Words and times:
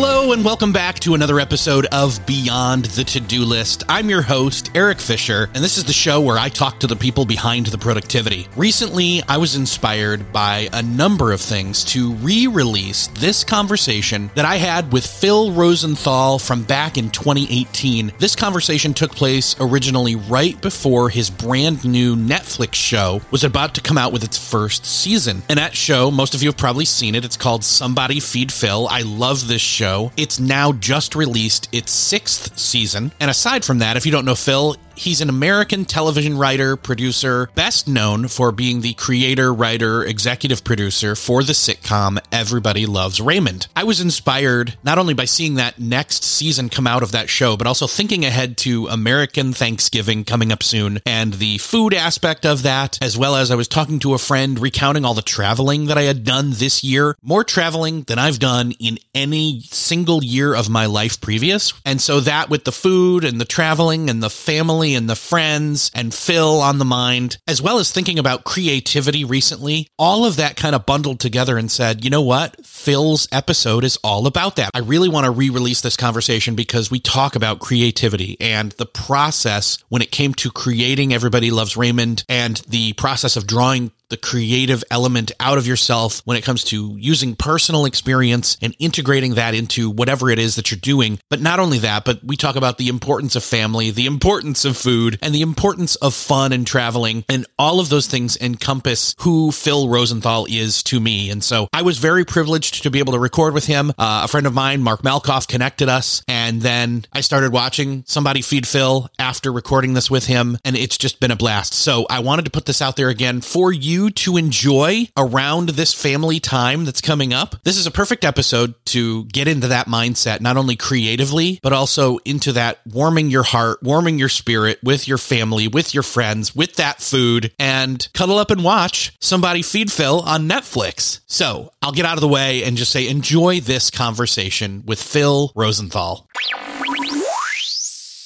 Hello, 0.00 0.30
and 0.30 0.44
welcome 0.44 0.72
back 0.72 1.00
to 1.00 1.14
another 1.14 1.40
episode 1.40 1.86
of 1.86 2.24
Beyond 2.24 2.84
the 2.84 3.02
To 3.02 3.18
Do 3.18 3.44
List. 3.44 3.82
I'm 3.88 4.08
your 4.08 4.22
host, 4.22 4.70
Eric 4.76 5.00
Fisher, 5.00 5.50
and 5.54 5.64
this 5.64 5.76
is 5.76 5.82
the 5.82 5.92
show 5.92 6.20
where 6.20 6.38
I 6.38 6.48
talk 6.50 6.78
to 6.78 6.86
the 6.86 6.94
people 6.94 7.26
behind 7.26 7.66
the 7.66 7.78
productivity. 7.78 8.46
Recently, 8.54 9.24
I 9.26 9.38
was 9.38 9.56
inspired 9.56 10.32
by 10.32 10.68
a 10.72 10.84
number 10.84 11.32
of 11.32 11.40
things 11.40 11.82
to 11.86 12.12
re 12.14 12.46
release 12.46 13.08
this 13.08 13.42
conversation 13.42 14.30
that 14.36 14.44
I 14.44 14.54
had 14.54 14.92
with 14.92 15.04
Phil 15.04 15.50
Rosenthal 15.50 16.38
from 16.38 16.62
back 16.62 16.96
in 16.96 17.10
2018. 17.10 18.12
This 18.20 18.36
conversation 18.36 18.94
took 18.94 19.10
place 19.10 19.56
originally 19.58 20.14
right 20.14 20.60
before 20.60 21.08
his 21.10 21.28
brand 21.28 21.84
new 21.84 22.14
Netflix 22.14 22.74
show 22.74 23.20
was 23.32 23.42
about 23.42 23.74
to 23.74 23.80
come 23.80 23.98
out 23.98 24.12
with 24.12 24.22
its 24.22 24.38
first 24.38 24.86
season. 24.86 25.42
And 25.48 25.58
that 25.58 25.74
show, 25.74 26.12
most 26.12 26.36
of 26.36 26.42
you 26.44 26.50
have 26.50 26.56
probably 26.56 26.84
seen 26.84 27.16
it, 27.16 27.24
it's 27.24 27.36
called 27.36 27.64
Somebody 27.64 28.20
Feed 28.20 28.52
Phil. 28.52 28.86
I 28.88 29.02
love 29.02 29.48
this 29.48 29.60
show. 29.60 29.87
It's 30.16 30.38
now 30.38 30.72
just 30.72 31.14
released 31.14 31.68
its 31.72 31.92
sixth 31.92 32.58
season. 32.58 33.12
And 33.20 33.30
aside 33.30 33.64
from 33.64 33.78
that, 33.78 33.96
if 33.96 34.04
you 34.06 34.12
don't 34.12 34.24
know 34.24 34.34
Phil, 34.34 34.76
he's 34.98 35.20
an 35.20 35.28
American 35.28 35.84
television 35.84 36.36
writer, 36.36 36.76
producer, 36.76 37.48
best 37.54 37.86
known 37.86 38.26
for 38.26 38.50
being 38.50 38.80
the 38.80 38.94
creator, 38.94 39.54
writer, 39.54 40.04
executive 40.04 40.64
producer 40.64 41.14
for 41.14 41.42
the 41.44 41.52
sitcom 41.52 42.18
Everybody 42.32 42.84
Loves 42.84 43.20
Raymond. 43.20 43.68
I 43.76 43.84
was 43.84 44.00
inspired 44.00 44.76
not 44.82 44.98
only 44.98 45.14
by 45.14 45.24
seeing 45.24 45.54
that 45.54 45.78
next 45.78 46.24
season 46.24 46.68
come 46.68 46.86
out 46.86 47.02
of 47.02 47.12
that 47.12 47.30
show, 47.30 47.56
but 47.56 47.66
also 47.66 47.86
thinking 47.86 48.24
ahead 48.24 48.56
to 48.58 48.88
American 48.88 49.52
Thanksgiving 49.52 50.24
coming 50.24 50.50
up 50.50 50.62
soon 50.62 51.00
and 51.06 51.34
the 51.34 51.58
food 51.58 51.94
aspect 51.94 52.44
of 52.44 52.64
that, 52.64 52.98
as 53.00 53.16
well 53.16 53.36
as 53.36 53.50
I 53.50 53.54
was 53.54 53.68
talking 53.68 54.00
to 54.00 54.14
a 54.14 54.18
friend 54.18 54.58
recounting 54.58 55.04
all 55.04 55.14
the 55.14 55.22
traveling 55.22 55.86
that 55.86 55.98
I 55.98 56.02
had 56.02 56.24
done 56.24 56.50
this 56.50 56.82
year, 56.82 57.16
more 57.22 57.44
traveling 57.44 58.02
than 58.02 58.18
I've 58.18 58.40
done 58.40 58.72
in 58.80 58.98
any 59.14 59.60
single 59.60 60.24
year 60.24 60.54
of 60.54 60.68
my 60.68 60.86
life 60.86 61.20
previous. 61.20 61.72
And 61.84 62.00
so 62.00 62.20
that 62.20 62.50
with 62.50 62.64
the 62.64 62.72
food 62.72 63.24
and 63.24 63.40
the 63.40 63.44
traveling 63.44 64.10
and 64.10 64.22
the 64.22 64.30
family 64.30 64.87
and 64.94 65.08
the 65.08 65.16
friends 65.16 65.90
and 65.94 66.14
Phil 66.14 66.60
on 66.60 66.78
the 66.78 66.84
mind, 66.84 67.38
as 67.46 67.62
well 67.62 67.78
as 67.78 67.90
thinking 67.90 68.18
about 68.18 68.44
creativity 68.44 69.24
recently, 69.24 69.88
all 69.98 70.24
of 70.24 70.36
that 70.36 70.56
kind 70.56 70.74
of 70.74 70.86
bundled 70.86 71.20
together 71.20 71.58
and 71.58 71.70
said, 71.70 72.04
you 72.04 72.10
know 72.10 72.22
what? 72.22 72.64
Phil's 72.64 73.28
episode 73.32 73.84
is 73.84 73.98
all 74.02 74.26
about 74.26 74.56
that. 74.56 74.70
I 74.74 74.80
really 74.80 75.08
want 75.08 75.24
to 75.24 75.30
re 75.30 75.50
release 75.50 75.80
this 75.80 75.96
conversation 75.96 76.54
because 76.54 76.90
we 76.90 77.00
talk 77.00 77.36
about 77.36 77.60
creativity 77.60 78.36
and 78.40 78.72
the 78.72 78.86
process 78.86 79.78
when 79.88 80.02
it 80.02 80.10
came 80.10 80.34
to 80.34 80.50
creating 80.50 81.12
Everybody 81.12 81.50
Loves 81.50 81.76
Raymond 81.76 82.24
and 82.28 82.56
the 82.68 82.92
process 82.94 83.36
of 83.36 83.46
drawing 83.46 83.92
the 84.10 84.16
creative 84.16 84.82
element 84.90 85.32
out 85.40 85.58
of 85.58 85.66
yourself 85.66 86.22
when 86.24 86.36
it 86.36 86.44
comes 86.44 86.64
to 86.64 86.96
using 86.98 87.36
personal 87.36 87.84
experience 87.84 88.56
and 88.62 88.74
integrating 88.78 89.34
that 89.34 89.54
into 89.54 89.90
whatever 89.90 90.30
it 90.30 90.38
is 90.38 90.56
that 90.56 90.70
you're 90.70 90.80
doing. 90.80 91.18
But 91.28 91.40
not 91.40 91.58
only 91.58 91.78
that, 91.78 92.04
but 92.04 92.24
we 92.24 92.36
talk 92.36 92.56
about 92.56 92.78
the 92.78 92.88
importance 92.88 93.36
of 93.36 93.44
family, 93.44 93.90
the 93.90 94.06
importance 94.06 94.64
of 94.64 94.76
food, 94.76 95.18
and 95.20 95.34
the 95.34 95.42
importance 95.42 95.96
of 95.96 96.14
fun 96.14 96.52
and 96.52 96.66
traveling. 96.66 97.24
And 97.28 97.46
all 97.58 97.80
of 97.80 97.88
those 97.88 98.06
things 98.06 98.36
encompass 98.40 99.14
who 99.20 99.52
Phil 99.52 99.88
Rosenthal 99.88 100.46
is 100.48 100.82
to 100.84 101.00
me. 101.00 101.30
And 101.30 101.44
so 101.44 101.68
I 101.72 101.82
was 101.82 101.98
very 101.98 102.24
privileged 102.24 102.82
to 102.82 102.90
be 102.90 103.00
able 103.00 103.12
to 103.12 103.18
record 103.18 103.52
with 103.54 103.66
him. 103.66 103.90
Uh, 103.98 104.22
a 104.24 104.28
friend 104.28 104.46
of 104.46 104.54
mine, 104.54 104.82
Mark 104.82 105.02
Malkoff, 105.02 105.46
connected 105.46 105.88
us. 105.88 106.22
And 106.26 106.62
then 106.62 107.04
I 107.12 107.20
started 107.20 107.52
watching 107.52 108.04
Somebody 108.06 108.42
Feed 108.42 108.66
Phil 108.66 109.08
after 109.18 109.52
recording 109.52 109.94
this 109.94 110.10
with 110.10 110.26
him. 110.26 110.56
And 110.64 110.76
it's 110.76 110.96
just 110.96 111.20
been 111.20 111.30
a 111.30 111.36
blast. 111.36 111.74
So 111.74 112.06
I 112.08 112.20
wanted 112.20 112.46
to 112.46 112.50
put 112.50 112.66
this 112.66 112.80
out 112.80 112.96
there 112.96 113.08
again 113.08 113.40
for 113.40 113.72
you 113.72 113.97
to 113.98 114.36
enjoy 114.36 115.08
around 115.16 115.70
this 115.70 115.92
family 115.92 116.38
time 116.38 116.84
that's 116.84 117.00
coming 117.00 117.32
up. 117.32 117.56
This 117.64 117.76
is 117.76 117.86
a 117.86 117.90
perfect 117.90 118.24
episode 118.24 118.74
to 118.86 119.24
get 119.24 119.48
into 119.48 119.66
that 119.66 119.88
mindset, 119.88 120.40
not 120.40 120.56
only 120.56 120.76
creatively, 120.76 121.58
but 121.62 121.72
also 121.72 122.18
into 122.18 122.52
that 122.52 122.78
warming 122.86 123.28
your 123.28 123.42
heart, 123.42 123.82
warming 123.82 124.18
your 124.18 124.28
spirit 124.28 124.78
with 124.82 125.08
your 125.08 125.18
family, 125.18 125.66
with 125.66 125.92
your 125.92 126.04
friends, 126.04 126.54
with 126.54 126.76
that 126.76 127.00
food, 127.00 127.52
and 127.58 128.08
cuddle 128.14 128.38
up 128.38 128.52
and 128.52 128.62
watch 128.62 129.12
Somebody 129.20 129.62
Feed 129.62 129.90
Phil 129.90 130.20
on 130.20 130.48
Netflix. 130.48 131.20
So 131.26 131.72
I'll 131.82 131.92
get 131.92 132.06
out 132.06 132.16
of 132.16 132.20
the 132.20 132.28
way 132.28 132.62
and 132.62 132.76
just 132.76 132.92
say 132.92 133.08
enjoy 133.08 133.60
this 133.60 133.90
conversation 133.90 134.84
with 134.86 135.02
Phil 135.02 135.50
Rosenthal. 135.56 136.28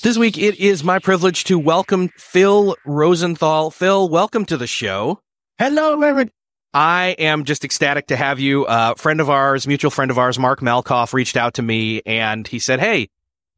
This 0.03 0.19
week, 0.19 0.37
it 0.37 0.59
is 0.59 0.83
my 0.83 0.99
privilege 0.99 1.45
to 1.45 1.57
welcome 1.57 2.11
Phil 2.17 2.77
Rosenthal. 2.85 3.71
Phil, 3.71 4.09
welcome 4.09 4.45
to 4.47 4.57
the 4.57 4.67
show. 4.67 5.21
Hello, 5.63 6.03
Eric. 6.03 6.33
I 6.75 7.15
am 7.21 7.45
just 7.45 7.65
ecstatic 7.65 8.09
to 8.09 8.17
have 8.17 8.41
you. 8.41 8.67
A 8.67 8.69
uh, 8.69 8.95
friend 8.97 9.21
of 9.21 9.31
ours, 9.31 9.65
mutual 9.65 9.93
friend 9.93 10.11
of 10.11 10.19
ours, 10.19 10.37
Mark 10.37 10.59
Malkoff, 10.59 11.13
reached 11.13 11.37
out 11.37 11.55
to 11.55 11.63
me 11.63 12.03
and 12.05 12.49
he 12.49 12.59
said, 12.59 12.81
"Hey, 12.81 13.11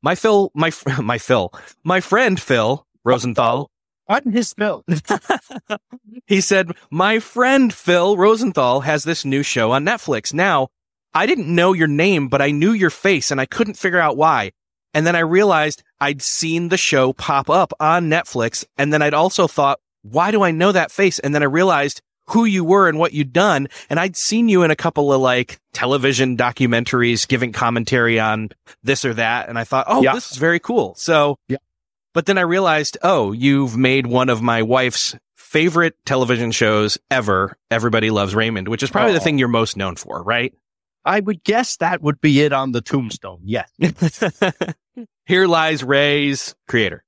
my 0.02 0.14
Phil, 0.14 0.50
my 0.54 0.70
my 1.02 1.16
Phil, 1.16 1.50
my 1.82 2.02
friend 2.02 2.38
Phil 2.38 2.86
Rosenthal." 3.04 3.70
What 4.04 4.26
in 4.26 4.32
his 4.32 4.52
Phil? 4.52 4.84
he 6.26 6.42
said, 6.42 6.72
"My 6.90 7.20
friend 7.20 7.72
Phil 7.72 8.18
Rosenthal 8.18 8.82
has 8.82 9.04
this 9.04 9.24
new 9.24 9.42
show 9.42 9.72
on 9.72 9.86
Netflix. 9.86 10.34
Now, 10.34 10.68
I 11.14 11.24
didn't 11.24 11.48
know 11.48 11.72
your 11.72 11.88
name, 11.88 12.28
but 12.28 12.42
I 12.42 12.50
knew 12.50 12.72
your 12.72 12.90
face, 12.90 13.30
and 13.30 13.40
I 13.40 13.46
couldn't 13.46 13.78
figure 13.78 13.98
out 13.98 14.18
why." 14.18 14.50
And 14.92 15.06
then 15.06 15.16
I 15.16 15.20
realized 15.20 15.82
I'd 16.02 16.20
seen 16.20 16.68
the 16.68 16.76
show 16.76 17.14
pop 17.14 17.48
up 17.48 17.72
on 17.80 18.10
Netflix, 18.10 18.62
and 18.76 18.92
then 18.92 19.00
I'd 19.00 19.14
also 19.14 19.46
thought, 19.46 19.80
why 20.04 20.30
do 20.30 20.42
I 20.42 20.50
know 20.50 20.70
that 20.70 20.92
face? 20.92 21.18
And 21.18 21.34
then 21.34 21.42
I 21.42 21.46
realized 21.46 22.02
who 22.28 22.44
you 22.44 22.64
were 22.64 22.88
and 22.88 22.98
what 22.98 23.12
you'd 23.12 23.32
done. 23.32 23.68
And 23.90 23.98
I'd 23.98 24.16
seen 24.16 24.48
you 24.48 24.62
in 24.62 24.70
a 24.70 24.76
couple 24.76 25.12
of 25.12 25.20
like 25.20 25.58
television 25.72 26.36
documentaries 26.36 27.26
giving 27.26 27.52
commentary 27.52 28.18
on 28.18 28.50
this 28.82 29.04
or 29.04 29.14
that. 29.14 29.48
And 29.48 29.58
I 29.58 29.64
thought, 29.64 29.86
oh, 29.88 30.02
yeah. 30.02 30.14
this 30.14 30.30
is 30.30 30.38
very 30.38 30.60
cool. 30.60 30.94
So, 30.96 31.36
yeah. 31.48 31.58
but 32.12 32.26
then 32.26 32.38
I 32.38 32.42
realized, 32.42 32.96
oh, 33.02 33.32
you've 33.32 33.76
made 33.76 34.06
one 34.06 34.28
of 34.28 34.42
my 34.42 34.62
wife's 34.62 35.16
favorite 35.36 35.94
television 36.04 36.50
shows 36.50 36.98
ever. 37.10 37.56
Everybody 37.70 38.10
loves 38.10 38.34
Raymond, 38.34 38.68
which 38.68 38.82
is 38.82 38.90
probably 38.90 39.12
oh. 39.12 39.14
the 39.14 39.20
thing 39.20 39.38
you're 39.38 39.48
most 39.48 39.76
known 39.76 39.96
for, 39.96 40.22
right? 40.22 40.54
I 41.04 41.20
would 41.20 41.44
guess 41.44 41.76
that 41.76 42.00
would 42.00 42.20
be 42.20 42.40
it 42.40 42.52
on 42.52 42.72
the 42.72 42.80
tombstone. 42.80 43.40
Yes. 43.44 43.70
Here 45.26 45.46
lies 45.46 45.84
Ray's 45.84 46.54
creator. 46.66 47.04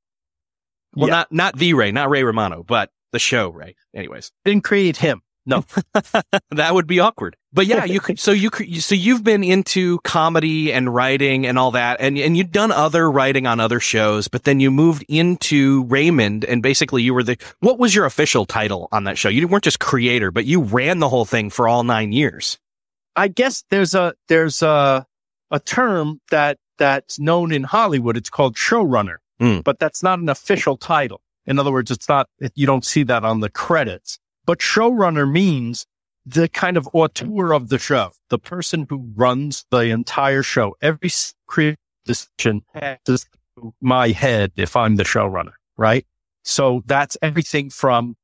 Well, 0.96 1.08
yeah. 1.08 1.14
not 1.14 1.32
not 1.32 1.58
the 1.58 1.74
Ray, 1.74 1.92
not 1.92 2.10
Ray 2.10 2.24
Romano, 2.24 2.62
but 2.62 2.90
the 3.12 3.18
show 3.18 3.50
Ray. 3.50 3.76
Anyways, 3.94 4.32
didn't 4.44 4.64
create 4.64 4.96
him. 4.96 5.22
No, 5.48 5.64
that 6.50 6.74
would 6.74 6.88
be 6.88 6.98
awkward. 6.98 7.36
But 7.52 7.66
yeah, 7.66 7.84
you 7.84 8.00
could. 8.00 8.18
So 8.18 8.32
you 8.32 8.50
so 8.50 8.96
you've 8.96 9.22
been 9.22 9.44
into 9.44 10.00
comedy 10.00 10.72
and 10.72 10.92
writing 10.92 11.46
and 11.46 11.56
all 11.56 11.70
that, 11.70 11.98
and 12.00 12.18
and 12.18 12.36
you've 12.36 12.50
done 12.50 12.72
other 12.72 13.08
writing 13.08 13.46
on 13.46 13.60
other 13.60 13.78
shows. 13.78 14.26
But 14.26 14.42
then 14.42 14.58
you 14.58 14.72
moved 14.72 15.04
into 15.08 15.84
Raymond, 15.84 16.44
and 16.44 16.62
basically 16.62 17.02
you 17.02 17.14
were 17.14 17.22
the. 17.22 17.38
What 17.60 17.78
was 17.78 17.94
your 17.94 18.06
official 18.06 18.44
title 18.44 18.88
on 18.90 19.04
that 19.04 19.18
show? 19.18 19.28
You 19.28 19.46
weren't 19.46 19.64
just 19.64 19.78
creator, 19.78 20.32
but 20.32 20.46
you 20.46 20.62
ran 20.62 20.98
the 20.98 21.08
whole 21.08 21.24
thing 21.24 21.48
for 21.50 21.68
all 21.68 21.84
nine 21.84 22.10
years. 22.10 22.58
I 23.14 23.28
guess 23.28 23.64
there's 23.70 23.94
a 23.94 24.14
there's 24.26 24.62
a 24.62 25.06
a 25.52 25.60
term 25.60 26.20
that 26.32 26.58
that's 26.76 27.20
known 27.20 27.52
in 27.52 27.62
Hollywood. 27.62 28.16
It's 28.16 28.30
called 28.30 28.56
showrunner. 28.56 29.18
Mm. 29.40 29.64
But 29.64 29.78
that's 29.78 30.02
not 30.02 30.18
an 30.18 30.28
official 30.28 30.76
title. 30.76 31.20
In 31.46 31.58
other 31.58 31.72
words, 31.72 31.90
it's 31.90 32.08
not, 32.08 32.28
you 32.54 32.66
don't 32.66 32.84
see 32.84 33.02
that 33.04 33.24
on 33.24 33.40
the 33.40 33.50
credits. 33.50 34.18
But 34.46 34.58
showrunner 34.58 35.30
means 35.30 35.86
the 36.24 36.48
kind 36.48 36.76
of 36.76 36.88
auteur 36.92 37.52
of 37.52 37.68
the 37.68 37.78
show, 37.78 38.10
the 38.30 38.38
person 38.38 38.86
who 38.88 39.08
runs 39.14 39.64
the 39.70 39.80
entire 39.80 40.42
show. 40.42 40.76
Every 40.82 41.10
creative 41.46 41.78
decision 42.04 42.62
passes 42.74 43.26
through 43.54 43.74
my 43.80 44.08
head 44.08 44.52
if 44.56 44.74
I'm 44.74 44.96
the 44.96 45.04
showrunner, 45.04 45.52
right? 45.76 46.04
So 46.42 46.82
that's 46.86 47.16
everything 47.22 47.70
from, 47.70 48.16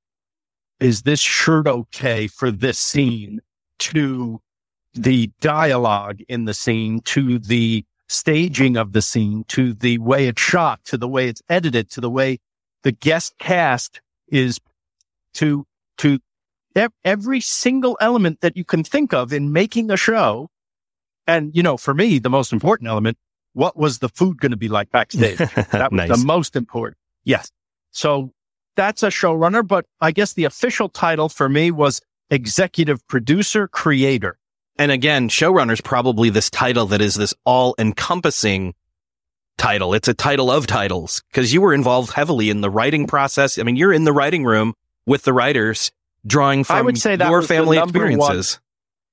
is 0.81 1.03
this 1.03 1.21
shirt 1.21 1.69
okay 1.69 2.27
for 2.27 2.51
this 2.51 2.79
scene 2.79 3.41
to 3.81 4.41
the 4.95 5.31
dialogue 5.41 6.21
in 6.29 6.45
the 6.45 6.55
scene 6.55 7.01
to 7.01 7.39
the 7.39 7.85
staging 8.13 8.77
of 8.77 8.93
the 8.93 9.03
scene 9.03 9.45
to 9.49 9.73
the 9.73 9.99
way 9.99 10.27
it's 10.27 10.41
shot 10.41 10.85
to 10.85 10.97
the 10.97 11.09
way 11.09 11.29
it's 11.29 11.43
edited 11.49 11.91
to 11.91 12.01
the 12.01 12.11
way 12.11 12.39
the 12.83 12.93
guest 12.93 13.35
cast 13.39 14.01
is 14.29 14.61
to 15.35 15.67
to 15.99 16.21
every 17.05 17.41
single 17.41 17.97
element 18.01 18.41
that 18.41 18.57
you 18.57 18.65
can 18.65 18.85
think 18.85 19.13
of 19.13 19.33
in 19.33 19.53
making 19.53 19.91
a 19.91 19.97
show. 19.97 20.49
And, 21.27 21.55
you 21.55 21.63
know, 21.63 21.77
for 21.77 21.95
me, 21.95 22.19
the 22.19 22.31
most 22.31 22.53
important 22.53 22.89
element, 22.89 23.19
what 23.53 23.77
was 23.77 23.99
the 23.99 24.09
food 24.09 24.41
going 24.41 24.51
to 24.51 24.57
be 24.57 24.69
like 24.69 24.91
backstage? 24.91 25.39
That 25.71 25.93
was 25.93 25.99
nice. 25.99 26.09
the 26.09 26.25
most 26.25 26.57
important. 26.57 26.97
Yes. 27.25 27.51
So 27.91 28.33
that's 28.77 29.03
a 29.03 29.09
showrunner, 29.09 29.67
but 29.67 29.85
I 30.01 30.11
guess 30.11 30.33
the 30.33 30.45
official 30.45 30.89
title 30.89 31.29
for 31.29 31.49
me 31.49 31.71
was 31.71 32.01
executive 32.31 33.07
producer 33.07 33.69
creator. 33.69 34.39
And 34.77 34.91
again, 34.91 35.29
showrunner 35.29 35.73
is 35.73 35.81
probably 35.81 36.31
this 36.31 36.51
title 36.51 36.87
that 36.87 37.01
is 37.01 37.15
this 37.15 37.35
all 37.45 37.75
encompassing 37.79 38.75
title. 39.59 39.95
It's 39.95 40.09
a 40.09 40.15
title 40.15 40.51
of 40.51 40.67
titles 40.67 41.23
because 41.31 41.53
you 41.53 41.61
were 41.61 41.75
involved 41.75 42.13
heavily 42.13 42.51
in 42.51 42.63
the 42.63 42.71
writing 42.71 43.07
process. 43.07 43.59
I 43.59 43.63
mean, 43.63 43.77
you're 43.77 43.93
in 43.93 44.05
the 44.05 44.13
writing 44.13 44.45
room 44.45 44.75
with 45.07 45.23
the 45.23 45.33
writers 45.33 45.93
drawing 46.27 46.65
from 46.65 46.77
I 46.77 46.83
would 46.83 46.99
say 46.99 47.17
that 47.17 47.29
your 47.29 47.43
family 47.43 47.79
experiences. 47.79 48.55
One, 48.55 48.63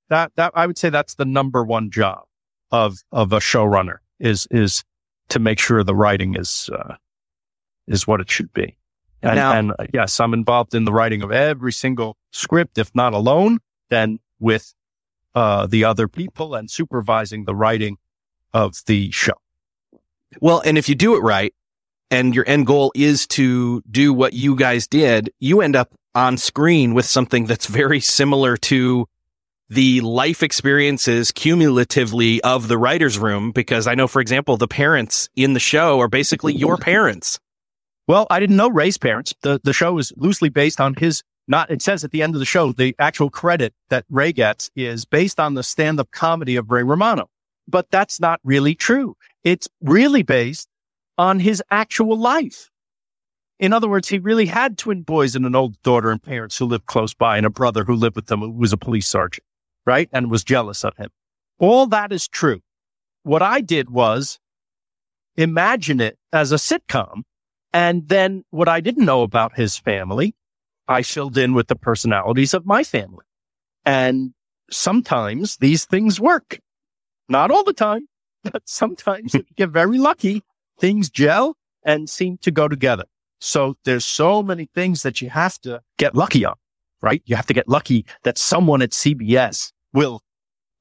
that, 0.10 0.32
that 0.38 0.54
I 0.56 0.66
would 0.66 0.78
say 0.78 0.90
that's 0.90 1.16
the 1.16 1.26
number 1.26 1.64
one 1.64 1.92
job 1.92 2.24
of, 2.72 2.98
of 3.12 3.34
a 3.34 3.40
showrunner 3.40 3.98
is, 4.20 4.48
is 4.50 4.84
to 5.30 5.40
make 5.40 5.60
sure 5.60 5.84
the 5.84 5.96
writing 5.96 6.36
is, 6.36 6.70
uh, 6.74 6.96
is 7.88 8.08
what 8.08 8.22
it 8.22 8.32
should 8.32 8.54
be. 8.54 8.78
And, 9.22 9.36
now, 9.36 9.54
and 9.54 9.72
uh, 9.72 9.86
yes, 9.94 10.20
I'm 10.20 10.34
involved 10.34 10.74
in 10.74 10.86
the 10.86 10.94
writing 10.94 11.22
of 11.22 11.32
every 11.32 11.74
single 11.74 12.16
script, 12.32 12.78
if 12.78 12.96
not 12.96 13.14
alone, 13.14 13.60
then 13.90 14.20
with, 14.40 14.74
uh, 15.36 15.68
the 15.68 15.84
other 15.84 16.08
people 16.08 16.56
and 16.56 16.70
supervising 16.70 17.46
the 17.46 17.56
writing 17.56 17.98
of 18.54 18.76
the 18.86 19.12
show. 19.12 19.34
Well, 20.42 20.62
and 20.64 20.78
if 20.78 20.90
you 20.90 20.96
do 20.96 21.16
it 21.16 21.20
right 21.20 21.54
and 22.12 22.34
your 22.36 22.48
end 22.48 22.68
goal 22.68 22.92
is 22.96 23.28
to 23.28 23.82
do 23.90 24.14
what 24.14 24.34
you 24.34 24.56
guys 24.56 24.88
did, 24.88 25.32
you 25.40 25.62
end 25.62 25.76
up 25.76 25.94
on 26.16 26.38
screen 26.38 26.94
with 26.94 27.06
something 27.06 27.46
that's 27.46 27.68
very 27.68 28.00
similar 28.00 28.58
to 28.58 29.08
the 29.70 30.02
life 30.02 30.42
experiences 30.42 31.32
cumulatively 31.32 32.42
of 32.42 32.68
the 32.68 32.78
writer's 32.78 33.20
room. 33.20 33.52
Because 33.52 33.88
I 33.88 33.96
know, 33.96 34.08
for 34.08 34.22
example, 34.22 34.58
the 34.58 34.68
parents 34.68 35.30
in 35.36 35.54
the 35.54 35.60
show 35.60 36.00
are 36.00 36.08
basically 36.08 36.56
your 36.56 36.78
parents. 36.78 37.40
Well, 38.08 38.26
I 38.32 38.40
didn't 38.40 38.56
know 38.56 38.70
Ray's 38.70 38.98
parents. 38.98 39.36
The, 39.44 39.62
the 39.64 39.74
show 39.74 40.00
is 40.00 40.12
loosely 40.18 40.50
based 40.50 40.82
on 40.82 40.96
his 40.96 41.22
not, 41.50 41.72
it 41.72 41.82
says 41.82 42.04
at 42.04 42.12
the 42.12 42.22
end 42.22 42.36
of 42.36 42.40
the 42.40 42.46
show, 42.46 42.72
the 42.72 42.96
actual 43.00 43.30
credit 43.30 43.74
that 43.90 44.06
Ray 44.10 44.32
gets 44.32 44.70
is 44.76 45.04
based 45.04 45.40
on 45.40 45.56
the 45.56 45.64
stand 45.64 46.00
up 46.00 46.12
comedy 46.12 46.56
of 46.56 46.70
Ray 46.70 46.84
Romano. 46.84 47.30
But 47.68 47.90
that's 47.90 48.20
not 48.20 48.40
really 48.44 48.76
true. 48.76 49.16
It's 49.44 49.68
really 49.82 50.22
based 50.24 50.70
on 51.18 51.40
his 51.40 51.62
actual 51.72 52.18
life. 52.18 52.70
In 53.60 53.74
other 53.74 53.90
words, 53.90 54.08
he 54.08 54.20
really 54.20 54.46
had 54.46 54.78
twin 54.78 55.02
boys 55.02 55.36
and 55.36 55.46
an 55.46 55.56
old 55.56 55.82
daughter 55.82 56.12
and 56.12 56.22
parents 56.22 56.58
who 56.58 56.66
lived 56.66 56.86
close 56.86 57.14
by 57.14 57.38
and 57.38 57.46
a 57.46 57.50
brother 57.50 57.84
who 57.84 57.96
lived 57.96 58.16
with 58.16 58.28
them 58.28 58.40
who 58.40 58.52
was 58.52 58.72
a 58.72 58.78
police 58.78 59.08
sergeant, 59.08 59.44
right? 59.86 60.08
And 60.14 60.32
was 60.32 60.44
jealous 60.44 60.86
of 60.86 60.96
him. 60.98 61.10
All 61.58 61.88
that 61.88 62.14
is 62.14 62.28
true. 62.28 62.62
What 63.24 63.42
I 63.42 63.60
did 63.60 63.90
was 63.90 64.40
imagine 65.36 66.00
it 66.00 66.18
as 66.32 66.52
a 66.52 66.56
sitcom. 66.56 67.24
And 67.74 68.08
then 68.08 68.44
what 68.52 68.68
I 68.70 68.80
didn't 68.80 69.06
know 69.06 69.24
about 69.24 69.58
his 69.58 69.78
family, 69.78 70.36
I 70.90 71.04
filled 71.04 71.38
in 71.38 71.54
with 71.54 71.68
the 71.68 71.76
personalities 71.76 72.56
of 72.56 72.66
my 72.66 72.84
family. 72.84 73.24
And 73.86 74.34
sometimes 74.72 75.58
these 75.58 75.86
things 75.86 76.20
work. 76.20 76.60
Not 77.30 77.52
all 77.52 77.64
the 77.64 77.74
time, 77.74 78.08
but 78.44 78.64
sometimes 78.66 79.36
if 79.36 79.48
you 79.48 79.56
get 79.56 79.70
very 79.70 80.00
lucky, 80.00 80.42
things 80.80 81.10
gel 81.10 81.56
and 81.84 82.10
seem 82.10 82.38
to 82.40 82.52
go 82.52 82.68
together. 82.68 83.06
So 83.40 83.78
there's 83.86 84.04
so 84.04 84.42
many 84.42 84.68
things 84.74 85.04
that 85.04 85.22
you 85.22 85.30
have 85.30 85.60
to 85.62 85.82
get 85.98 86.16
lucky 86.16 86.44
on, 86.44 86.56
right? 87.02 87.22
You 87.26 87.36
have 87.36 87.46
to 87.46 87.54
get 87.54 87.70
lucky 87.70 88.06
that 88.24 88.38
someone 88.38 88.82
at 88.82 88.90
CBS 88.90 89.72
will 89.94 90.22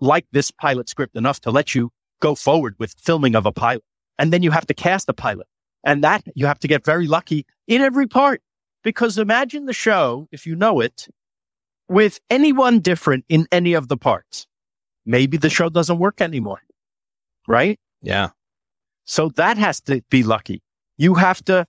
like 0.01 0.27
this 0.33 0.51
pilot 0.51 0.89
script 0.89 1.17
enough 1.17 1.41
to 1.41 1.51
let 1.51 1.75
you 1.75 1.91
go 2.21 2.35
forward 2.35 2.75
with 2.79 2.95
filming 2.99 3.37
of 3.37 3.45
a 3.45 3.53
pilot. 3.53 3.85
And 4.19 4.33
then 4.33 4.43
you 4.43 4.51
have 4.53 4.67
to 4.67 4.75
cast 4.75 5.09
a 5.09 5.13
pilot 5.13 5.47
and 5.85 6.03
that 6.03 6.25
you 6.35 6.47
have 6.47 6.59
to 6.61 6.69
get 6.69 6.85
very 6.85 7.07
lucky 7.07 7.47
in 7.67 7.83
every 7.83 8.07
part 8.07 8.41
because 8.89 9.19
imagine 9.19 9.67
the 9.67 9.75
show, 9.75 10.27
if 10.33 10.47
you 10.47 10.57
know 10.57 10.81
it, 10.81 11.09
with 11.91 12.21
anyone 12.31 12.81
different 12.81 13.23
in 13.29 13.47
any 13.53 13.75
of 13.75 13.89
the 13.89 13.99
parts. 13.99 14.47
Maybe 15.05 15.37
the 15.37 15.51
show 15.51 15.69
doesn't 15.69 15.99
work 15.99 16.23
anymore, 16.23 16.63
right? 17.47 17.79
Yeah. 18.01 18.31
So 19.05 19.29
that 19.37 19.59
has 19.59 19.83
to 19.83 20.01
be 20.09 20.23
lucky. 20.23 20.63
You 20.97 21.13
have 21.17 21.45
to 21.45 21.67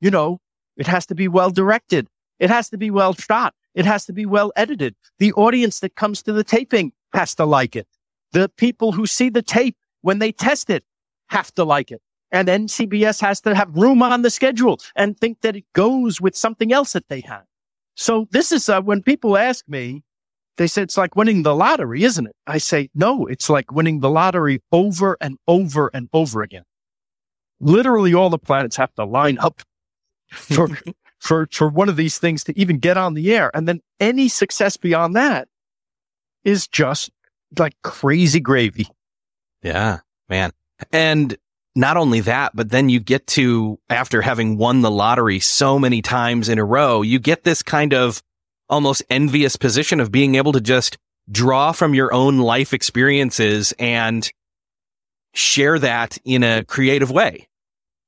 you 0.00 0.10
know, 0.10 0.40
it 0.78 0.86
has 0.86 1.04
to 1.06 1.14
be 1.14 1.28
well 1.28 1.50
directed. 1.50 2.08
It 2.40 2.48
has 2.48 2.70
to 2.70 2.78
be 2.78 2.90
well 2.90 3.12
shot. 3.12 3.54
It 3.74 3.84
has 3.84 4.06
to 4.06 4.14
be 4.14 4.24
well 4.24 4.50
edited. 4.56 4.94
The 5.18 5.34
audience 5.34 5.80
that 5.80 5.94
comes 5.94 6.22
to 6.22 6.32
the 6.32 6.44
taping 6.44 6.92
has 7.12 7.34
to 7.34 7.44
like 7.44 7.76
it. 7.76 7.86
The 8.32 8.48
people 8.48 8.92
who 8.92 9.06
see 9.06 9.28
the 9.28 9.42
tape 9.42 9.76
when 10.00 10.20
they 10.20 10.32
test 10.32 10.70
it 10.70 10.84
have 11.28 11.52
to 11.56 11.64
like 11.64 11.90
it. 11.90 12.00
And 12.32 12.48
then 12.48 12.66
CBS 12.66 13.20
has 13.20 13.40
to 13.42 13.54
have 13.54 13.76
room 13.76 14.02
on 14.02 14.22
the 14.22 14.30
schedule 14.30 14.80
and 14.96 15.18
think 15.18 15.42
that 15.42 15.54
it 15.54 15.64
goes 15.74 16.20
with 16.20 16.34
something 16.34 16.72
else 16.72 16.94
that 16.94 17.08
they 17.08 17.20
have. 17.20 17.44
So 17.94 18.26
this 18.30 18.50
is 18.50 18.68
uh, 18.68 18.80
when 18.80 19.02
people 19.02 19.36
ask 19.36 19.68
me, 19.68 20.02
they 20.56 20.66
say 20.66 20.82
it's 20.82 20.96
like 20.96 21.14
winning 21.14 21.42
the 21.42 21.54
lottery, 21.54 22.04
isn't 22.04 22.26
it? 22.26 22.34
I 22.46 22.58
say, 22.58 22.88
no, 22.94 23.26
it's 23.26 23.50
like 23.50 23.70
winning 23.70 24.00
the 24.00 24.10
lottery 24.10 24.62
over 24.72 25.16
and 25.20 25.38
over 25.46 25.90
and 25.92 26.08
over 26.12 26.42
again. 26.42 26.64
Literally 27.60 28.14
all 28.14 28.30
the 28.30 28.38
planets 28.38 28.76
have 28.76 28.94
to 28.94 29.04
line 29.04 29.38
up 29.38 29.62
for, 30.30 30.68
for, 31.18 31.48
for 31.50 31.68
one 31.68 31.90
of 31.90 31.96
these 31.96 32.18
things 32.18 32.44
to 32.44 32.58
even 32.58 32.78
get 32.78 32.96
on 32.96 33.14
the 33.14 33.34
air. 33.34 33.50
And 33.54 33.68
then 33.68 33.80
any 34.00 34.28
success 34.28 34.76
beyond 34.76 35.14
that 35.16 35.48
is 36.44 36.66
just 36.66 37.10
like 37.58 37.74
crazy 37.82 38.40
gravy. 38.40 38.88
Yeah, 39.62 40.00
man. 40.28 40.52
And 40.90 41.36
not 41.74 41.96
only 41.96 42.20
that, 42.20 42.52
but 42.54 42.70
then 42.70 42.88
you 42.88 43.00
get 43.00 43.26
to, 43.28 43.78
after 43.88 44.22
having 44.22 44.58
won 44.58 44.82
the 44.82 44.90
lottery 44.90 45.40
so 45.40 45.78
many 45.78 46.02
times 46.02 46.48
in 46.48 46.58
a 46.58 46.64
row, 46.64 47.02
you 47.02 47.18
get 47.18 47.44
this 47.44 47.62
kind 47.62 47.94
of 47.94 48.22
almost 48.68 49.02
envious 49.10 49.56
position 49.56 50.00
of 50.00 50.12
being 50.12 50.34
able 50.34 50.52
to 50.52 50.60
just 50.60 50.98
draw 51.30 51.72
from 51.72 51.94
your 51.94 52.12
own 52.12 52.38
life 52.38 52.72
experiences 52.72 53.72
and 53.78 54.30
share 55.34 55.78
that 55.78 56.18
in 56.24 56.42
a 56.42 56.64
creative 56.64 57.10
way. 57.10 57.48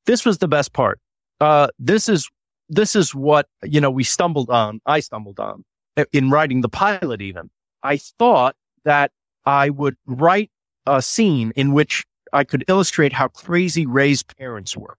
This 0.07 0.25
was 0.25 0.39
the 0.39 0.49
best 0.49 0.73
part 0.73 1.01
uh, 1.41 1.69
this 1.79 2.09
is 2.09 2.29
this 2.69 2.97
is 2.97 3.15
what 3.15 3.47
you 3.63 3.81
know 3.81 3.91
we 3.91 4.05
stumbled 4.05 4.51
on. 4.51 4.81
I 4.87 5.01
stumbled 5.01 5.39
on 5.41 5.65
in 6.13 6.31
writing 6.31 6.61
the 6.61 6.69
pilot. 6.69 7.21
Even 7.21 7.51
I 7.83 7.99
thought 7.99 8.57
that 8.85 9.11
I 9.45 9.71
would 9.71 9.97
write 10.07 10.51
a 10.87 11.03
scene 11.03 11.53
in 11.57 11.73
which 11.73 12.05
I 12.35 12.45
could 12.45 12.65
illustrate 12.69 13.13
how 13.13 13.29
crazy 13.29 13.87
Ray's 13.87 14.23
parents 14.23 14.77
were. 14.77 14.99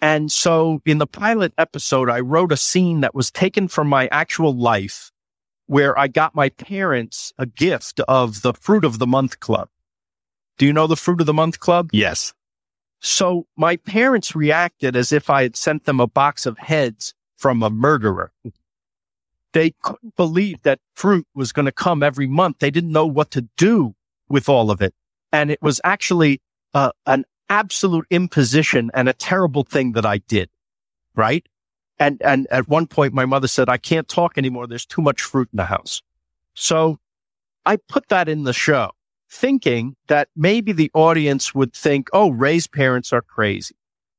And 0.00 0.30
so 0.30 0.80
in 0.84 0.98
the 0.98 1.06
pilot 1.06 1.52
episode, 1.56 2.10
I 2.10 2.20
wrote 2.20 2.52
a 2.52 2.56
scene 2.56 3.00
that 3.00 3.14
was 3.14 3.30
taken 3.30 3.68
from 3.68 3.88
my 3.88 4.08
actual 4.08 4.54
life 4.54 5.10
where 5.66 5.98
I 5.98 6.08
got 6.08 6.34
my 6.34 6.48
parents 6.48 7.32
a 7.38 7.46
gift 7.46 8.00
of 8.08 8.42
the 8.42 8.52
Fruit 8.52 8.84
of 8.84 8.98
the 8.98 9.06
Month 9.06 9.40
Club. 9.40 9.68
Do 10.58 10.66
you 10.66 10.72
know 10.72 10.86
the 10.86 10.96
Fruit 10.96 11.20
of 11.20 11.26
the 11.26 11.34
Month 11.34 11.60
Club? 11.60 11.90
Yes. 11.92 12.32
So 13.00 13.46
my 13.56 13.76
parents 13.76 14.34
reacted 14.34 14.96
as 14.96 15.12
if 15.12 15.28
I 15.28 15.42
had 15.42 15.56
sent 15.56 15.84
them 15.84 16.00
a 16.00 16.06
box 16.06 16.46
of 16.46 16.58
heads 16.58 17.14
from 17.36 17.62
a 17.62 17.70
murderer. 17.70 18.32
They 19.52 19.74
couldn't 19.82 20.16
believe 20.16 20.62
that 20.62 20.80
fruit 20.94 21.26
was 21.34 21.52
going 21.52 21.66
to 21.66 21.72
come 21.72 22.02
every 22.02 22.26
month. 22.26 22.58
They 22.58 22.70
didn't 22.70 22.92
know 22.92 23.06
what 23.06 23.30
to 23.32 23.48
do 23.56 23.94
with 24.28 24.48
all 24.48 24.70
of 24.70 24.82
it. 24.82 24.94
And 25.32 25.50
it 25.50 25.60
was 25.62 25.80
actually 25.84 26.40
uh, 26.74 26.92
an 27.06 27.24
absolute 27.48 28.06
imposition 28.10 28.90
and 28.94 29.08
a 29.08 29.12
terrible 29.12 29.64
thing 29.64 29.92
that 29.92 30.06
I 30.06 30.18
did. 30.18 30.50
Right. 31.14 31.46
And, 31.98 32.20
and 32.22 32.46
at 32.50 32.68
one 32.68 32.86
point, 32.86 33.14
my 33.14 33.24
mother 33.24 33.48
said, 33.48 33.68
I 33.68 33.78
can't 33.78 34.08
talk 34.08 34.36
anymore. 34.36 34.66
There's 34.66 34.84
too 34.84 35.00
much 35.00 35.22
fruit 35.22 35.48
in 35.52 35.56
the 35.56 35.64
house. 35.64 36.02
So 36.54 36.98
I 37.64 37.76
put 37.76 38.08
that 38.08 38.28
in 38.28 38.44
the 38.44 38.52
show 38.52 38.90
thinking 39.30 39.96
that 40.08 40.28
maybe 40.36 40.72
the 40.72 40.90
audience 40.94 41.54
would 41.54 41.72
think, 41.72 42.08
oh, 42.12 42.30
Ray's 42.30 42.66
parents 42.66 43.12
are 43.12 43.22
crazy. 43.22 43.74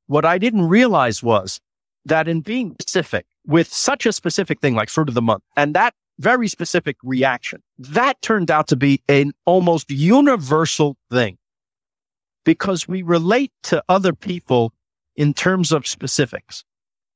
What 0.06 0.24
I 0.24 0.38
didn't 0.38 0.68
realize 0.68 1.22
was 1.22 1.60
that 2.04 2.28
in 2.28 2.40
being 2.40 2.76
specific 2.80 3.26
with 3.46 3.72
such 3.72 4.06
a 4.06 4.12
specific 4.12 4.60
thing 4.60 4.74
like 4.74 4.88
fruit 4.88 5.08
of 5.08 5.14
the 5.14 5.22
month 5.22 5.42
and 5.56 5.74
that 5.74 5.94
very 6.18 6.48
specific 6.48 6.96
reaction, 7.02 7.62
that 7.78 8.20
turned 8.22 8.50
out 8.50 8.68
to 8.68 8.76
be 8.76 9.02
an 9.08 9.32
almost 9.44 9.90
universal 9.90 10.96
thing 11.10 11.38
because 12.48 12.88
we 12.88 13.02
relate 13.02 13.52
to 13.62 13.84
other 13.90 14.14
people 14.14 14.72
in 15.16 15.34
terms 15.34 15.70
of 15.70 15.86
specifics. 15.86 16.64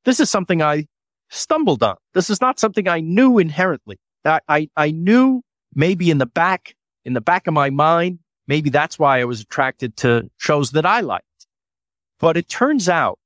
This 0.04 0.20
is 0.20 0.28
something 0.28 0.60
I 0.60 0.84
stumbled 1.30 1.82
on. 1.82 1.96
This 2.12 2.28
is 2.28 2.42
not 2.42 2.60
something 2.60 2.86
I 2.86 3.00
knew 3.00 3.38
inherently. 3.38 3.98
I, 4.26 4.40
I, 4.46 4.68
I 4.76 4.90
knew 4.90 5.40
maybe 5.74 6.10
in 6.10 6.18
the 6.18 6.26
back 6.26 6.74
in 7.06 7.14
the 7.14 7.22
back 7.22 7.46
of 7.46 7.54
my 7.54 7.70
mind, 7.70 8.18
maybe 8.46 8.68
that's 8.68 8.98
why 8.98 9.22
I 9.22 9.24
was 9.24 9.40
attracted 9.40 9.96
to 9.98 10.30
shows 10.36 10.72
that 10.72 10.84
I 10.84 11.00
liked. 11.00 11.24
But 12.20 12.36
it 12.36 12.50
turns 12.50 12.90
out 12.90 13.18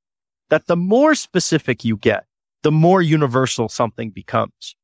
that 0.48 0.68
the 0.68 0.76
more 0.76 1.16
specific 1.16 1.84
you 1.84 1.96
get, 1.96 2.24
the 2.62 2.70
more 2.70 3.02
universal 3.02 3.68
something 3.68 4.10
becomes. 4.10 4.76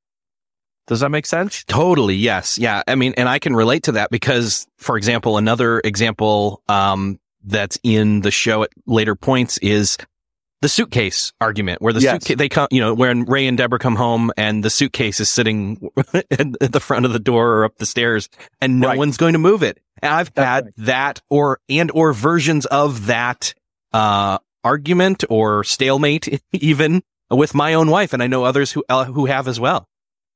Does 0.87 1.01
that 1.01 1.11
make 1.11 1.27
sense? 1.27 1.65
Totally. 1.65 2.17
Yes. 2.17 2.59
Yeah. 2.59 2.83
I 2.87 2.97
mean, 2.97 3.15
and 3.17 3.29
I 3.29 3.39
can 3.39 3.55
relate 3.55 3.85
to 3.85 3.93
that 3.93 4.11
because, 4.11 4.67
for 4.79 4.97
example, 4.97 5.39
another 5.39 5.81
example, 5.81 6.63
um, 6.69 7.19
that's 7.45 7.79
in 7.83 8.21
the 8.21 8.31
show 8.31 8.63
at 8.63 8.71
later 8.87 9.15
points 9.15 9.59
is 9.59 9.99
the 10.61 10.69
suitcase 10.69 11.33
argument 11.41 11.83
where 11.83 11.93
the 11.93 12.01
yes. 12.01 12.13
suitcase, 12.13 12.37
they 12.37 12.49
come, 12.49 12.69
you 12.71 12.81
know, 12.81 12.95
when 12.95 13.25
Ray 13.25 13.49
and 13.49 13.59
Deborah 13.59 13.81
come 13.81 13.97
home 13.97 14.31
and 14.37 14.65
the 14.65 14.71
suitcase 14.71 15.19
is 15.19 15.29
sitting 15.29 15.91
at 16.31 16.73
the 16.73 16.81
front 16.81 17.05
of 17.05 17.13
the 17.13 17.19
door 17.19 17.49
or 17.55 17.65
up 17.65 17.79
the 17.79 17.87
stairs 17.87 18.29
and 18.61 18.81
no 18.81 18.89
right. 18.89 18.99
one's 18.99 19.17
going 19.17 19.33
to 19.33 19.41
move 19.41 19.63
it. 19.63 19.81
And 20.01 20.13
I've 20.15 20.33
That's 20.35 20.47
had 20.47 20.65
right. 20.65 20.75
that 20.79 21.23
or, 21.31 21.59
and 21.69 21.91
or 21.91 22.13
versions 22.13 22.67
of 22.67 23.07
that, 23.07 23.55
uh, 23.93 24.39
argument 24.65 25.25
or 25.29 25.65
stalemate 25.65 26.41
even 26.53 27.03
with 27.29 27.55
my 27.55 27.75
own 27.75 27.91
wife. 27.91 28.13
And 28.13 28.23
I 28.23 28.29
know 28.29 28.45
others 28.45 28.71
who, 28.71 28.85
uh, 28.89 29.05
who 29.05 29.27
have 29.27 29.49
as 29.49 29.59
well. 29.59 29.89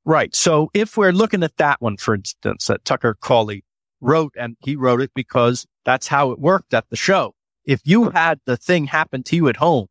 Right. 0.07 0.33
So 0.33 0.71
if 0.73 0.95
we're 0.95 1.11
looking 1.11 1.43
at 1.43 1.57
that 1.57 1.81
one, 1.81 1.97
for 1.97 2.15
instance, 2.15 2.67
that 2.67 2.85
Tucker 2.85 3.17
Cawley 3.19 3.65
wrote, 3.99 4.33
and 4.39 4.55
he 4.63 4.77
wrote 4.77 5.01
it 5.01 5.11
because 5.13 5.67
that's 5.83 6.07
how 6.07 6.31
it 6.31 6.39
worked 6.39 6.73
at 6.73 6.89
the 6.89 6.95
show. 6.95 7.35
If 7.65 7.81
you 7.83 8.11
had 8.11 8.39
the 8.45 8.55
thing 8.55 8.85
happen 8.85 9.21
to 9.23 9.35
you 9.35 9.49
at 9.49 9.57
home, 9.57 9.87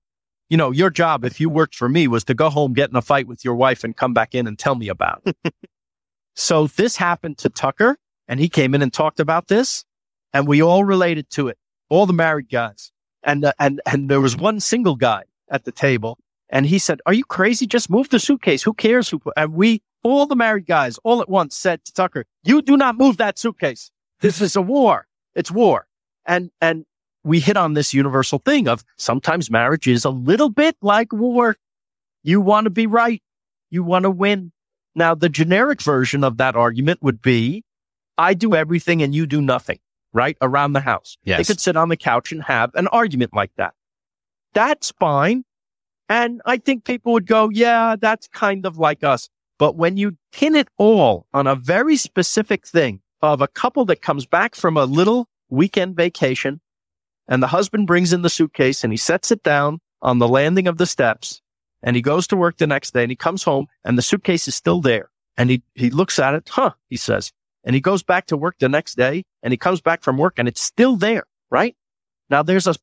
you 0.49 0.56
know, 0.56 0.70
your 0.70 0.88
job, 0.88 1.26
if 1.26 1.38
you 1.38 1.50
worked 1.50 1.75
for 1.75 1.87
me, 1.87 2.08
was 2.08 2.25
to 2.25 2.35
go 2.35 2.49
home, 2.49 2.73
get 2.73 2.88
in 2.88 2.96
a 2.96 3.02
fight 3.02 3.28
with 3.28 3.44
your 3.44 3.56
wife 3.56 3.85
and 3.85 3.94
come 3.94 4.14
back 4.14 4.35
in 4.35 4.46
and 4.46 4.58
tell 4.58 4.75
me 4.75 4.88
about 4.88 5.20
it. 5.26 5.37
so 6.35 6.66
this 6.66 6.96
happened 6.96 7.37
to 7.38 7.50
Tucker 7.50 7.99
and 8.26 8.40
he 8.40 8.49
came 8.49 8.75
in 8.75 8.80
and 8.80 8.94
talked 8.94 9.20
about 9.20 9.49
this 9.49 9.85
and 10.32 10.49
we 10.49 10.62
all 10.62 10.85
related 10.85 11.28
to 11.32 11.49
it. 11.49 11.58
All 11.90 12.06
the 12.06 12.14
married 12.14 12.49
guys. 12.49 12.90
And, 13.23 13.44
uh, 13.44 13.52
and, 13.58 13.82
and 13.85 14.08
there 14.08 14.23
was 14.23 14.35
one 14.35 14.61
single 14.61 14.96
guy 14.96 15.25
at 15.50 15.66
the 15.66 15.73
table 15.73 16.18
and 16.49 16.64
he 16.64 16.78
said, 16.78 17.02
are 17.04 17.12
you 17.12 17.25
crazy? 17.25 17.66
Just 17.66 17.90
move 17.90 18.08
the 18.08 18.18
suitcase. 18.18 18.62
Who 18.62 18.73
cares 18.73 19.11
who, 19.11 19.20
and 19.37 19.52
we, 19.52 19.82
all 20.07 20.27
the 20.27 20.37
married 20.37 20.67
guys 20.67 20.99
all 21.05 21.21
at 21.21 21.29
once 21.29 21.57
said 21.57 21.85
to 21.85 21.93
Tucker, 21.93 22.25
you 22.45 22.63
do 22.63 22.77
not 22.77 22.97
move 22.97 23.17
that 23.17 23.39
suitcase. 23.39 23.91
This 24.21 24.41
is 24.41 24.57
a 24.57 24.63
war. 24.63 25.07
It's 25.35 25.51
war. 25.51 25.87
And, 26.25 26.51
and 26.61 26.87
we 27.25 27.41
hit 27.41 27.57
on 27.57 27.75
this 27.75 27.93
universal 27.93 28.39
thing 28.39 28.69
of 28.69 28.85
sometimes 28.97 29.51
marriage 29.51 29.87
is 29.89 30.05
a 30.05 30.11
little 30.11 30.49
bit 30.49 30.77
like 30.81 31.13
war. 31.13 31.57
You 32.23 32.41
want 32.41 32.65
to 32.65 32.71
be 32.71 32.87
right. 32.87 33.23
You 33.71 33.83
want 33.83 34.05
to 34.05 34.11
win. 34.11 34.53
Now, 34.95 35.15
the 35.15 35.29
generic 35.29 35.83
version 35.83 36.25
of 36.25 36.39
that 36.39 36.57
argument 36.57 37.03
would 37.03 37.21
be, 37.21 37.65
I 38.17 38.35
do 38.35 38.55
everything 38.55 39.03
and 39.03 39.15
you 39.15 39.27
do 39.27 39.43
nothing, 39.43 39.79
right? 40.13 40.37
Around 40.41 40.73
the 40.73 40.81
house. 40.81 41.19
Yes. 41.25 41.39
They 41.39 41.45
could 41.45 41.61
sit 41.61 41.77
on 41.77 41.91
the 41.91 41.97
couch 41.97 42.33
and 42.33 42.43
have 42.45 42.75
an 42.75 42.87
argument 42.89 43.35
like 43.35 43.51
that. 43.57 43.75
That's 44.55 44.93
fine. 44.99 45.45
And 46.09 46.41
I 46.47 46.57
think 46.57 46.85
people 46.85 47.13
would 47.13 47.27
go, 47.27 47.51
yeah, 47.51 47.97
that's 48.01 48.29
kind 48.29 48.65
of 48.65 48.79
like 48.79 49.05
us. 49.05 49.29
But 49.59 49.77
when 49.77 49.97
you 49.97 50.17
pin 50.33 50.55
it 50.55 50.69
all 50.77 51.27
on 51.33 51.47
a 51.47 51.55
very 51.55 51.97
specific 51.97 52.67
thing 52.67 53.01
of 53.23 53.41
a 53.41 53.49
couple 53.49 53.85
that 53.87 54.03
comes 54.03 54.27
back 54.27 54.55
from 54.55 54.77
a 54.77 54.85
little 54.85 55.29
weekend 55.49 55.97
vacation 55.97 56.61
and 57.29 57.43
the 57.43 57.49
husband 57.49 57.87
brings 57.87 58.13
in 58.13 58.23
the 58.23 58.31
suitcase 58.31 58.85
and 58.85 58.93
he 58.93 58.97
sets 58.97 59.31
it 59.31 59.43
down 59.43 59.81
on 60.03 60.19
the 60.19 60.29
landing 60.29 60.69
of 60.69 60.79
the 60.79 60.87
steps 60.87 61.41
and 61.83 61.97
he 61.97 62.03
goes 62.03 62.27
to 62.27 62.37
work 62.37 62.59
the 62.59 62.67
next 62.67 62.93
day 62.93 63.03
and 63.03 63.11
he 63.11 63.17
comes 63.17 63.43
home 63.43 63.67
and 63.85 63.97
the 63.97 64.03
suitcase 64.03 64.49
is 64.49 64.55
still 64.55 64.81
there. 64.81 65.11
And 65.39 65.51
he, 65.51 65.63
he 65.75 65.91
looks 65.91 66.19
at 66.19 66.35
it, 66.35 66.49
huh, 66.49 66.73
he 66.89 66.97
says, 66.97 67.31
and 67.65 67.75
he 67.75 67.81
goes 67.81 68.03
back 68.03 68.27
to 68.27 68.37
work 68.37 68.57
the 68.59 68.69
next 68.69 68.97
day 68.97 69.25
and 69.43 69.53
he 69.53 69.57
comes 69.57 69.81
back 69.81 70.03
from 70.03 70.17
work 70.17 70.35
and 70.39 70.49
it's 70.49 70.63
still 70.63 70.97
there, 70.97 71.25
right? 71.51 71.77
Now 72.31 72.43
there's 72.43 72.67
a 72.67 72.75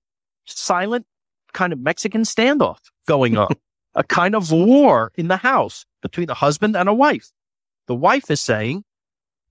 silent 0.46 1.06
kind 1.54 1.74
of 1.74 1.80
Mexican 1.80 2.24
standoff 2.24 2.80
going 3.08 3.38
on, 3.38 3.50
a 3.96 4.04
kind 4.04 4.36
of 4.36 4.52
war 4.52 5.12
in 5.16 5.28
the 5.28 5.38
house 5.38 5.86
between 6.02 6.30
a 6.30 6.34
husband 6.34 6.76
and 6.76 6.90
a 6.90 6.94
wife. 6.94 7.32
The 7.88 7.96
wife 7.96 8.32
is 8.32 8.42
saying, 8.42 8.84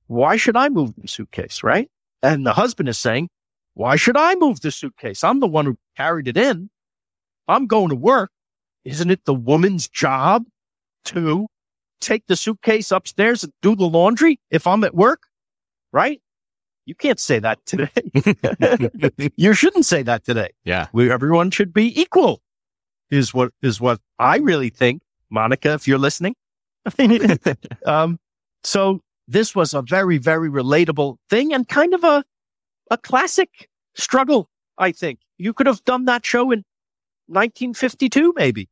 why 0.07 0.37
should 0.37 0.57
I 0.57 0.69
move 0.69 0.95
the 0.97 1.09
suitcase? 1.09 1.63
Right. 1.63 1.91
And 2.23 2.47
the 2.47 2.53
husband 2.53 2.89
is 2.89 2.99
saying, 2.99 3.29
why 3.75 3.97
should 3.97 4.17
I 4.17 4.35
move 4.35 4.61
the 4.61 4.71
suitcase? 4.71 5.25
I'm 5.25 5.41
the 5.41 5.47
one 5.47 5.65
who 5.65 5.77
carried 5.97 6.29
it 6.29 6.37
in. 6.37 6.71
I'm 7.49 7.67
going 7.67 7.89
to 7.89 7.97
work. 7.97 8.31
Isn't 8.85 9.11
it 9.11 9.25
the 9.25 9.35
woman's 9.35 9.89
job 9.89 10.45
to 11.07 11.47
take 12.01 12.27
the 12.27 12.37
suitcase 12.37 12.91
upstairs 12.91 13.45
and 13.45 13.53
do 13.63 13.75
the 13.75 13.87
laundry 13.87 14.41
if 14.51 14.67
I'm 14.67 14.85
at 14.85 14.95
work? 14.95 15.23
Right? 15.93 16.21
You 16.85 16.95
can't 16.95 17.21
say 17.21 17.39
that 17.39 17.65
today. 17.65 17.91
you 19.37 19.55
shouldn't 19.55 19.87
say 19.87 20.03
that 20.03 20.25
today. 20.25 20.51
Yeah. 20.65 20.89
We, 20.93 21.11
everyone 21.11 21.51
should 21.51 21.73
be 21.73 21.99
equal 22.01 22.43
is 23.13 23.33
what, 23.35 23.53
is 23.63 23.81
what 23.81 24.01
I 24.19 24.39
really 24.39 24.71
think. 24.71 25.03
Monica, 25.31 25.75
if 25.75 25.87
you're 25.87 25.99
listening. 25.99 26.35
um, 27.87 28.19
so 28.65 29.01
this 29.29 29.55
was 29.55 29.75
a 29.75 29.83
very, 29.83 30.19
very 30.19 30.51
relatable 30.51 31.17
thing 31.31 31.53
and 31.55 31.69
kind 31.69 31.95
of 31.95 32.05
a, 32.05 32.25
a 32.91 32.99
classic 32.99 33.69
struggle, 33.95 34.49
I 34.79 34.93
think. 34.93 35.21
You 35.39 35.53
could 35.53 35.67
have 35.67 35.85
done 35.85 36.07
that 36.07 36.27
show 36.27 36.51
in 36.51 36.65
1952, 37.27 38.35
maybe. 38.37 38.69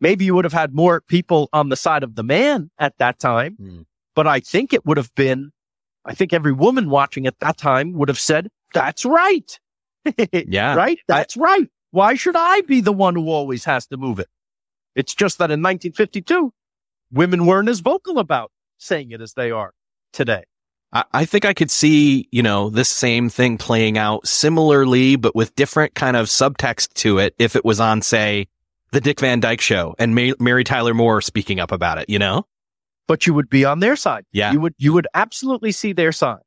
Maybe 0.00 0.24
you 0.24 0.34
would 0.34 0.44
have 0.44 0.52
had 0.52 0.74
more 0.74 1.00
people 1.00 1.48
on 1.52 1.68
the 1.68 1.76
side 1.76 2.02
of 2.02 2.14
the 2.14 2.22
man 2.22 2.70
at 2.78 2.96
that 2.98 3.18
time, 3.18 3.56
mm. 3.60 3.84
but 4.14 4.26
I 4.26 4.40
think 4.40 4.72
it 4.72 4.86
would 4.86 4.96
have 4.96 5.12
been, 5.14 5.50
I 6.04 6.14
think 6.14 6.32
every 6.32 6.52
woman 6.52 6.88
watching 6.88 7.26
at 7.26 7.38
that 7.40 7.56
time 7.58 7.92
would 7.94 8.08
have 8.08 8.18
said, 8.18 8.48
that's 8.72 9.04
right. 9.04 9.58
yeah. 10.32 10.74
Right? 10.74 11.00
That's 11.08 11.36
I, 11.36 11.40
right. 11.40 11.68
Why 11.90 12.14
should 12.14 12.36
I 12.36 12.60
be 12.62 12.80
the 12.80 12.92
one 12.92 13.14
who 13.14 13.28
always 13.28 13.64
has 13.64 13.86
to 13.86 13.96
move 13.96 14.18
it? 14.18 14.28
It's 14.94 15.14
just 15.14 15.38
that 15.38 15.50
in 15.50 15.62
1952, 15.62 16.52
women 17.12 17.46
weren't 17.46 17.68
as 17.68 17.80
vocal 17.80 18.18
about 18.18 18.50
saying 18.78 19.10
it 19.10 19.20
as 19.20 19.34
they 19.34 19.50
are 19.50 19.72
today. 20.12 20.44
I 20.90 21.26
think 21.26 21.44
I 21.44 21.52
could 21.52 21.70
see, 21.70 22.28
you 22.32 22.42
know, 22.42 22.70
this 22.70 22.88
same 22.88 23.28
thing 23.28 23.58
playing 23.58 23.98
out 23.98 24.26
similarly, 24.26 25.16
but 25.16 25.36
with 25.36 25.54
different 25.54 25.94
kind 25.94 26.16
of 26.16 26.28
subtext 26.28 26.94
to 26.94 27.18
it 27.18 27.34
if 27.38 27.56
it 27.56 27.64
was 27.64 27.78
on, 27.78 28.00
say, 28.00 28.48
the 28.92 29.00
Dick 29.02 29.20
Van 29.20 29.38
Dyke 29.38 29.60
show 29.60 29.94
and 29.98 30.14
Mary 30.14 30.64
Tyler 30.64 30.94
Moore 30.94 31.20
speaking 31.20 31.60
up 31.60 31.72
about 31.72 31.98
it, 31.98 32.08
you 32.08 32.18
know? 32.18 32.46
But 33.06 33.26
you 33.26 33.34
would 33.34 33.50
be 33.50 33.66
on 33.66 33.80
their 33.80 33.96
side. 33.96 34.24
Yeah. 34.32 34.52
You 34.52 34.60
would, 34.60 34.74
you 34.78 34.94
would 34.94 35.06
absolutely 35.12 35.72
see 35.72 35.92
their 35.92 36.10
side. 36.10 36.40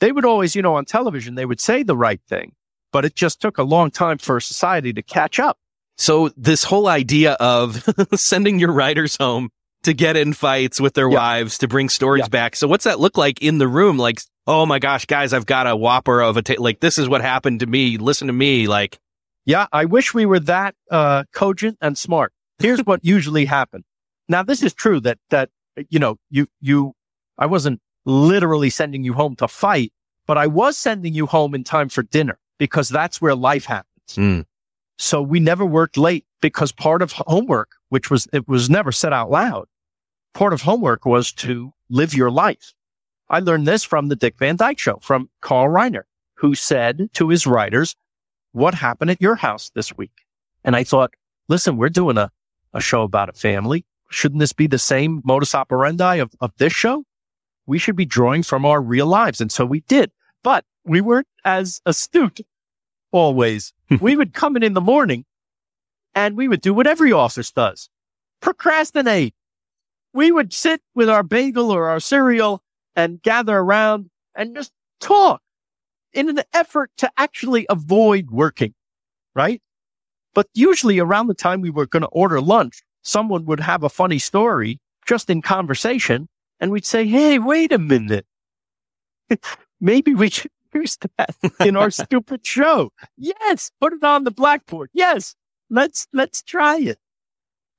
They 0.00 0.10
would 0.10 0.24
always, 0.24 0.56
you 0.56 0.62
know, 0.62 0.74
on 0.74 0.86
television, 0.86 1.36
they 1.36 1.46
would 1.46 1.60
say 1.60 1.84
the 1.84 1.96
right 1.96 2.20
thing, 2.28 2.52
but 2.94 3.04
it 3.04 3.16
just 3.16 3.40
took 3.40 3.58
a 3.58 3.64
long 3.64 3.90
time 3.90 4.18
for 4.18 4.38
society 4.38 4.92
to 4.92 5.02
catch 5.02 5.40
up. 5.40 5.58
So 5.98 6.30
this 6.36 6.62
whole 6.62 6.86
idea 6.86 7.32
of 7.32 7.84
sending 8.14 8.60
your 8.60 8.70
writers 8.70 9.16
home 9.16 9.50
to 9.82 9.92
get 9.92 10.16
in 10.16 10.32
fights 10.32 10.80
with 10.80 10.94
their 10.94 11.10
yeah. 11.10 11.16
wives 11.16 11.58
to 11.58 11.66
bring 11.66 11.88
stories 11.88 12.22
yeah. 12.26 12.28
back. 12.28 12.54
So 12.54 12.68
what's 12.68 12.84
that 12.84 13.00
look 13.00 13.18
like 13.18 13.42
in 13.42 13.58
the 13.58 13.66
room? 13.66 13.98
Like, 13.98 14.20
oh 14.46 14.64
my 14.64 14.78
gosh, 14.78 15.06
guys, 15.06 15.32
I've 15.32 15.44
got 15.44 15.66
a 15.66 15.74
whopper 15.74 16.22
of 16.22 16.36
a 16.36 16.42
ta- 16.42 16.54
like 16.58 16.78
this 16.78 16.96
is 16.96 17.08
what 17.08 17.20
happened 17.20 17.60
to 17.60 17.66
me. 17.66 17.98
Listen 17.98 18.28
to 18.28 18.32
me. 18.32 18.68
Like, 18.68 19.00
yeah, 19.44 19.66
I 19.72 19.86
wish 19.86 20.14
we 20.14 20.24
were 20.24 20.40
that 20.40 20.76
uh, 20.88 21.24
cogent 21.34 21.78
and 21.80 21.98
smart. 21.98 22.32
Here's 22.60 22.78
what 22.84 23.00
usually 23.04 23.44
happened. 23.44 23.82
Now, 24.28 24.44
this 24.44 24.62
is 24.62 24.72
true 24.72 25.00
that 25.00 25.18
that 25.30 25.50
you 25.90 25.98
know 25.98 26.16
you 26.30 26.46
you 26.60 26.92
I 27.38 27.46
wasn't 27.46 27.80
literally 28.04 28.70
sending 28.70 29.02
you 29.02 29.14
home 29.14 29.34
to 29.36 29.48
fight, 29.48 29.92
but 30.28 30.38
I 30.38 30.46
was 30.46 30.78
sending 30.78 31.12
you 31.12 31.26
home 31.26 31.56
in 31.56 31.64
time 31.64 31.88
for 31.88 32.04
dinner 32.04 32.38
because 32.58 32.88
that's 32.88 33.20
where 33.20 33.34
life 33.34 33.64
happens. 33.64 33.88
Mm. 34.14 34.44
So 34.96 35.20
we 35.20 35.40
never 35.40 35.64
worked 35.64 35.96
late 35.96 36.24
because 36.40 36.72
part 36.72 37.02
of 37.02 37.12
homework, 37.12 37.72
which 37.88 38.10
was 38.10 38.28
it 38.32 38.46
was 38.48 38.70
never 38.70 38.92
said 38.92 39.12
out 39.12 39.30
loud, 39.30 39.66
part 40.34 40.52
of 40.52 40.62
homework 40.62 41.04
was 41.04 41.32
to 41.32 41.72
live 41.88 42.14
your 42.14 42.30
life. 42.30 42.74
I 43.28 43.40
learned 43.40 43.66
this 43.66 43.82
from 43.82 44.08
the 44.08 44.16
Dick 44.16 44.38
Van 44.38 44.56
Dyke 44.56 44.78
show 44.78 44.98
from 45.00 45.30
Carl 45.40 45.68
Reiner, 45.68 46.02
who 46.34 46.54
said 46.54 47.08
to 47.14 47.28
his 47.28 47.46
writers, 47.46 47.96
what 48.52 48.74
happened 48.74 49.10
at 49.10 49.20
your 49.20 49.34
house 49.34 49.70
this 49.74 49.96
week? 49.96 50.12
And 50.62 50.76
I 50.76 50.84
thought, 50.84 51.14
listen, 51.48 51.76
we're 51.76 51.88
doing 51.88 52.18
a, 52.18 52.30
a 52.72 52.80
show 52.80 53.02
about 53.02 53.28
a 53.28 53.32
family. 53.32 53.84
Shouldn't 54.10 54.40
this 54.40 54.52
be 54.52 54.66
the 54.66 54.78
same 54.78 55.22
modus 55.24 55.54
operandi 55.54 56.16
of, 56.16 56.32
of 56.40 56.52
this 56.58 56.72
show? 56.72 57.04
We 57.66 57.78
should 57.78 57.96
be 57.96 58.04
drawing 58.04 58.42
from 58.42 58.64
our 58.64 58.80
real 58.80 59.06
lives. 59.06 59.40
And 59.40 59.50
so 59.50 59.64
we 59.64 59.80
did, 59.80 60.12
but 60.42 60.64
we 60.84 61.00
weren't 61.00 61.28
as 61.44 61.80
astute 61.86 62.40
always. 63.12 63.72
we 64.00 64.16
would 64.16 64.34
come 64.34 64.56
in 64.56 64.62
in 64.62 64.74
the 64.74 64.80
morning 64.80 65.24
and 66.14 66.36
we 66.36 66.48
would 66.48 66.60
do 66.60 66.74
what 66.74 66.86
every 66.86 67.12
office 67.12 67.50
does. 67.50 67.88
Procrastinate 68.40 69.34
we 70.14 70.30
would 70.30 70.52
sit 70.52 70.80
with 70.94 71.10
our 71.10 71.24
bagel 71.24 71.70
or 71.70 71.88
our 71.88 72.00
cereal 72.00 72.62
and 72.96 73.20
gather 73.20 73.58
around 73.58 74.08
and 74.34 74.54
just 74.54 74.72
talk 75.00 75.42
in 76.14 76.28
an 76.30 76.40
effort 76.54 76.90
to 76.96 77.10
actually 77.18 77.66
avoid 77.68 78.30
working, 78.30 78.72
right? 79.34 79.60
But 80.32 80.46
usually 80.54 81.00
around 81.00 81.26
the 81.26 81.34
time 81.34 81.60
we 81.60 81.70
were 81.70 81.86
going 81.86 82.02
to 82.02 82.08
order 82.08 82.40
lunch, 82.40 82.82
someone 83.02 83.44
would 83.46 83.60
have 83.60 83.82
a 83.82 83.88
funny 83.88 84.20
story 84.20 84.80
just 85.04 85.28
in 85.28 85.42
conversation 85.42 86.28
and 86.60 86.70
we'd 86.70 86.86
say, 86.86 87.06
Hey, 87.06 87.40
wait 87.40 87.72
a 87.72 87.78
minute. 87.78 88.24
maybe 89.80 90.14
we 90.14 90.30
should 90.30 90.50
use 90.74 90.98
that 91.16 91.34
in 91.60 91.76
our 91.76 91.90
stupid 91.90 92.46
show. 92.46 92.90
Yes, 93.16 93.70
put 93.80 93.92
it 93.92 94.04
on 94.04 94.24
the 94.24 94.30
blackboard. 94.30 94.90
Yes, 94.92 95.34
let's 95.70 96.06
let's 96.12 96.42
try 96.42 96.78
it. 96.78 96.98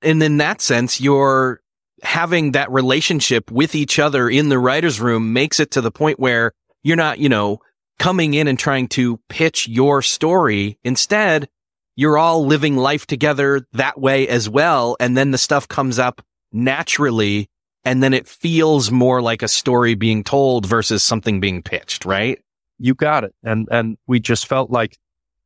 And 0.02 0.22
in 0.22 0.38
that 0.38 0.62
sense, 0.62 1.02
you're 1.02 1.62
having 2.04 2.52
that 2.52 2.72
relationship 2.72 3.50
with 3.52 3.74
each 3.76 4.00
other 4.00 4.30
in 4.30 4.50
the 4.50 4.60
writer's 4.60 5.00
room 5.00 5.34
makes 5.34 5.60
it 5.60 5.72
to 5.72 5.82
the 5.82 5.92
point 5.92 6.20
where 6.20 6.52
you're 6.84 6.96
not, 6.96 7.20
you 7.20 7.30
know, 7.30 7.60
coming 8.00 8.34
in 8.34 8.48
and 8.48 8.60
trying 8.60 8.88
to 8.90 9.20
pitch 9.30 9.68
your 9.68 10.02
story. 10.02 10.78
Instead, 10.84 11.48
you're 11.96 12.18
all 12.18 12.46
living 12.46 12.76
life 12.76 13.06
together 13.08 13.66
that 13.74 14.00
way 14.00 14.28
as 14.28 14.50
well. 14.50 14.98
And 15.00 15.16
then 15.16 15.32
the 15.32 15.38
stuff 15.38 15.68
comes 15.68 15.98
up 15.98 16.22
naturally. 16.52 17.50
And 17.84 18.02
then 18.02 18.14
it 18.14 18.28
feels 18.28 18.92
more 18.92 19.22
like 19.22 19.42
a 19.42 19.48
story 19.48 19.96
being 19.96 20.24
told 20.24 20.66
versus 20.66 21.04
something 21.04 21.40
being 21.40 21.62
pitched, 21.62 22.04
right? 22.04 22.40
You 22.80 22.94
got 22.94 23.24
it. 23.24 23.34
And, 23.44 23.68
and 23.72 23.98
we 24.08 24.20
just 24.20 24.48
felt 24.48 24.70
like 24.70 24.98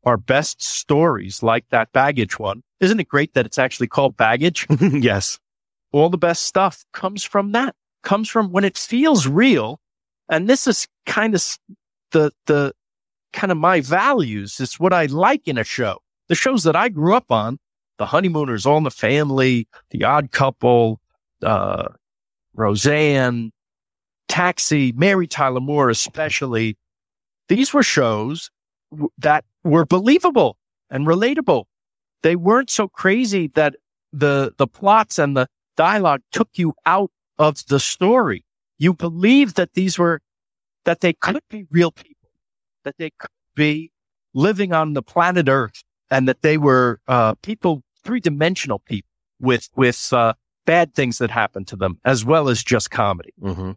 our 0.03 0.17
best 0.17 0.62
stories, 0.62 1.43
like 1.43 1.65
that 1.69 1.91
baggage 1.91 2.39
one. 2.39 2.63
Isn't 2.79 3.00
it 3.00 3.07
great 3.07 3.33
that 3.33 3.45
it's 3.45 3.59
actually 3.59 3.88
called 3.88 4.17
baggage? 4.17 4.65
yes. 4.79 5.39
All 5.91 6.09
the 6.09 6.17
best 6.17 6.43
stuff 6.43 6.86
comes 6.93 7.24
from 7.24 7.51
that, 7.51 7.75
comes 8.03 8.29
from 8.29 8.51
when 8.51 8.63
it 8.63 8.77
feels 8.77 9.27
real. 9.27 9.79
And 10.29 10.48
this 10.48 10.67
is 10.67 10.88
kind 11.05 11.36
of 11.36 11.43
the, 12.12 12.31
the 12.45 12.74
kind 13.33 13.51
of 13.51 13.57
my 13.57 13.81
values. 13.81 14.59
It's 14.59 14.79
what 14.79 14.93
I 14.93 15.07
like 15.07 15.48
in 15.48 15.57
a 15.57 15.63
show. 15.63 16.00
The 16.27 16.36
shows 16.36 16.63
that 16.63 16.75
I 16.75 16.89
grew 16.89 17.15
up 17.15 17.31
on, 17.31 17.57
The 17.98 18.05
Honeymooners, 18.05 18.65
All 18.65 18.77
in 18.77 18.83
the 18.83 18.91
Family, 18.91 19.67
The 19.89 20.03
Odd 20.03 20.31
Couple, 20.31 21.01
uh, 21.41 21.89
Roseanne, 22.53 23.51
Taxi, 24.27 24.91
Mary 24.93 25.27
Tyler 25.27 25.59
Moore, 25.59 25.89
especially. 25.89 26.77
These 27.50 27.74
were 27.74 27.84
shows 27.84 28.50
w- 28.91 29.10
that 29.18 29.44
were 29.63 29.86
believable 29.86 30.58
and 30.89 31.06
relatable. 31.06 31.65
They 32.24 32.36
weren't 32.36 32.70
so 32.70 32.88
crazy 32.88 33.48
that 33.56 33.75
the, 34.13 34.53
the 34.58 34.68
plots 34.68 35.20
and 35.20 35.36
the 35.36 35.48
dialogue 35.75 36.22
took 36.32 36.50
you 36.56 36.74
out 36.86 37.12
of 37.38 37.65
the 37.68 37.79
story. 37.79 38.46
You 38.77 38.94
believed 38.94 39.56
that 39.58 39.74
these 39.74 40.00
were, 40.00 40.22
that 40.86 41.01
they 41.01 41.13
could 41.13 41.44
be 41.50 41.65
real 41.70 41.91
people, 41.91 42.29
that 42.86 42.96
they 42.98 43.12
could 43.20 43.29
be 43.56 43.91
living 44.34 44.74
on 44.74 44.94
the 44.94 45.01
planet 45.01 45.50
Earth 45.50 45.84
and 46.10 46.27
that 46.27 46.41
they 46.41 46.58
were, 46.58 47.01
uh, 47.08 47.36
people, 47.41 47.84
three 48.03 48.20
dimensional 48.20 48.79
people 48.79 49.10
with, 49.39 49.70
with, 49.75 50.13
uh, 50.13 50.34
bad 50.65 50.94
things 50.94 51.18
that 51.18 51.32
happened 51.32 51.68
to 51.68 51.75
them 51.75 52.00
as 52.06 52.24
well 52.24 52.48
as 52.48 52.63
just 52.63 52.91
comedy. 52.91 53.34
Mm-hmm. 53.41 53.72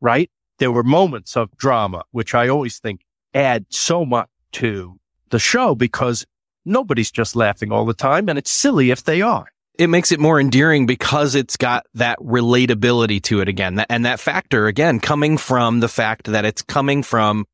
Right. 0.00 0.30
There 0.58 0.72
were 0.72 0.82
moments 0.82 1.36
of 1.36 1.56
drama, 1.56 2.02
which 2.10 2.34
I 2.34 2.48
always 2.48 2.78
think 2.78 3.02
add 3.34 3.66
so 3.70 4.04
much 4.04 4.28
to 4.52 4.98
the 5.30 5.38
show 5.38 5.74
because 5.74 6.26
nobody's 6.64 7.10
just 7.10 7.34
laughing 7.34 7.72
all 7.72 7.84
the 7.84 7.94
time 7.94 8.28
and 8.28 8.38
it's 8.38 8.50
silly 8.50 8.90
if 8.90 9.04
they 9.04 9.22
are. 9.22 9.46
It 9.78 9.86
makes 9.88 10.12
it 10.12 10.20
more 10.20 10.38
endearing 10.38 10.86
because 10.86 11.34
it's 11.34 11.56
got 11.56 11.86
that 11.94 12.18
relatability 12.18 13.22
to 13.24 13.40
it 13.40 13.48
again. 13.48 13.84
And 13.88 14.04
that 14.04 14.20
factor 14.20 14.66
again 14.66 15.00
coming 15.00 15.38
from 15.38 15.80
the 15.80 15.88
fact 15.88 16.26
that 16.26 16.44
it's 16.44 16.62
coming 16.62 17.02
from 17.02 17.46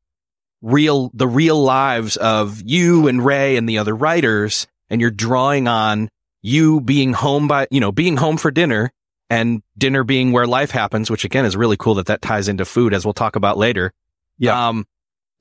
real, 0.61 1.11
the 1.13 1.27
real 1.27 1.61
lives 1.61 2.17
of 2.17 2.61
you 2.61 3.07
and 3.07 3.23
Ray 3.23 3.55
and 3.55 3.67
the 3.67 3.77
other 3.77 3.95
writers. 3.95 4.67
And 4.89 4.99
you're 4.99 5.11
drawing 5.11 5.67
on 5.67 6.09
you 6.41 6.81
being 6.81 7.13
home 7.13 7.47
by, 7.47 7.67
you 7.71 7.79
know, 7.79 7.91
being 7.91 8.17
home 8.17 8.37
for 8.37 8.51
dinner 8.51 8.91
and 9.29 9.61
dinner 9.77 10.03
being 10.03 10.31
where 10.31 10.47
life 10.47 10.71
happens, 10.71 11.09
which 11.09 11.23
again 11.23 11.45
is 11.45 11.55
really 11.55 11.77
cool 11.77 11.95
that 11.95 12.07
that 12.07 12.21
ties 12.21 12.49
into 12.49 12.65
food 12.65 12.93
as 12.93 13.05
we'll 13.05 13.13
talk 13.13 13.35
about 13.35 13.57
later. 13.57 13.93
Yeah. 14.37 14.67
Um, 14.69 14.85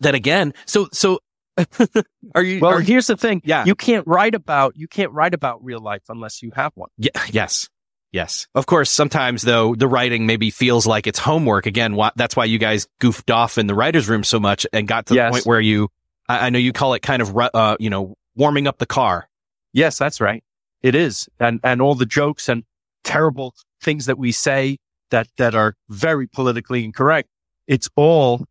that 0.01 0.15
again, 0.15 0.55
so, 0.67 0.89
so 0.93 1.21
are 2.35 2.43
you, 2.43 2.61
well, 2.61 2.73
are, 2.73 2.81
here's 2.81 3.07
the 3.09 3.17
thing. 3.17 3.43
Yeah. 3.45 3.65
You 3.65 3.75
can't 3.75 4.07
write 4.07 4.35
about, 4.35 4.77
you 4.77 4.87
can't 4.89 5.13
write 5.13 5.35
about 5.35 5.65
real 5.65 5.81
life 5.81 6.03
unless 6.09 6.43
you 6.43 6.51
have 6.55 6.73
one. 6.75 6.91
Yeah, 6.99 7.11
yes. 7.31 7.69
Yes. 8.13 8.47
Of 8.55 8.67
course, 8.67 8.91
sometimes 8.91 9.43
though, 9.43 9.75
the 9.75 9.87
writing 9.89 10.25
maybe 10.27 10.51
feels 10.51 10.87
like 10.87 11.07
it's 11.07 11.19
homework. 11.19 11.67
Again, 11.67 11.95
wh- 11.99 12.09
that's 12.17 12.35
why 12.37 12.45
you 12.47 12.59
guys 12.59 12.87
goofed 13.01 13.31
off 13.31 13.59
in 13.59 13.67
the 13.67 13.75
writer's 13.75 14.09
room 14.09 14.25
so 14.25 14.41
much 14.41 14.67
and 14.73 14.89
got 14.89 15.07
to 15.07 15.15
Yes. 15.15 15.29
the 15.31 15.33
point 15.37 15.47
where 15.47 15.61
you, 15.61 15.89
I, 16.29 16.47
I 16.47 16.51
know 16.51 16.59
you 16.59 16.73
call 16.73 16.95
it 16.95 17.01
kind 17.03 17.21
of, 17.21 17.37
uh, 17.37 17.77
you 17.79 17.91
know, 17.91 18.15
warming 18.35 18.67
up 18.67 18.79
the 18.79 18.87
car. 18.87 19.29
Yes, 19.73 19.99
that's 19.99 20.21
right. 20.21 20.43
It 20.81 20.95
is. 20.95 21.29
And, 21.39 21.61
and 21.63 21.83
all 21.83 21.95
the 21.95 22.07
jokes 22.07 22.49
and 22.49 22.63
terrible 23.05 23.53
things 23.83 24.07
that 24.07 24.17
we 24.17 24.33
say 24.33 24.79
that, 25.11 25.29
that 25.37 25.55
are 25.55 25.75
very 25.91 26.27
politically 26.29 26.85
incorrect. 26.85 27.29
It's 27.67 27.89
all 27.97 28.47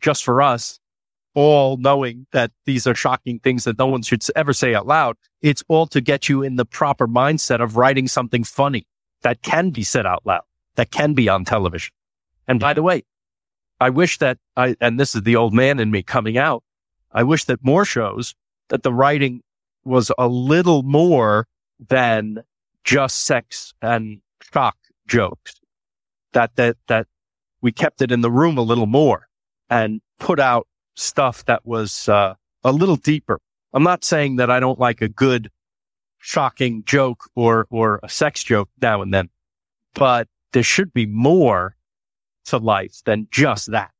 just 0.00 0.24
for 0.24 0.40
us, 0.42 0.80
all 1.34 1.76
knowing 1.76 2.26
that 2.32 2.50
these 2.64 2.86
are 2.86 2.94
shocking 2.94 3.38
things 3.38 3.64
that 3.64 3.78
no 3.78 3.86
one 3.86 4.02
should 4.02 4.24
ever 4.34 4.52
say 4.52 4.74
out 4.74 4.86
loud. 4.86 5.16
It's 5.42 5.62
all 5.68 5.86
to 5.88 6.00
get 6.00 6.28
you 6.28 6.42
in 6.42 6.56
the 6.56 6.64
proper 6.64 7.06
mindset 7.06 7.62
of 7.62 7.76
writing 7.76 8.08
something 8.08 8.44
funny 8.44 8.86
that 9.22 9.42
can 9.42 9.70
be 9.70 9.82
said 9.82 10.06
out 10.06 10.22
loud, 10.24 10.42
that 10.76 10.90
can 10.90 11.14
be 11.14 11.28
on 11.28 11.44
television. 11.44 11.92
And 12.46 12.58
by 12.58 12.74
the 12.74 12.82
way, 12.82 13.04
I 13.80 13.90
wish 13.90 14.18
that 14.18 14.38
I, 14.56 14.74
and 14.80 14.98
this 14.98 15.14
is 15.14 15.22
the 15.22 15.36
old 15.36 15.54
man 15.54 15.78
in 15.78 15.90
me 15.90 16.02
coming 16.02 16.38
out. 16.38 16.64
I 17.12 17.22
wish 17.22 17.44
that 17.44 17.64
more 17.64 17.84
shows 17.84 18.34
that 18.68 18.82
the 18.82 18.92
writing 18.92 19.42
was 19.84 20.10
a 20.18 20.28
little 20.28 20.82
more 20.82 21.46
than 21.78 22.42
just 22.84 23.24
sex 23.24 23.72
and 23.80 24.20
shock 24.52 24.76
jokes. 25.06 25.60
That, 26.32 26.56
that, 26.56 26.76
that 26.88 27.06
we 27.60 27.72
kept 27.72 28.02
it 28.02 28.12
in 28.12 28.20
the 28.20 28.30
room 28.30 28.58
a 28.58 28.62
little 28.62 28.86
more 28.86 29.27
and 29.70 30.00
put 30.18 30.40
out 30.40 30.66
stuff 30.94 31.44
that 31.46 31.64
was, 31.64 32.08
uh, 32.08 32.34
a 32.64 32.72
little 32.72 32.96
deeper. 32.96 33.40
I'm 33.72 33.82
not 33.82 34.04
saying 34.04 34.36
that 34.36 34.50
I 34.50 34.60
don't 34.60 34.78
like 34.78 35.00
a 35.00 35.08
good 35.08 35.50
shocking 36.18 36.82
joke 36.84 37.30
or, 37.34 37.66
or 37.70 38.00
a 38.02 38.08
sex 38.08 38.42
joke 38.42 38.68
now 38.80 39.02
and 39.02 39.12
then, 39.14 39.28
but 39.94 40.26
there 40.52 40.62
should 40.62 40.92
be 40.92 41.06
more 41.06 41.76
to 42.46 42.58
life 42.58 43.00
than 43.04 43.28
just 43.30 43.70
that. 43.70 43.90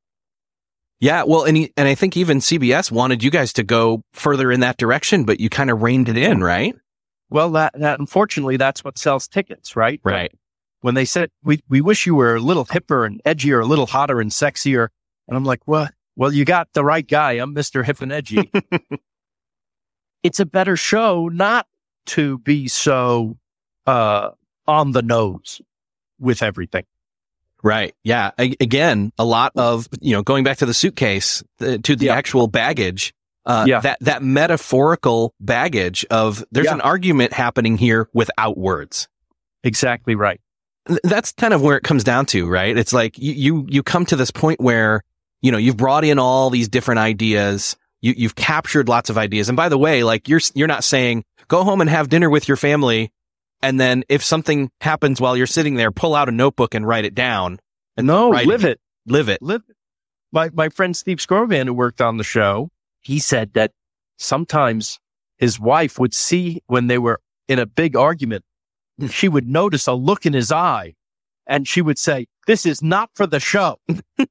Yeah. 1.00 1.22
Well, 1.24 1.44
and, 1.44 1.56
he, 1.56 1.72
and 1.76 1.86
I 1.86 1.94
think 1.94 2.16
even 2.16 2.38
CBS 2.38 2.90
wanted 2.90 3.22
you 3.22 3.30
guys 3.30 3.52
to 3.52 3.62
go 3.62 4.02
further 4.12 4.50
in 4.50 4.60
that 4.60 4.78
direction, 4.78 5.24
but 5.24 5.38
you 5.38 5.48
kind 5.48 5.70
of 5.70 5.82
reined 5.82 6.08
it 6.08 6.16
in, 6.16 6.42
right? 6.42 6.74
Well, 7.30 7.50
that, 7.52 7.78
that 7.78 8.00
unfortunately, 8.00 8.56
that's 8.56 8.82
what 8.82 8.98
sells 8.98 9.28
tickets, 9.28 9.76
right? 9.76 10.00
Right. 10.02 10.32
when 10.80 10.94
they 10.94 11.04
said 11.04 11.30
we 11.42 11.60
we 11.68 11.80
wish 11.80 12.06
you 12.06 12.14
were 12.14 12.36
a 12.36 12.40
little 12.40 12.64
hipper 12.64 13.06
and 13.06 13.20
edgier, 13.24 13.62
a 13.62 13.66
little 13.66 13.86
hotter 13.86 14.20
and 14.20 14.30
sexier, 14.30 14.88
and 15.28 15.36
I'm 15.36 15.44
like, 15.44 15.60
well, 15.66 15.88
well, 16.16 16.32
you 16.32 16.44
got 16.44 16.72
the 16.72 16.82
right 16.84 17.06
guy. 17.06 17.32
I'm 17.32 17.52
Mister 17.54 17.82
Hip 17.84 18.00
and 18.02 18.10
Edgy. 18.12 18.50
it's 20.22 20.40
a 20.40 20.46
better 20.46 20.76
show 20.76 21.28
not 21.28 21.66
to 22.06 22.38
be 22.38 22.68
so 22.68 23.36
uh 23.86 24.30
on 24.66 24.92
the 24.92 25.02
nose 25.02 25.60
with 26.18 26.42
everything. 26.42 26.84
Right. 27.62 27.94
Yeah. 28.04 28.30
Again, 28.38 29.12
a 29.18 29.24
lot 29.24 29.52
of, 29.56 29.88
you 30.00 30.12
know, 30.12 30.22
going 30.22 30.44
back 30.44 30.58
to 30.58 30.66
the 30.66 30.74
suitcase, 30.74 31.42
the, 31.58 31.78
to 31.80 31.96
the 31.96 32.06
Yeah. 32.06 32.14
actual 32.14 32.46
baggage, 32.46 33.12
uh, 33.46 33.64
Yeah. 33.66 33.80
that, 33.80 33.98
that 34.00 34.22
metaphorical 34.22 35.34
baggage 35.40 36.04
of 36.10 36.44
there's 36.52 36.66
Yeah. 36.66 36.74
an 36.74 36.80
argument 36.82 37.32
happening 37.32 37.76
here 37.78 38.08
without 38.12 38.56
words. 38.58 39.08
Exactly 39.64 40.14
right. 40.14 40.40
Th- 40.86 41.00
That's 41.02 41.32
kind 41.32 41.52
of 41.52 41.62
where 41.62 41.76
it 41.76 41.82
comes 41.82 42.04
down 42.04 42.26
to, 42.26 42.46
right? 42.48 42.76
It's 42.76 42.92
like 42.92 43.18
you, 43.18 43.32
you, 43.32 43.66
you 43.68 43.82
come 43.82 44.06
to 44.06 44.16
this 44.16 44.30
point 44.30 44.60
where, 44.60 45.02
you 45.42 45.52
know, 45.52 45.58
you've 45.58 45.76
brought 45.76 46.04
in 46.04 46.18
all 46.18 46.50
these 46.50 46.68
different 46.68 46.98
ideas. 46.98 47.76
You, 48.00 48.14
you've 48.16 48.34
captured 48.34 48.88
lots 48.88 49.10
of 49.10 49.18
ideas. 49.18 49.48
And 49.48 49.56
by 49.56 49.68
the 49.68 49.78
way, 49.78 50.04
like 50.04 50.28
you're, 50.28 50.40
you're 50.54 50.68
not 50.68 50.84
saying 50.84 51.24
go 51.48 51.64
home 51.64 51.80
and 51.80 51.90
have 51.90 52.08
dinner 52.08 52.30
with 52.30 52.46
your 52.48 52.56
family. 52.56 53.10
And 53.62 53.80
then 53.80 54.04
if 54.08 54.22
something 54.22 54.70
happens 54.80 55.20
while 55.20 55.36
you're 55.36 55.46
sitting 55.46 55.74
there, 55.74 55.90
pull 55.90 56.14
out 56.14 56.28
a 56.28 56.32
notebook 56.32 56.74
and 56.74 56.86
write 56.86 57.04
it 57.04 57.14
down. 57.14 57.58
And 57.96 58.06
No, 58.06 58.28
live 58.28 58.64
it. 58.64 58.80
Live 59.06 59.28
it. 59.28 59.42
live 59.42 59.62
it. 59.68 59.76
My 60.30 60.50
my 60.52 60.68
friend 60.68 60.96
Steve 60.96 61.18
Skrovan, 61.18 61.66
who 61.66 61.72
worked 61.72 62.00
on 62.00 62.18
the 62.18 62.24
show, 62.24 62.70
he 63.00 63.18
said 63.18 63.54
that 63.54 63.72
sometimes 64.18 65.00
his 65.38 65.58
wife 65.58 65.98
would 65.98 66.14
see 66.14 66.62
when 66.66 66.86
they 66.86 66.98
were 66.98 67.20
in 67.48 67.58
a 67.58 67.66
big 67.66 67.96
argument, 67.96 68.44
she 69.08 69.28
would 69.28 69.48
notice 69.48 69.86
a 69.86 69.94
look 69.94 70.26
in 70.26 70.34
his 70.34 70.52
eye, 70.52 70.94
and 71.46 71.66
she 71.66 71.80
would 71.80 71.98
say, 71.98 72.26
"This 72.46 72.66
is 72.66 72.82
not 72.82 73.10
for 73.14 73.26
the 73.26 73.40
show," 73.40 73.78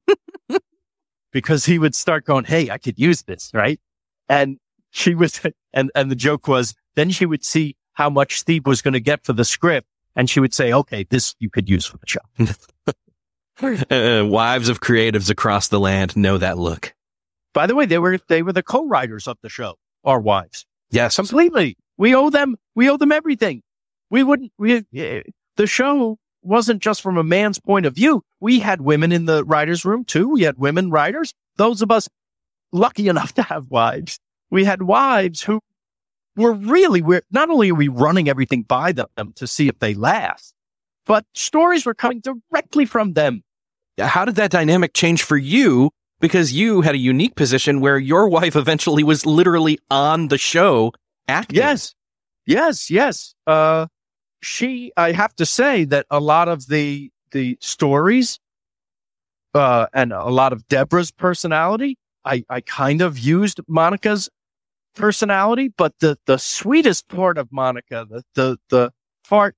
because 1.38 1.64
he 1.64 1.78
would 1.78 1.94
start 1.94 2.24
going, 2.24 2.44
"Hey, 2.44 2.68
I 2.68 2.78
could 2.78 2.98
use 2.98 3.22
this, 3.22 3.50
right?" 3.54 3.80
And 4.28 4.58
she 4.90 5.14
was, 5.14 5.40
and 5.72 5.90
and 5.94 6.10
the 6.10 6.16
joke 6.16 6.48
was, 6.48 6.74
then 6.96 7.10
she 7.10 7.26
would 7.26 7.44
see 7.44 7.76
how 7.92 8.10
much 8.10 8.38
Steve 8.40 8.66
was 8.66 8.82
going 8.82 8.94
to 8.94 9.00
get 9.00 9.24
for 9.24 9.32
the 9.32 9.44
script, 9.44 9.86
and 10.16 10.28
she 10.28 10.40
would 10.40 10.52
say, 10.52 10.72
"Okay, 10.72 11.06
this 11.10 11.34
you 11.38 11.48
could 11.48 11.68
use 11.68 11.86
for 11.86 11.98
the 11.98 12.06
show." 12.06 12.20
Uh, 13.60 14.24
wives 14.24 14.68
of 14.68 14.78
creatives 14.80 15.28
across 15.30 15.66
the 15.66 15.80
land 15.80 16.16
know 16.16 16.38
that 16.38 16.56
look. 16.58 16.94
By 17.52 17.66
the 17.66 17.74
way, 17.74 17.86
they 17.86 17.98
were 17.98 18.18
they 18.28 18.40
were 18.44 18.52
the 18.52 18.62
co-writers 18.62 19.26
of 19.26 19.36
the 19.42 19.48
show. 19.48 19.74
Our 20.04 20.20
wives, 20.20 20.64
Yes. 20.92 21.16
completely. 21.16 21.76
We 21.96 22.14
owe 22.14 22.30
them. 22.30 22.54
We 22.76 22.88
owe 22.88 22.96
them 22.96 23.10
everything. 23.10 23.62
We 24.10 24.22
wouldn't. 24.22 24.52
We 24.58 24.84
eh, 24.94 25.22
the 25.56 25.66
show 25.66 26.18
wasn't 26.42 26.82
just 26.82 27.02
from 27.02 27.18
a 27.18 27.24
man's 27.24 27.58
point 27.58 27.86
of 27.86 27.94
view. 27.94 28.22
We 28.40 28.60
had 28.60 28.80
women 28.80 29.12
in 29.12 29.26
the 29.26 29.44
writers 29.44 29.84
room 29.84 30.04
too. 30.04 30.28
We 30.28 30.42
had 30.42 30.58
women 30.58 30.90
writers. 30.90 31.34
Those 31.56 31.82
of 31.82 31.90
us 31.90 32.08
lucky 32.72 33.08
enough 33.08 33.34
to 33.34 33.42
have 33.42 33.70
wives, 33.70 34.18
we 34.50 34.64
had 34.64 34.82
wives 34.82 35.42
who 35.42 35.60
were 36.36 36.52
really, 36.52 37.02
we're 37.02 37.22
not 37.30 37.50
only 37.50 37.70
are 37.70 37.74
we 37.74 37.88
running 37.88 38.28
everything 38.28 38.62
by 38.62 38.92
them 38.92 39.32
to 39.34 39.46
see 39.46 39.68
if 39.68 39.78
they 39.80 39.94
last, 39.94 40.54
but 41.04 41.24
stories 41.34 41.84
were 41.84 41.94
coming 41.94 42.20
directly 42.20 42.84
from 42.84 43.14
them. 43.14 43.42
How 43.98 44.24
did 44.24 44.36
that 44.36 44.50
dynamic 44.50 44.94
change 44.94 45.22
for 45.22 45.36
you? 45.36 45.90
Because 46.20 46.52
you 46.52 46.80
had 46.82 46.94
a 46.94 46.98
unique 46.98 47.36
position 47.36 47.80
where 47.80 47.98
your 47.98 48.28
wife 48.28 48.56
eventually 48.56 49.04
was 49.04 49.24
literally 49.24 49.78
on 49.90 50.28
the 50.28 50.38
show 50.38 50.92
acting. 51.28 51.58
Yes. 51.58 51.94
Yes. 52.46 52.90
Yes. 52.90 53.34
Uh, 53.46 53.86
she, 54.40 54.92
I 54.96 55.12
have 55.12 55.34
to 55.36 55.46
say 55.46 55.84
that 55.84 56.06
a 56.10 56.20
lot 56.20 56.48
of 56.48 56.68
the, 56.68 57.10
the 57.32 57.56
stories, 57.60 58.38
uh, 59.54 59.86
and 59.92 60.12
a 60.12 60.28
lot 60.28 60.52
of 60.52 60.66
Deborah's 60.68 61.10
personality, 61.10 61.96
I, 62.24 62.44
I 62.48 62.60
kind 62.60 63.00
of 63.00 63.18
used 63.18 63.60
Monica's 63.66 64.28
personality, 64.94 65.72
but 65.76 65.94
the, 66.00 66.18
the 66.26 66.38
sweetest 66.38 67.08
part 67.08 67.38
of 67.38 67.50
Monica, 67.50 68.06
the, 68.08 68.22
the, 68.34 68.58
the 68.68 68.92
part, 69.28 69.54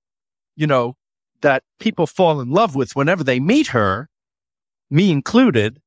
you 0.57 0.67
know, 0.67 0.97
that 1.41 1.63
people 1.79 2.07
fall 2.07 2.41
in 2.41 2.51
love 2.51 2.75
with 2.75 2.95
whenever 2.95 3.25
they 3.25 3.41
meet 3.41 3.69
her, 3.69 4.09
me 4.91 5.11
included, 5.11 5.81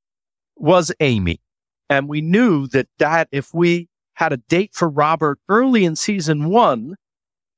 was 0.58 0.92
Amy. 1.00 1.40
And 1.90 2.08
we 2.08 2.22
knew 2.22 2.68
that 2.68 2.88
that 2.98 3.28
if 3.32 3.54
we 3.54 3.88
had 4.14 4.34
a 4.34 4.38
date 4.38 4.72
for 4.74 4.90
Robert 4.90 5.40
early 5.50 5.86
in 5.86 5.96
season 5.96 6.50
one, 6.50 6.96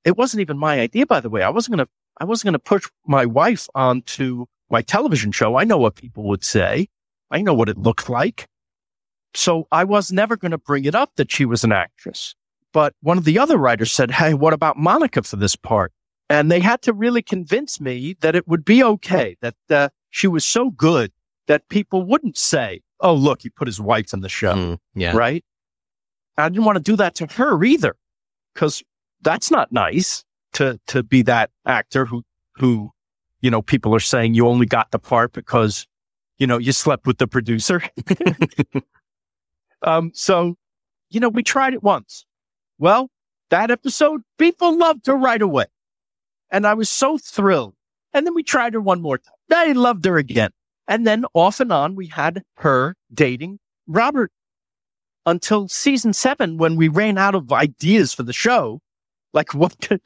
it 0.06 0.18
wasn't 0.18 0.41
even 0.41 0.58
my 0.58 0.80
idea, 0.80 1.06
by 1.06 1.20
the 1.20 1.30
way. 1.30 1.41
I 1.41 1.50
wasn't 1.50 1.76
going 1.76 1.86
to, 1.86 1.91
I 2.20 2.26
wasn't 2.26 2.46
going 2.46 2.54
to 2.54 2.60
push 2.60 2.89
my 3.06 3.26
wife 3.26 3.68
onto 3.76 4.46
my 4.70 4.82
television 4.82 5.32
show. 5.32 5.58
I 5.58 5.63
know 5.63 5.78
what 5.78 5.96
people 5.96 6.24
would 6.26 6.44
say. 6.44 6.88
I 7.32 7.41
know 7.41 7.54
what 7.54 7.70
it 7.70 7.78
looked 7.78 8.10
like. 8.10 8.48
So 9.34 9.68
I 9.72 9.84
was 9.84 10.12
never 10.12 10.38
going 10.38 10.52
to 10.52 10.58
bring 10.58 10.86
it 10.86 10.96
up 10.96 11.12
that 11.18 11.32
she 11.32 11.44
was 11.44 11.63
an 11.63 11.72
actress. 11.72 12.36
But 12.72 12.94
one 13.02 13.18
of 13.18 13.26
the 13.26 13.39
other 13.39 13.58
writers 13.58 13.91
said, 13.91 14.12
Hey, 14.12 14.34
what 14.34 14.54
about 14.54 14.78
Monica 14.78 15.24
for 15.24 15.36
this 15.36 15.56
part? 15.56 15.91
And 16.30 16.52
they 16.52 16.60
had 16.60 16.82
to 16.84 16.94
really 16.94 17.22
convince 17.22 17.82
me 17.82 18.15
that 18.22 18.36
it 18.36 18.48
would 18.48 18.63
be 18.63 18.84
okay, 18.84 19.38
that 19.41 19.56
uh, 19.70 19.89
she 20.10 20.28
was 20.28 20.46
so 20.46 20.72
good 20.72 21.12
that 21.48 21.68
people 21.70 22.04
wouldn't 22.04 22.38
say, 22.38 22.82
Oh, 23.02 23.13
look, 23.13 23.41
he 23.41 23.50
put 23.50 23.68
his 23.68 23.82
wife 23.82 24.13
in 24.13 24.22
the 24.22 24.30
show. 24.30 24.54
Mm, 24.54 24.78
yeah. 24.94 25.15
Right. 25.15 25.44
I 26.38 26.50
didn't 26.50 26.65
want 26.65 26.78
to 26.78 26.84
do 26.84 26.96
that 26.98 27.15
to 27.15 27.28
her 27.28 27.63
either 27.63 27.96
because 28.54 28.84
that's 29.25 29.51
not 29.51 29.71
nice 29.73 30.23
to, 30.53 30.79
to 30.88 31.03
be 31.03 31.21
that 31.23 31.49
actor 31.65 32.05
who, 32.05 32.23
who, 32.55 32.91
you 33.41 33.51
know, 33.51 33.61
people 33.61 33.93
are 33.93 33.99
saying 33.99 34.33
you 34.33 34.47
only 34.47 34.65
got 34.65 34.91
the 34.91 34.99
part 34.99 35.33
because, 35.33 35.85
you 36.38 36.47
know, 36.47 36.57
you 36.57 36.71
slept 36.71 37.05
with 37.05 37.17
the 37.17 37.27
producer. 37.27 37.81
um, 39.81 40.11
so, 40.13 40.55
you 41.09 41.19
know, 41.19 41.29
we 41.29 41.43
tried 41.43 41.73
it 41.73 41.83
once. 41.83 42.25
Well, 42.77 43.09
that 43.49 43.71
episode, 43.71 44.21
people 44.38 44.77
loved 44.77 45.07
her 45.07 45.15
right 45.15 45.41
away. 45.41 45.65
And 46.51 46.65
I 46.65 46.73
was 46.73 46.89
so 46.89 47.17
thrilled. 47.17 47.75
And 48.13 48.25
then 48.25 48.33
we 48.33 48.43
tried 48.43 48.73
her 48.73 48.81
one 48.81 49.01
more 49.01 49.17
time. 49.17 49.33
They 49.49 49.73
loved 49.73 50.05
her 50.05 50.17
again. 50.17 50.51
And 50.88 51.05
then 51.05 51.25
off 51.33 51.59
and 51.59 51.71
on, 51.71 51.95
we 51.95 52.07
had 52.07 52.43
her 52.57 52.95
dating 53.13 53.59
Robert 53.88 54.31
until 55.25 55.67
season 55.67 56.13
seven 56.13 56.57
when 56.57 56.75
we 56.75 56.88
ran 56.88 57.17
out 57.17 57.35
of 57.35 57.51
ideas 57.51 58.13
for 58.13 58.23
the 58.23 58.33
show. 58.33 58.79
Like 59.36 59.54
what 59.54 59.78
could, 59.82 60.02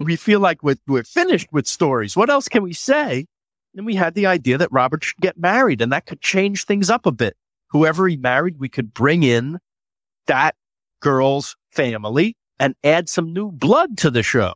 we 0.00 0.16
feel 0.16 0.40
like 0.40 0.62
we're, 0.62 0.76
we're 0.86 1.04
finished 1.04 1.48
with 1.52 1.66
stories. 1.66 2.16
What 2.16 2.28
else 2.28 2.48
can 2.48 2.62
we 2.62 2.74
say? 2.74 3.26
And 3.74 3.86
we 3.86 3.94
had 3.94 4.14
the 4.14 4.26
idea 4.26 4.58
that 4.58 4.70
Robert 4.70 5.04
should 5.04 5.20
get 5.20 5.38
married 5.38 5.80
and 5.80 5.92
that 5.92 6.04
could 6.04 6.20
change 6.20 6.66
things 6.66 6.90
up 6.90 7.06
a 7.06 7.12
bit. 7.12 7.36
Whoever 7.70 8.06
he 8.06 8.18
married, 8.18 8.58
we 8.58 8.68
could 8.68 8.92
bring 8.92 9.22
in 9.22 9.58
that 10.26 10.56
girl's 11.00 11.56
family 11.70 12.36
and 12.58 12.74
add 12.84 13.08
some 13.08 13.32
new 13.32 13.50
blood 13.50 13.96
to 13.98 14.10
the 14.10 14.22
show. 14.22 14.52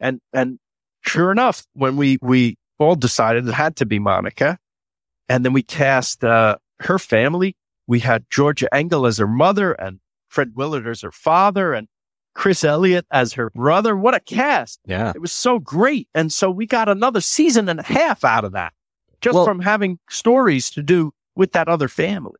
And, 0.00 0.20
and 0.32 0.58
sure 1.02 1.30
enough, 1.30 1.64
when 1.74 1.96
we, 1.96 2.18
we 2.20 2.56
all 2.78 2.96
decided 2.96 3.46
it 3.46 3.54
had 3.54 3.76
to 3.76 3.86
be 3.86 4.00
Monica 4.00 4.58
and 5.28 5.44
then 5.44 5.52
we 5.52 5.62
cast, 5.62 6.24
uh, 6.24 6.56
her 6.80 6.98
family, 6.98 7.56
we 7.86 8.00
had 8.00 8.24
Georgia 8.30 8.72
Engel 8.74 9.06
as 9.06 9.18
her 9.18 9.28
mother 9.28 9.72
and 9.72 10.00
Fred 10.28 10.52
Willard 10.56 10.88
as 10.88 11.02
her 11.02 11.12
father 11.12 11.72
and 11.72 11.86
Chris 12.34 12.64
Elliott 12.64 13.06
as 13.10 13.34
her 13.34 13.50
brother. 13.50 13.96
What 13.96 14.14
a 14.14 14.20
cast. 14.20 14.80
Yeah. 14.86 15.12
It 15.14 15.20
was 15.20 15.32
so 15.32 15.58
great. 15.58 16.08
And 16.14 16.32
so 16.32 16.50
we 16.50 16.66
got 16.66 16.88
another 16.88 17.20
season 17.20 17.68
and 17.68 17.80
a 17.80 17.84
half 17.84 18.24
out 18.24 18.44
of 18.44 18.52
that 18.52 18.72
just 19.20 19.34
well, 19.34 19.44
from 19.44 19.60
having 19.60 19.98
stories 20.10 20.70
to 20.70 20.82
do 20.82 21.14
with 21.34 21.52
that 21.52 21.68
other 21.68 21.88
family. 21.88 22.38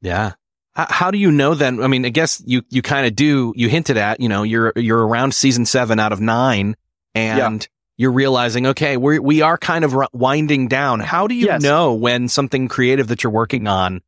Yeah. 0.00 0.32
How 0.74 1.10
do 1.10 1.18
you 1.18 1.32
know 1.32 1.54
then? 1.54 1.82
I 1.82 1.88
mean, 1.88 2.04
I 2.04 2.10
guess 2.10 2.40
you, 2.44 2.62
you 2.68 2.82
kind 2.82 3.06
of 3.06 3.16
do, 3.16 3.52
you 3.56 3.68
hinted 3.68 3.96
at, 3.96 4.20
you 4.20 4.28
know, 4.28 4.44
you're, 4.44 4.72
you're 4.76 5.04
around 5.04 5.34
season 5.34 5.64
seven 5.64 5.98
out 5.98 6.12
of 6.12 6.20
nine 6.20 6.76
and 7.14 7.62
yeah. 7.62 7.66
you're 7.96 8.12
realizing, 8.12 8.66
okay, 8.66 8.96
we 8.96 9.18
we 9.18 9.42
are 9.42 9.58
kind 9.58 9.84
of 9.84 9.96
winding 10.12 10.68
down. 10.68 11.00
How 11.00 11.26
do 11.26 11.34
you 11.34 11.46
yes. 11.46 11.62
know 11.62 11.94
when 11.94 12.28
something 12.28 12.68
creative 12.68 13.08
that 13.08 13.24
you're 13.24 13.32
working 13.32 13.66
on 13.66 14.02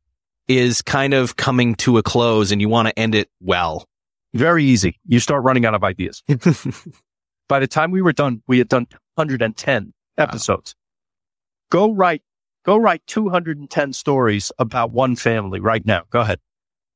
is 0.47 0.83
kind 0.83 1.13
of 1.13 1.37
coming 1.37 1.75
to 1.77 1.99
a 1.99 2.03
close 2.03 2.53
and 2.53 2.61
you 2.61 2.69
want 2.69 2.87
to 2.87 2.97
end 2.97 3.17
it 3.17 3.31
well? 3.41 3.89
Very 4.35 4.65
easy. 4.65 4.99
You 5.07 5.21
start 5.21 5.43
running 5.43 5.65
out 5.67 5.75
of 5.75 5.83
ideas. 5.83 6.23
By 7.49 7.59
the 7.59 7.67
time 7.67 7.91
we 7.91 8.03
were 8.03 8.13
done, 8.13 8.43
we 8.47 8.59
had 8.59 8.69
done 8.69 8.87
110 9.15 9.93
episodes. 10.19 10.75
Wow. 10.77 11.79
Go 11.79 11.93
write, 11.93 12.23
go 12.65 12.77
write 12.77 13.03
210 13.07 13.93
stories 13.93 14.53
about 14.59 14.93
one 14.93 15.17
family 15.17 15.61
right 15.61 15.85
now. 15.85 16.03
Go 16.11 16.21
ahead. 16.21 16.41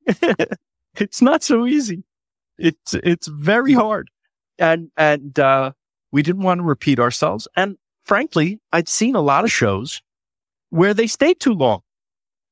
it's 0.96 1.20
not 1.20 1.42
so 1.42 1.66
easy. 1.66 2.04
It's, 2.58 2.94
it's 2.94 3.26
very 3.26 3.72
hard. 3.72 4.10
And, 4.58 4.90
and, 4.96 5.36
uh, 5.38 5.72
we 6.12 6.22
didn't 6.22 6.42
want 6.42 6.60
to 6.60 6.64
repeat 6.64 7.00
ourselves. 7.00 7.48
And 7.56 7.76
frankly, 8.04 8.60
I'd 8.72 8.88
seen 8.88 9.16
a 9.16 9.20
lot 9.20 9.42
of 9.42 9.50
shows 9.50 10.00
where 10.70 10.94
they 10.94 11.08
stay 11.08 11.34
too 11.34 11.54
long 11.54 11.80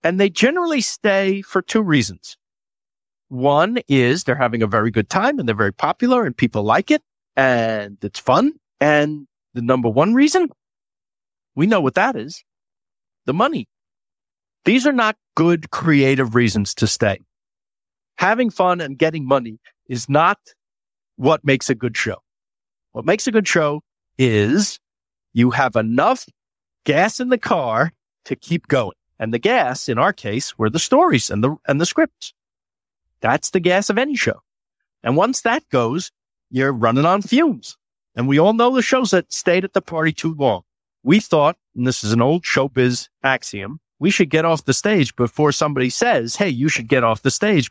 and 0.02 0.18
they 0.18 0.28
generally 0.28 0.80
stay 0.80 1.42
for 1.42 1.62
two 1.62 1.82
reasons. 1.82 2.36
One 3.32 3.78
is 3.88 4.24
they're 4.24 4.34
having 4.34 4.62
a 4.62 4.66
very 4.66 4.90
good 4.90 5.08
time 5.08 5.38
and 5.38 5.48
they're 5.48 5.56
very 5.56 5.72
popular 5.72 6.24
and 6.24 6.36
people 6.36 6.62
like 6.62 6.90
it 6.90 7.02
and 7.36 7.96
it's 8.02 8.20
fun. 8.20 8.52
And 8.80 9.26
the 9.54 9.62
number 9.62 9.88
one 9.88 10.14
reason 10.14 10.48
we 11.54 11.66
know 11.66 11.80
what 11.80 11.94
that 11.94 12.16
is. 12.16 12.44
The 13.26 13.34
money. 13.34 13.68
These 14.64 14.86
are 14.86 14.92
not 14.92 15.16
good 15.34 15.70
creative 15.70 16.34
reasons 16.34 16.74
to 16.74 16.86
stay 16.86 17.20
having 18.22 18.50
fun 18.50 18.80
and 18.80 18.98
getting 18.98 19.26
money 19.26 19.58
is 19.88 20.08
not 20.08 20.38
what 21.16 21.44
makes 21.44 21.68
a 21.68 21.74
good 21.74 21.96
show. 21.96 22.16
What 22.92 23.04
makes 23.04 23.26
a 23.26 23.32
good 23.32 23.48
show 23.48 23.80
is 24.16 24.78
you 25.32 25.50
have 25.50 25.74
enough 25.74 26.26
gas 26.84 27.18
in 27.18 27.30
the 27.30 27.38
car 27.38 27.92
to 28.26 28.36
keep 28.36 28.68
going. 28.68 28.96
And 29.18 29.34
the 29.34 29.40
gas, 29.40 29.88
in 29.88 29.98
our 29.98 30.12
case, 30.12 30.56
were 30.56 30.70
the 30.70 30.78
stories 30.78 31.30
and 31.30 31.42
the, 31.42 31.56
and 31.66 31.80
the 31.80 31.86
scripts. 31.86 32.32
That's 33.22 33.50
the 33.50 33.60
gas 33.60 33.88
of 33.88 33.96
any 33.96 34.16
show. 34.16 34.40
And 35.02 35.16
once 35.16 35.40
that 35.42 35.66
goes, 35.70 36.10
you're 36.50 36.72
running 36.72 37.06
on 37.06 37.22
fumes. 37.22 37.78
And 38.14 38.28
we 38.28 38.38
all 38.38 38.52
know 38.52 38.74
the 38.74 38.82
shows 38.82 39.10
that 39.12 39.32
stayed 39.32 39.64
at 39.64 39.72
the 39.72 39.80
party 39.80 40.12
too 40.12 40.34
long. 40.34 40.62
We 41.02 41.18
thought, 41.18 41.56
and 41.74 41.86
this 41.86 42.04
is 42.04 42.12
an 42.12 42.20
old 42.20 42.42
showbiz 42.42 43.08
axiom, 43.22 43.80
we 43.98 44.10
should 44.10 44.30
get 44.30 44.44
off 44.44 44.64
the 44.64 44.74
stage 44.74 45.16
before 45.16 45.52
somebody 45.52 45.88
says, 45.88 46.36
Hey, 46.36 46.48
you 46.48 46.68
should 46.68 46.88
get 46.88 47.04
off 47.04 47.22
the 47.22 47.30
stage 47.30 47.70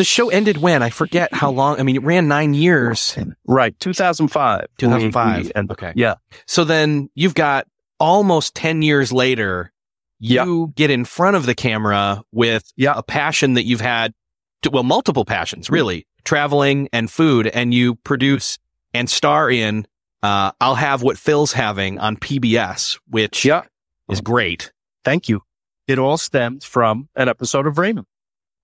The 0.00 0.04
show 0.04 0.30
ended 0.30 0.56
when? 0.56 0.82
I 0.82 0.88
forget 0.88 1.30
how 1.34 1.50
long. 1.50 1.78
I 1.78 1.82
mean, 1.82 1.94
it 1.94 2.02
ran 2.02 2.26
nine 2.26 2.54
years. 2.54 3.18
Right. 3.46 3.78
2005. 3.80 4.66
2005. 4.78 5.52
And 5.54 5.70
Okay. 5.70 5.92
yeah. 5.94 6.14
So 6.46 6.64
then 6.64 7.10
you've 7.14 7.34
got 7.34 7.66
almost 7.98 8.54
10 8.54 8.80
years 8.80 9.12
later, 9.12 9.70
you 10.18 10.72
get 10.74 10.90
in 10.90 11.04
front 11.04 11.36
of 11.36 11.44
the 11.44 11.54
camera 11.54 12.22
with 12.32 12.72
Yeah. 12.78 12.94
a 12.96 13.02
passion 13.02 13.52
that 13.52 13.64
you've 13.64 13.82
had, 13.82 14.14
to, 14.62 14.70
well, 14.70 14.84
multiple 14.84 15.26
passions, 15.26 15.68
really, 15.68 16.06
traveling 16.24 16.88
and 16.94 17.10
food, 17.10 17.48
and 17.48 17.74
you 17.74 17.96
produce 17.96 18.58
and 18.94 19.10
star 19.10 19.50
in, 19.50 19.86
uh, 20.22 20.52
I'll 20.62 20.76
have 20.76 21.02
what 21.02 21.18
Phil's 21.18 21.52
having 21.52 21.98
on 21.98 22.16
PBS, 22.16 22.98
which 23.06 23.44
Yeah. 23.44 23.64
is 24.08 24.22
great. 24.22 24.72
Thank 25.04 25.28
you. 25.28 25.42
It 25.86 25.98
all 25.98 26.16
stemmed 26.16 26.64
from 26.64 27.10
an 27.16 27.28
episode 27.28 27.66
of 27.66 27.76
Raymond. 27.76 28.06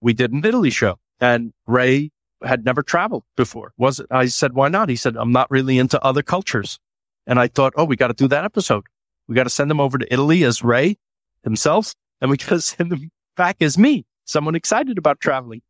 We 0.01 0.15
did 0.15 0.33
an 0.33 0.43
Italy 0.43 0.71
show 0.71 0.99
and 1.21 1.53
Ray 1.67 2.11
had 2.45 2.65
never 2.65 2.83
traveled 2.83 3.25
before. 3.37 3.73
Was 3.79 4.01
it? 4.01 4.07
I 4.11 4.27
said, 4.27 4.55
why 4.55 4.69
not? 4.69 4.89
He 4.89 4.97
said, 4.97 5.17
I'm 5.17 5.33
not 5.33 5.51
really 5.51 5.79
into 5.79 6.03
other 6.03 6.23
cultures. 6.23 6.79
And 7.27 7.39
I 7.39 7.49
thought, 7.49 7.73
oh, 7.77 7.85
we 7.85 7.97
got 7.97 8.09
to 8.09 8.15
do 8.15 8.29
that 8.29 8.45
episode. 8.45 8.85
We 9.27 9.35
got 9.35 9.45
to 9.45 9.51
send 9.51 9.71
him 9.71 9.81
over 9.81 9.99
to 9.99 10.13
Italy 10.13 10.45
as 10.45 10.63
Ray 10.63 10.97
himself. 11.43 11.95
And 12.21 12.31
we 12.31 12.37
got 12.37 12.49
to 12.49 12.61
send 12.61 12.93
him 12.93 13.11
back 13.37 13.57
as 13.61 13.77
me, 13.77 14.05
someone 14.25 14.55
excited 14.55 14.99
about 14.99 15.21
traveling 15.21 15.63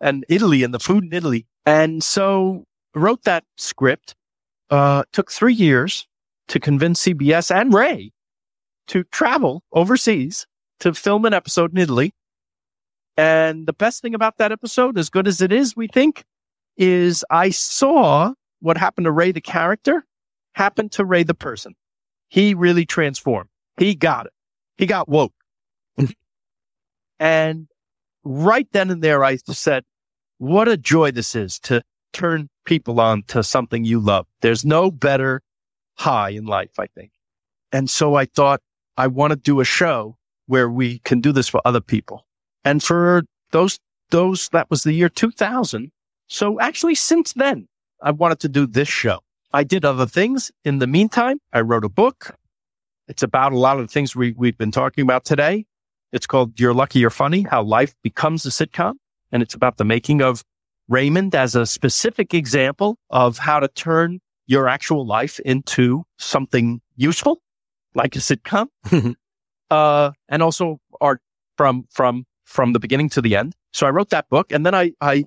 and 0.00 0.24
Italy 0.28 0.62
and 0.62 0.72
the 0.72 0.80
food 0.80 1.04
in 1.04 1.12
Italy. 1.12 1.46
And 1.66 2.02
so 2.02 2.64
wrote 2.94 3.24
that 3.24 3.44
script, 3.56 4.14
uh, 4.70 5.04
took 5.12 5.30
three 5.30 5.54
years 5.54 6.06
to 6.48 6.58
convince 6.58 7.04
CBS 7.04 7.54
and 7.54 7.72
Ray 7.72 8.12
to 8.88 9.04
travel 9.04 9.62
overseas 9.72 10.46
to 10.80 10.94
film 10.94 11.24
an 11.24 11.34
episode 11.34 11.72
in 11.72 11.78
Italy. 11.78 12.12
And 13.20 13.66
the 13.66 13.74
best 13.74 14.00
thing 14.00 14.14
about 14.14 14.38
that 14.38 14.50
episode, 14.50 14.96
as 14.96 15.10
good 15.10 15.28
as 15.28 15.42
it 15.42 15.52
is, 15.52 15.76
we 15.76 15.88
think, 15.88 16.24
is 16.78 17.22
I 17.28 17.50
saw 17.50 18.32
what 18.60 18.78
happened 18.78 19.04
to 19.04 19.12
Ray 19.12 19.30
the 19.30 19.42
character 19.42 20.06
happen 20.54 20.88
to 20.88 21.04
Ray 21.04 21.22
the 21.22 21.34
person. 21.34 21.74
He 22.28 22.54
really 22.54 22.86
transformed. 22.86 23.50
He 23.76 23.94
got 23.94 24.24
it. 24.24 24.32
He 24.78 24.86
got 24.86 25.06
woke. 25.06 25.34
and 27.20 27.68
right 28.24 28.66
then 28.72 28.90
and 28.90 29.02
there, 29.02 29.22
I 29.22 29.36
said, 29.36 29.84
what 30.38 30.66
a 30.66 30.78
joy 30.78 31.10
this 31.10 31.34
is 31.34 31.58
to 31.58 31.82
turn 32.14 32.48
people 32.64 33.00
on 33.00 33.24
to 33.24 33.42
something 33.42 33.84
you 33.84 34.00
love. 34.00 34.26
There's 34.40 34.64
no 34.64 34.90
better 34.90 35.42
high 35.98 36.30
in 36.30 36.46
life, 36.46 36.78
I 36.78 36.86
think. 36.86 37.10
And 37.70 37.90
so 37.90 38.14
I 38.14 38.24
thought 38.24 38.62
I 38.96 39.08
want 39.08 39.32
to 39.32 39.36
do 39.36 39.60
a 39.60 39.64
show 39.66 40.16
where 40.46 40.70
we 40.70 41.00
can 41.00 41.20
do 41.20 41.32
this 41.32 41.48
for 41.48 41.60
other 41.66 41.82
people. 41.82 42.24
And 42.64 42.82
for 42.82 43.24
those, 43.52 43.78
those, 44.10 44.48
that 44.50 44.70
was 44.70 44.82
the 44.82 44.92
year 44.92 45.08
2000. 45.08 45.90
So 46.28 46.60
actually 46.60 46.94
since 46.94 47.32
then, 47.32 47.66
I 48.02 48.10
wanted 48.12 48.40
to 48.40 48.48
do 48.48 48.66
this 48.66 48.88
show. 48.88 49.20
I 49.52 49.64
did 49.64 49.84
other 49.84 50.06
things 50.06 50.50
in 50.64 50.78
the 50.78 50.86
meantime. 50.86 51.38
I 51.52 51.60
wrote 51.60 51.84
a 51.84 51.88
book. 51.88 52.36
It's 53.08 53.22
about 53.22 53.52
a 53.52 53.58
lot 53.58 53.78
of 53.80 53.86
the 53.86 53.92
things 53.92 54.14
we, 54.14 54.32
we've 54.32 54.56
been 54.56 54.70
talking 54.70 55.02
about 55.02 55.24
today. 55.24 55.66
It's 56.12 56.26
called 56.26 56.58
You're 56.58 56.74
Lucky 56.74 57.00
You're 57.00 57.10
Funny, 57.10 57.42
How 57.42 57.62
Life 57.62 57.94
Becomes 58.02 58.46
a 58.46 58.50
Sitcom. 58.50 58.94
And 59.32 59.42
it's 59.42 59.54
about 59.54 59.76
the 59.76 59.84
making 59.84 60.22
of 60.22 60.42
Raymond 60.88 61.34
as 61.34 61.54
a 61.54 61.66
specific 61.66 62.34
example 62.34 62.96
of 63.10 63.38
how 63.38 63.60
to 63.60 63.68
turn 63.68 64.20
your 64.46 64.68
actual 64.68 65.06
life 65.06 65.38
into 65.40 66.04
something 66.18 66.80
useful, 66.96 67.40
like 67.94 68.16
a 68.16 68.18
sitcom. 68.18 68.66
uh, 69.70 70.10
and 70.28 70.42
also 70.42 70.80
art 71.00 71.20
from, 71.56 71.86
from, 71.90 72.24
from 72.50 72.72
the 72.72 72.80
beginning 72.80 73.08
to 73.08 73.22
the 73.22 73.36
end. 73.36 73.54
So 73.72 73.86
I 73.86 73.90
wrote 73.90 74.10
that 74.10 74.28
book 74.28 74.50
and 74.50 74.66
then 74.66 74.74
I, 74.74 74.92
I, 75.00 75.24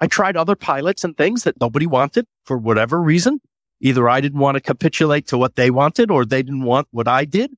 I 0.00 0.06
tried 0.06 0.36
other 0.36 0.54
pilots 0.54 1.02
and 1.02 1.16
things 1.16 1.44
that 1.44 1.58
nobody 1.58 1.86
wanted 1.86 2.26
for 2.44 2.58
whatever 2.58 3.00
reason. 3.00 3.40
Either 3.80 4.06
I 4.06 4.20
didn't 4.20 4.38
want 4.38 4.56
to 4.56 4.60
capitulate 4.60 5.26
to 5.28 5.38
what 5.38 5.56
they 5.56 5.70
wanted 5.70 6.10
or 6.10 6.26
they 6.26 6.42
didn't 6.42 6.64
want 6.64 6.88
what 6.90 7.08
I 7.08 7.24
did, 7.24 7.52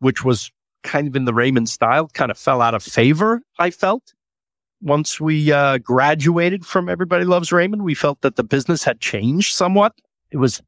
which 0.00 0.24
was 0.24 0.50
kind 0.82 1.06
of 1.06 1.14
in 1.14 1.26
the 1.26 1.32
Raymond 1.32 1.68
style, 1.68 2.08
kind 2.08 2.30
of 2.30 2.36
fell 2.36 2.60
out 2.60 2.74
of 2.74 2.82
favor. 2.82 3.40
I 3.58 3.70
felt 3.70 4.14
once 4.82 5.20
we 5.20 5.52
uh, 5.52 5.78
graduated 5.78 6.66
from 6.66 6.88
Everybody 6.88 7.24
Loves 7.24 7.52
Raymond, 7.52 7.82
we 7.82 7.94
felt 7.94 8.20
that 8.22 8.34
the 8.34 8.44
business 8.44 8.82
had 8.82 8.98
changed 8.98 9.54
somewhat. 9.54 9.94
It 10.32 10.38
was 10.38 10.60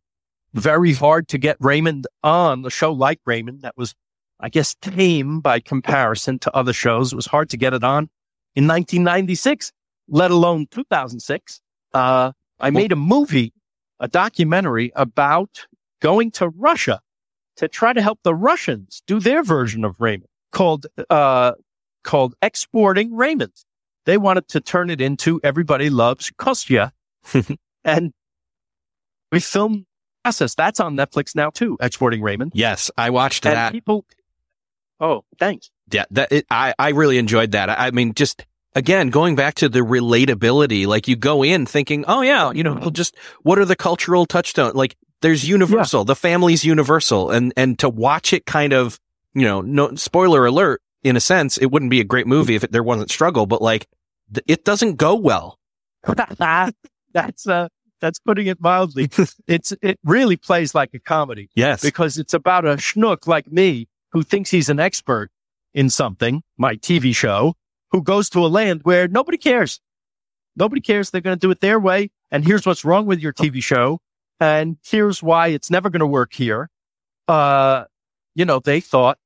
very 0.55 0.92
hard 0.92 1.27
to 1.29 1.38
get 1.38 1.57
Raymond 1.59 2.07
on 2.23 2.62
the 2.62 2.71
show 2.71 2.92
like 2.92 3.21
Raymond. 3.27 3.62
That 3.62 3.77
was, 3.77 3.95
I 4.42 4.48
guess, 4.48 4.74
tame 4.83 5.40
by 5.40 5.61
comparison 5.61 6.38
to 6.40 6.55
other 6.55 6.72
shows. 6.72 7.12
It 7.12 7.16
was 7.16 7.26
hard 7.26 7.48
to 7.50 7.57
get 7.57 7.72
it 7.72 7.85
on 7.85 8.11
in 8.57 8.66
1996, 8.66 9.72
let 10.09 10.31
alone 10.31 10.66
2006. 10.70 11.61
Uh, 11.94 12.33
I 12.59 12.70
made 12.70 12.92
a 12.92 12.96
movie, 12.96 13.52
a 14.00 14.09
documentary 14.09 14.92
about 14.96 15.66
going 16.00 16.33
to 16.33 16.48
Russia 16.48 17.00
to 17.57 17.68
try 17.68 17.92
to 17.92 18.02
help 18.02 18.18
the 18.24 18.35
Russians 18.35 19.02
do 19.07 19.20
their 19.20 19.42
version 19.42 19.85
of 19.85 19.94
Raymond 20.00 20.28
called, 20.50 20.87
uh, 21.09 21.52
called 22.02 22.35
Exporting 22.42 23.14
Raymond. 23.14 23.52
They 24.07 24.18
wanted 24.18 24.48
to 24.48 24.61
turn 24.61 24.90
it 24.90 25.00
into 25.00 25.40
Everybody 25.44 25.88
Loves 25.88 26.33
Kostya. 26.37 26.90
and 27.85 28.12
we 29.31 29.38
filmed 29.38 29.87
process. 30.24 30.55
That's 30.55 30.81
on 30.81 30.96
Netflix 30.96 31.35
now 31.35 31.50
too. 31.50 31.76
Exporting 31.81 32.22
Raymond. 32.22 32.52
Yes, 32.55 32.90
I 32.96 33.11
watched 33.11 33.46
and 33.46 33.57
that. 33.57 33.72
People. 33.72 34.05
Oh, 35.03 35.25
thanks. 35.38 35.71
Yeah, 35.91 36.05
that 36.12 36.31
it, 36.31 36.47
I 36.49 36.75
I 36.79 36.91
really 36.91 37.19
enjoyed 37.19 37.51
that. 37.51 37.69
I, 37.69 37.88
I 37.88 37.91
mean, 37.91 38.15
just 38.15 38.47
again, 38.75 39.11
going 39.11 39.35
back 39.35 39.57
to 39.57 39.69
the 39.69 39.81
relatability, 39.81 40.87
like 40.87 41.09
you 41.09 41.17
go 41.17 41.43
in 41.43 41.67
thinking, 41.67 42.05
oh 42.07 42.23
yeah, 42.23 42.53
you 42.53 42.62
know, 42.62 42.88
just 42.91 43.17
what 43.43 43.59
are 43.59 43.65
the 43.65 43.77
cultural 43.77 44.25
touchstones? 44.25 44.77
Like 44.77 44.97
there's 45.21 45.47
universal, 45.47 46.03
yeah. 46.03 46.07
the 46.07 46.17
family's 46.17 46.65
universal, 46.65 47.33
and 47.33 47.53
and 47.57 47.79
to 47.81 47.88
watch 47.88 48.33
it 48.33 48.47
kind 48.47 48.73
of, 48.73 48.99
you 49.35 49.43
know, 49.43 49.61
no 49.61 49.95
spoiler 49.97 50.47
alert. 50.47 50.81
In 51.03 51.17
a 51.17 51.21
sense, 51.21 51.59
it 51.59 51.67
wouldn't 51.67 51.91
be 51.91 52.01
a 52.01 52.05
great 52.05 52.29
movie 52.29 52.55
if 52.55 52.62
it, 52.62 52.71
there 52.71 52.85
wasn't 52.85 53.11
struggle, 53.11 53.45
but 53.45 53.61
like 53.61 53.88
th- 54.33 54.45
it 54.47 54.65
doesn't 54.65 54.97
go 54.97 55.17
well. 55.17 55.59
that's 57.12 57.49
uh 57.49 57.69
that's 58.01 58.21
putting 58.21 58.47
it 58.47 58.61
mildly. 58.61 59.11
it's 59.49 59.73
it 59.83 59.99
really 60.05 60.37
plays 60.37 60.77
like 60.77 60.95
a 60.95 61.01
comedy. 61.01 61.51
Yes, 61.57 61.83
because 61.83 62.19
it's 62.19 62.35
about 62.35 62.65
a 62.65 62.77
schnook 62.77 63.27
like 63.27 63.51
me 63.51 63.88
who 64.12 64.22
thinks 64.22 64.51
he's 64.51 64.68
an 64.68 64.81
expert 64.81 65.31
in 65.75 65.90
something, 65.90 66.42
my 66.57 66.77
TV 66.77 67.14
show, 67.14 67.55
who 67.90 68.03
goes 68.03 68.29
to 68.31 68.44
a 68.44 68.48
land 68.48 68.81
where 68.85 69.09
nobody 69.09 69.38
cares. 69.38 69.81
Nobody 70.57 70.81
cares. 70.81 71.11
They're 71.11 71.20
going 71.20 71.37
to 71.37 71.40
do 71.40 71.51
it 71.51 71.61
their 71.61 71.81
way. 71.81 72.11
And 72.31 72.44
here's 72.44 72.66
what's 72.66 72.85
wrong 72.85 73.07
with 73.07 73.20
your 73.20 73.33
TV 73.33 73.62
show. 73.62 73.98
And 74.40 74.77
here's 74.85 75.22
why 75.22 75.48
it's 75.48 75.70
never 75.70 75.88
going 75.88 76.01
to 76.01 76.07
work 76.07 76.33
here. 76.35 76.68
Uh, 77.29 77.85
you 78.35 78.44
know, 78.44 78.59
they 78.59 78.81
thought 78.81 79.18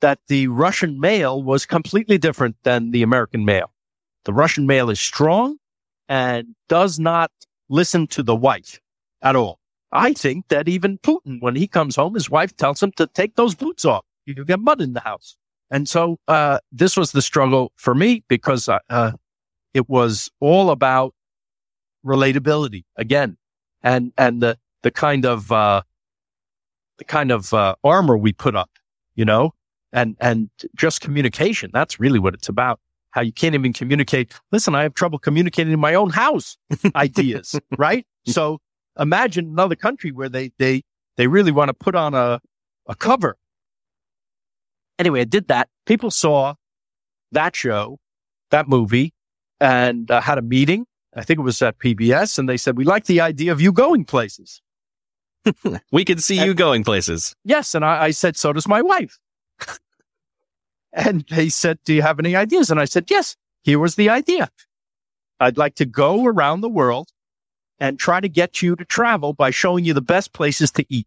that 0.00 0.18
the 0.28 0.48
Russian 0.48 1.00
male 1.00 1.42
was 1.42 1.66
completely 1.66 2.18
different 2.18 2.56
than 2.62 2.90
the 2.90 3.02
American 3.02 3.44
male. 3.44 3.72
The 4.24 4.32
Russian 4.32 4.66
male 4.66 4.90
is 4.90 5.00
strong 5.00 5.56
and 6.08 6.54
does 6.68 6.98
not 6.98 7.30
listen 7.68 8.06
to 8.08 8.22
the 8.22 8.36
wife 8.36 8.80
at 9.22 9.36
all. 9.36 9.58
I 9.92 10.12
think 10.12 10.48
that 10.48 10.68
even 10.68 10.98
Putin, 10.98 11.40
when 11.40 11.56
he 11.56 11.66
comes 11.66 11.96
home, 11.96 12.14
his 12.14 12.28
wife 12.28 12.54
tells 12.56 12.82
him 12.82 12.92
to 12.92 13.06
take 13.06 13.36
those 13.36 13.54
boots 13.54 13.84
off. 13.84 14.04
You 14.36 14.44
get 14.44 14.60
mud 14.60 14.80
in 14.80 14.92
the 14.92 15.00
house. 15.00 15.36
And 15.70 15.88
so, 15.88 16.18
uh, 16.28 16.58
this 16.70 16.96
was 16.96 17.12
the 17.12 17.22
struggle 17.22 17.72
for 17.76 17.94
me 17.94 18.24
because, 18.28 18.68
uh, 18.68 18.78
uh, 18.90 19.12
it 19.74 19.88
was 19.88 20.30
all 20.40 20.70
about 20.70 21.14
relatability 22.04 22.84
again 22.96 23.36
and, 23.82 24.12
and 24.16 24.42
the, 24.42 24.58
the 24.82 24.90
kind 24.90 25.24
of, 25.24 25.50
uh, 25.52 25.82
the 26.98 27.04
kind 27.04 27.30
of, 27.30 27.52
uh, 27.54 27.74
armor 27.84 28.16
we 28.16 28.32
put 28.32 28.54
up, 28.54 28.70
you 29.14 29.24
know, 29.24 29.54
and, 29.92 30.16
and 30.20 30.50
just 30.76 31.00
communication. 31.00 31.70
That's 31.72 31.98
really 32.00 32.18
what 32.18 32.34
it's 32.34 32.48
about. 32.48 32.80
How 33.10 33.22
you 33.22 33.32
can't 33.32 33.54
even 33.54 33.72
communicate. 33.72 34.32
Listen, 34.52 34.74
I 34.74 34.82
have 34.82 34.94
trouble 34.94 35.18
communicating 35.18 35.72
in 35.72 35.80
my 35.80 35.94
own 35.94 36.10
house 36.10 36.58
ideas, 36.94 37.58
right? 37.78 38.06
So 38.26 38.58
imagine 38.98 39.46
another 39.46 39.74
country 39.74 40.12
where 40.12 40.28
they, 40.28 40.52
they, 40.58 40.82
they 41.16 41.26
really 41.26 41.50
want 41.50 41.68
to 41.68 41.74
put 41.74 41.94
on 41.94 42.14
a, 42.14 42.40
a 42.86 42.94
cover 42.94 43.36
Anyway, 44.98 45.20
I 45.20 45.24
did 45.24 45.48
that. 45.48 45.68
People 45.86 46.10
saw 46.10 46.54
that 47.32 47.54
show, 47.54 47.98
that 48.50 48.68
movie, 48.68 49.12
and 49.60 50.10
uh, 50.10 50.20
had 50.20 50.38
a 50.38 50.42
meeting. 50.42 50.86
I 51.14 51.22
think 51.22 51.38
it 51.38 51.42
was 51.42 51.60
at 51.62 51.78
PBS, 51.78 52.38
and 52.38 52.48
they 52.48 52.56
said, 52.56 52.76
We 52.76 52.84
like 52.84 53.06
the 53.06 53.20
idea 53.20 53.52
of 53.52 53.60
you 53.60 53.72
going 53.72 54.04
places. 54.04 54.60
we 55.92 56.04
can 56.04 56.18
see 56.18 56.38
and, 56.38 56.46
you 56.46 56.54
going 56.54 56.84
places. 56.84 57.34
Yes. 57.44 57.74
And 57.74 57.84
I, 57.84 58.04
I 58.04 58.10
said, 58.10 58.36
So 58.36 58.52
does 58.52 58.68
my 58.68 58.82
wife. 58.82 59.18
and 60.92 61.24
they 61.30 61.48
said, 61.48 61.78
Do 61.84 61.94
you 61.94 62.02
have 62.02 62.18
any 62.18 62.36
ideas? 62.36 62.70
And 62.70 62.80
I 62.80 62.84
said, 62.84 63.10
Yes, 63.10 63.36
here 63.62 63.78
was 63.78 63.94
the 63.94 64.10
idea. 64.10 64.50
I'd 65.40 65.58
like 65.58 65.76
to 65.76 65.86
go 65.86 66.26
around 66.26 66.60
the 66.60 66.68
world 66.68 67.08
and 67.80 67.98
try 67.98 68.20
to 68.20 68.28
get 68.28 68.60
you 68.60 68.76
to 68.76 68.84
travel 68.84 69.32
by 69.32 69.50
showing 69.50 69.84
you 69.84 69.94
the 69.94 70.02
best 70.02 70.32
places 70.32 70.70
to 70.72 70.84
eat. 70.88 71.06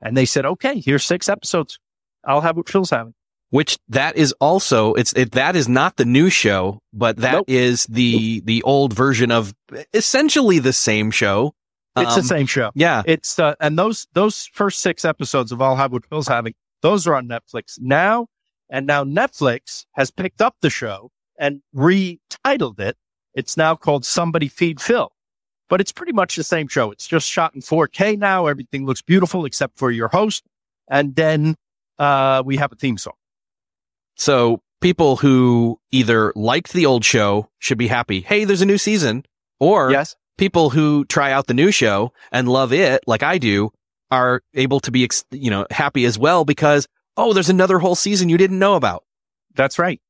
And 0.00 0.16
they 0.16 0.26
said, 0.26 0.44
okay, 0.44 0.80
here's 0.80 1.04
six 1.04 1.28
episodes. 1.28 1.78
I'll 2.26 2.40
have 2.40 2.56
what 2.56 2.68
Phil's 2.68 2.90
having. 2.90 3.14
Which 3.50 3.78
that 3.88 4.16
is 4.16 4.32
also 4.40 4.94
it's 4.94 5.12
it, 5.12 5.32
that 5.32 5.54
is 5.54 5.68
not 5.68 5.96
the 5.96 6.04
new 6.04 6.30
show, 6.30 6.80
but 6.92 7.18
that 7.18 7.32
nope. 7.32 7.44
is 7.48 7.86
the 7.86 8.40
the 8.40 8.62
old 8.64 8.92
version 8.92 9.30
of 9.30 9.54
essentially 9.94 10.58
the 10.58 10.72
same 10.72 11.10
show. 11.10 11.54
It's 11.96 12.16
um, 12.16 12.20
the 12.20 12.26
same 12.26 12.46
show. 12.46 12.72
Yeah, 12.74 13.02
it's 13.06 13.38
uh, 13.38 13.54
and 13.60 13.78
those 13.78 14.08
those 14.14 14.46
first 14.52 14.80
six 14.80 15.04
episodes 15.04 15.52
of 15.52 15.62
I'll 15.62 15.76
have 15.76 15.92
what 15.92 16.04
Phil's 16.06 16.26
having. 16.26 16.54
Those 16.82 17.06
are 17.06 17.14
on 17.14 17.28
Netflix 17.28 17.78
now, 17.80 18.26
and 18.68 18.84
now 18.84 19.04
Netflix 19.04 19.86
has 19.92 20.10
picked 20.10 20.42
up 20.42 20.56
the 20.60 20.70
show 20.70 21.10
and 21.38 21.62
retitled 21.74 22.80
it. 22.80 22.96
It's 23.34 23.56
now 23.56 23.76
called 23.76 24.04
Somebody 24.04 24.48
Feed 24.48 24.80
Phil 24.80 25.12
but 25.68 25.80
it's 25.80 25.92
pretty 25.92 26.12
much 26.12 26.36
the 26.36 26.44
same 26.44 26.68
show. 26.68 26.90
It's 26.90 27.06
just 27.06 27.28
shot 27.28 27.54
in 27.54 27.60
4K 27.60 28.18
now. 28.18 28.46
Everything 28.46 28.86
looks 28.86 29.02
beautiful 29.02 29.44
except 29.44 29.78
for 29.78 29.90
your 29.90 30.08
host. 30.08 30.44
And 30.88 31.16
then 31.16 31.56
uh, 31.98 32.42
we 32.44 32.56
have 32.56 32.72
a 32.72 32.76
theme 32.76 32.98
song. 32.98 33.14
So 34.16 34.62
people 34.80 35.16
who 35.16 35.80
either 35.90 36.32
liked 36.34 36.72
the 36.72 36.86
old 36.86 37.04
show 37.04 37.48
should 37.58 37.78
be 37.78 37.88
happy. 37.88 38.20
Hey, 38.20 38.44
there's 38.44 38.62
a 38.62 38.66
new 38.66 38.78
season. 38.78 39.24
Or 39.58 39.90
yes. 39.90 40.16
people 40.36 40.70
who 40.70 41.04
try 41.06 41.32
out 41.32 41.46
the 41.46 41.54
new 41.54 41.70
show 41.70 42.12
and 42.30 42.48
love 42.48 42.72
it, 42.72 43.02
like 43.06 43.22
I 43.22 43.38
do, 43.38 43.70
are 44.10 44.42
able 44.54 44.80
to 44.80 44.90
be, 44.90 45.08
you 45.30 45.50
know, 45.50 45.66
happy 45.70 46.04
as 46.04 46.18
well 46.18 46.44
because, 46.44 46.86
oh, 47.16 47.32
there's 47.32 47.48
another 47.48 47.78
whole 47.78 47.94
season 47.94 48.28
you 48.28 48.36
didn't 48.36 48.58
know 48.58 48.74
about. 48.74 49.04
That's 49.54 49.78
right. 49.78 50.00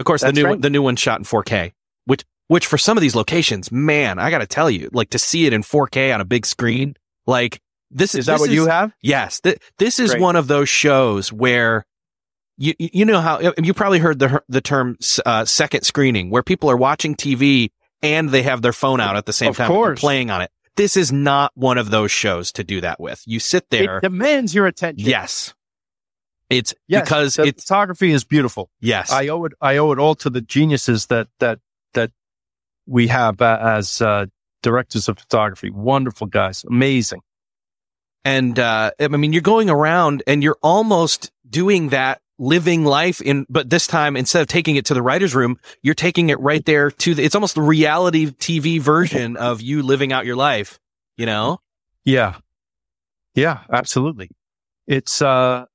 Of 0.00 0.06
course, 0.06 0.22
That's 0.22 0.34
the 0.34 0.40
new 0.40 0.44
right. 0.44 0.50
one, 0.50 0.60
the 0.60 0.70
new 0.70 0.82
one 0.82 0.96
shot 0.96 1.18
in 1.18 1.24
4K, 1.24 1.72
which 2.04 2.24
which 2.48 2.66
for 2.66 2.78
some 2.78 2.96
of 2.96 3.02
these 3.02 3.14
locations, 3.14 3.70
man, 3.70 4.18
I 4.18 4.30
got 4.30 4.38
to 4.38 4.46
tell 4.46 4.70
you, 4.70 4.88
like 4.92 5.10
to 5.10 5.18
see 5.18 5.46
it 5.46 5.52
in 5.52 5.62
4K 5.62 6.14
on 6.14 6.20
a 6.20 6.24
big 6.24 6.46
screen, 6.46 6.94
like 7.26 7.60
this 7.90 8.14
is 8.14 8.26
that 8.26 8.34
this 8.34 8.40
what 8.40 8.50
is, 8.50 8.54
you 8.54 8.66
have? 8.66 8.92
Yes. 9.00 9.40
Th- 9.40 9.58
this 9.78 9.98
is 9.98 10.10
Great. 10.10 10.22
one 10.22 10.36
of 10.36 10.46
those 10.46 10.68
shows 10.68 11.32
where 11.32 11.86
you 12.56 12.74
you 12.78 13.04
know 13.04 13.20
how 13.20 13.52
you 13.62 13.72
probably 13.72 13.98
heard 13.98 14.18
the 14.18 14.42
the 14.48 14.60
term 14.60 14.96
uh, 15.24 15.44
second 15.44 15.82
screening, 15.82 16.30
where 16.30 16.42
people 16.42 16.70
are 16.70 16.76
watching 16.76 17.14
TV 17.14 17.70
and 18.02 18.30
they 18.30 18.42
have 18.42 18.62
their 18.62 18.72
phone 18.72 19.00
out 19.00 19.16
at 19.16 19.26
the 19.26 19.32
same 19.32 19.50
of 19.50 19.56
time 19.56 19.68
course. 19.68 20.00
playing 20.00 20.30
on 20.30 20.42
it. 20.42 20.50
This 20.76 20.96
is 20.96 21.10
not 21.10 21.52
one 21.54 21.78
of 21.78 21.90
those 21.90 22.10
shows 22.10 22.52
to 22.52 22.64
do 22.64 22.80
that 22.80 23.00
with. 23.00 23.22
You 23.26 23.40
sit 23.40 23.68
there. 23.70 23.98
It 23.98 24.02
demands 24.02 24.54
your 24.54 24.66
attention. 24.66 25.08
Yes. 25.08 25.54
It's 26.50 26.74
yes, 26.86 27.02
because 27.02 27.34
the 27.34 27.44
it's 27.44 27.64
photography 27.64 28.10
is 28.12 28.24
beautiful. 28.24 28.70
Yes. 28.80 29.12
I 29.12 29.28
owe 29.28 29.44
it. 29.44 29.52
I 29.60 29.76
owe 29.76 29.92
it 29.92 29.98
all 29.98 30.14
to 30.16 30.30
the 30.30 30.40
geniuses 30.40 31.06
that 31.06 31.28
that 31.40 31.58
that 31.94 32.10
we 32.86 33.08
have 33.08 33.42
uh, 33.42 33.58
as 33.60 34.00
uh, 34.00 34.26
directors 34.62 35.08
of 35.08 35.18
photography. 35.18 35.70
Wonderful 35.70 36.26
guys. 36.26 36.64
Amazing. 36.64 37.20
And, 38.24 38.58
uh, 38.58 38.90
I 39.00 39.08
mean, 39.08 39.32
you're 39.32 39.42
going 39.42 39.70
around 39.70 40.22
and 40.26 40.42
you're 40.42 40.58
almost 40.62 41.30
doing 41.48 41.90
that 41.90 42.20
living 42.38 42.84
life 42.84 43.20
in, 43.20 43.46
but 43.48 43.70
this 43.70 43.86
time 43.86 44.16
instead 44.16 44.42
of 44.42 44.48
taking 44.48 44.76
it 44.76 44.86
to 44.86 44.94
the 44.94 45.02
writer's 45.02 45.34
room, 45.34 45.58
you're 45.82 45.94
taking 45.94 46.28
it 46.28 46.38
right 46.40 46.64
there 46.64 46.90
to 46.90 47.14
the, 47.14 47.24
it's 47.24 47.34
almost 47.34 47.54
the 47.54 47.62
reality 47.62 48.26
TV 48.26 48.80
version 48.80 49.36
of 49.36 49.60
you 49.60 49.82
living 49.82 50.12
out 50.12 50.26
your 50.26 50.36
life, 50.36 50.78
you 51.16 51.26
know? 51.26 51.58
Yeah. 52.04 52.36
Yeah, 53.34 53.60
absolutely. 53.72 54.30
It's, 54.86 55.22
uh, 55.22 55.66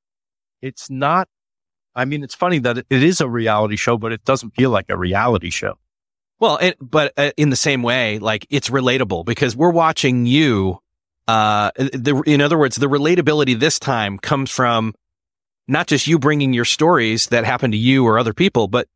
it's 0.62 0.90
not, 0.90 1.28
I 1.96 2.06
mean, 2.06 2.24
it's 2.24 2.36
funny 2.36 2.60
that 2.60 2.78
it 2.78 2.86
is 2.90 3.22
a 3.22 3.30
reality 3.30 3.76
show, 3.76 3.98
but 3.98 4.12
it 4.12 4.24
doesn't 4.26 4.56
feel 4.56 4.70
like 4.70 4.86
a 4.90 4.98
reality 4.98 5.50
show. 5.50 5.78
Well, 6.40 6.58
it, 6.58 6.78
but 6.82 7.14
uh, 7.18 7.32
in 7.38 7.50
the 7.50 7.56
same 7.56 7.84
way, 7.84 8.20
like 8.20 8.48
it's 8.50 8.70
relatable 8.70 9.26
because 9.26 9.56
we're 9.56 9.72
watching 9.72 10.26
you 10.26 10.80
uh, 11.28 11.72
the, 11.76 12.22
in 12.26 12.42
other 12.42 12.58
words, 12.58 12.76
the 12.76 12.88
relatability 12.88 13.58
this 13.58 13.80
time 13.80 14.18
comes 14.18 14.52
from 14.52 14.94
not 15.68 15.88
just 15.88 16.08
you 16.08 16.20
bringing 16.20 16.54
your 16.54 16.66
stories 16.66 17.28
that 17.28 17.46
happen 17.46 17.72
to 17.72 17.78
you 17.78 18.06
or 18.06 18.20
other 18.20 18.34
people, 18.34 18.68
but 18.68 18.88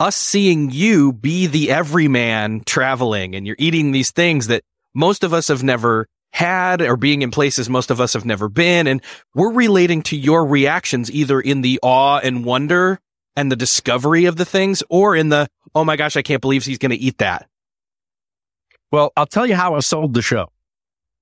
us 0.00 0.16
seeing 0.16 0.70
you 0.70 1.12
be 1.12 1.46
the 1.46 1.70
everyman 1.70 2.62
traveling 2.64 3.34
and 3.34 3.46
you're 3.46 3.56
eating 3.58 3.92
these 3.92 4.10
things 4.10 4.46
that 4.48 4.62
most 4.94 5.22
of 5.22 5.32
us 5.32 5.48
have 5.48 5.62
never 5.62 6.06
had 6.32 6.82
or 6.82 6.96
being 6.96 7.22
in 7.22 7.30
places 7.30 7.68
most 7.68 7.90
of 7.90 8.00
us 8.00 8.14
have 8.14 8.24
never 8.24 8.48
been. 8.48 8.88
And 8.88 9.00
we're 9.34 9.52
relating 9.52 10.02
to 10.04 10.16
your 10.16 10.44
reactions 10.44 11.10
either 11.10 11.40
in 11.40 11.62
the 11.62 11.78
awe 11.82 12.18
and 12.18 12.44
wonder 12.44 12.98
and 13.36 13.52
the 13.52 13.56
discovery 13.56 14.24
of 14.24 14.36
the 14.36 14.44
things 14.44 14.82
or 14.88 15.14
in 15.14 15.28
the, 15.28 15.48
oh 15.74 15.84
my 15.84 15.96
gosh, 15.96 16.16
I 16.16 16.22
can't 16.22 16.40
believe 16.40 16.64
he's 16.64 16.78
going 16.78 16.90
to 16.90 16.96
eat 16.96 17.18
that. 17.18 17.48
Well, 18.90 19.12
I'll 19.16 19.26
tell 19.26 19.46
you 19.46 19.54
how 19.54 19.74
I 19.74 19.80
sold 19.80 20.14
the 20.14 20.22
show. 20.22 20.50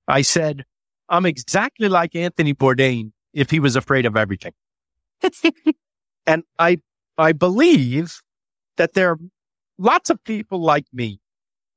I 0.09 0.23
said, 0.23 0.65
I'm 1.09 1.27
exactly 1.27 1.89
like 1.89 2.15
Anthony 2.15 2.55
Bourdain 2.55 3.13
if 3.33 3.51
he 3.51 3.61
was 3.61 3.77
afraid 3.77 4.07
of 4.07 4.17
everything. 4.17 4.53
and 6.27 6.45
I, 6.59 6.79
I 7.19 7.33
believe 7.33 8.21
that 8.77 8.95
there 8.95 9.11
are 9.11 9.19
lots 9.79 10.11
of 10.11 10.23
people 10.25 10.61
like 10.61 10.87
me 10.93 11.21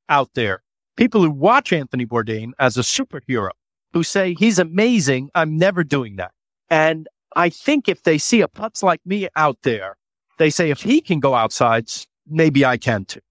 out 0.09 0.29
there, 0.35 0.63
people 0.95 1.21
who 1.21 1.31
watch 1.31 1.73
Anthony 1.73 2.05
Bourdain 2.05 2.51
as 2.59 2.77
a 2.77 2.81
superhero 2.81 3.49
who 3.93 4.03
say 4.03 4.35
he's 4.37 4.59
amazing. 4.59 5.29
I'm 5.35 5.57
never 5.57 5.83
doing 5.83 6.17
that. 6.17 6.31
And 6.69 7.07
I 7.35 7.49
think 7.49 7.87
if 7.87 8.03
they 8.03 8.17
see 8.17 8.41
a 8.41 8.47
putz 8.47 8.83
like 8.83 9.01
me 9.05 9.27
out 9.35 9.57
there, 9.63 9.97
they 10.37 10.49
say, 10.49 10.69
if 10.69 10.81
he 10.81 11.01
can 11.01 11.19
go 11.19 11.33
outside, 11.33 11.89
maybe 12.27 12.65
I 12.65 12.77
can 12.77 13.05
too. 13.05 13.21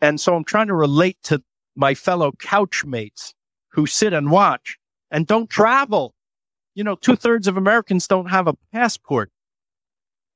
And 0.00 0.20
so 0.20 0.34
I'm 0.34 0.44
trying 0.44 0.66
to 0.68 0.74
relate 0.74 1.18
to 1.24 1.42
my 1.76 1.94
fellow 1.94 2.32
couch 2.32 2.84
mates 2.84 3.34
who 3.70 3.86
sit 3.86 4.12
and 4.12 4.30
watch 4.30 4.78
and 5.10 5.26
don't 5.26 5.50
travel. 5.50 6.14
You 6.74 6.84
know, 6.84 6.94
two 6.94 7.16
thirds 7.16 7.48
of 7.48 7.56
Americans 7.56 8.06
don't 8.06 8.30
have 8.30 8.46
a 8.46 8.54
passport. 8.72 9.30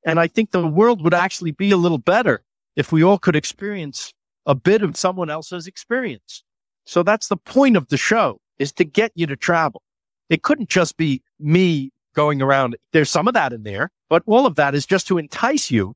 And 0.04 0.20
I 0.20 0.26
think 0.26 0.50
the 0.50 0.66
world 0.66 1.02
would 1.02 1.14
actually 1.14 1.52
be 1.52 1.70
a 1.70 1.76
little 1.76 1.98
better 1.98 2.42
if 2.76 2.92
we 2.92 3.02
all 3.02 3.18
could 3.18 3.36
experience 3.36 4.12
a 4.46 4.54
bit 4.54 4.82
of 4.82 4.96
someone 4.96 5.30
else's 5.30 5.66
experience. 5.66 6.42
So 6.84 7.02
that's 7.02 7.28
the 7.28 7.36
point 7.36 7.76
of 7.76 7.88
the 7.88 7.96
show 7.96 8.38
is 8.58 8.72
to 8.72 8.84
get 8.84 9.12
you 9.14 9.26
to 9.26 9.36
travel. 9.36 9.82
It 10.28 10.42
couldn't 10.42 10.68
just 10.68 10.96
be 10.96 11.22
me 11.40 11.90
going 12.14 12.42
around. 12.42 12.76
There's 12.92 13.10
some 13.10 13.28
of 13.28 13.34
that 13.34 13.52
in 13.52 13.62
there, 13.62 13.90
but 14.08 14.22
all 14.26 14.46
of 14.46 14.56
that 14.56 14.74
is 14.74 14.86
just 14.86 15.06
to 15.08 15.18
entice 15.18 15.70
you 15.70 15.94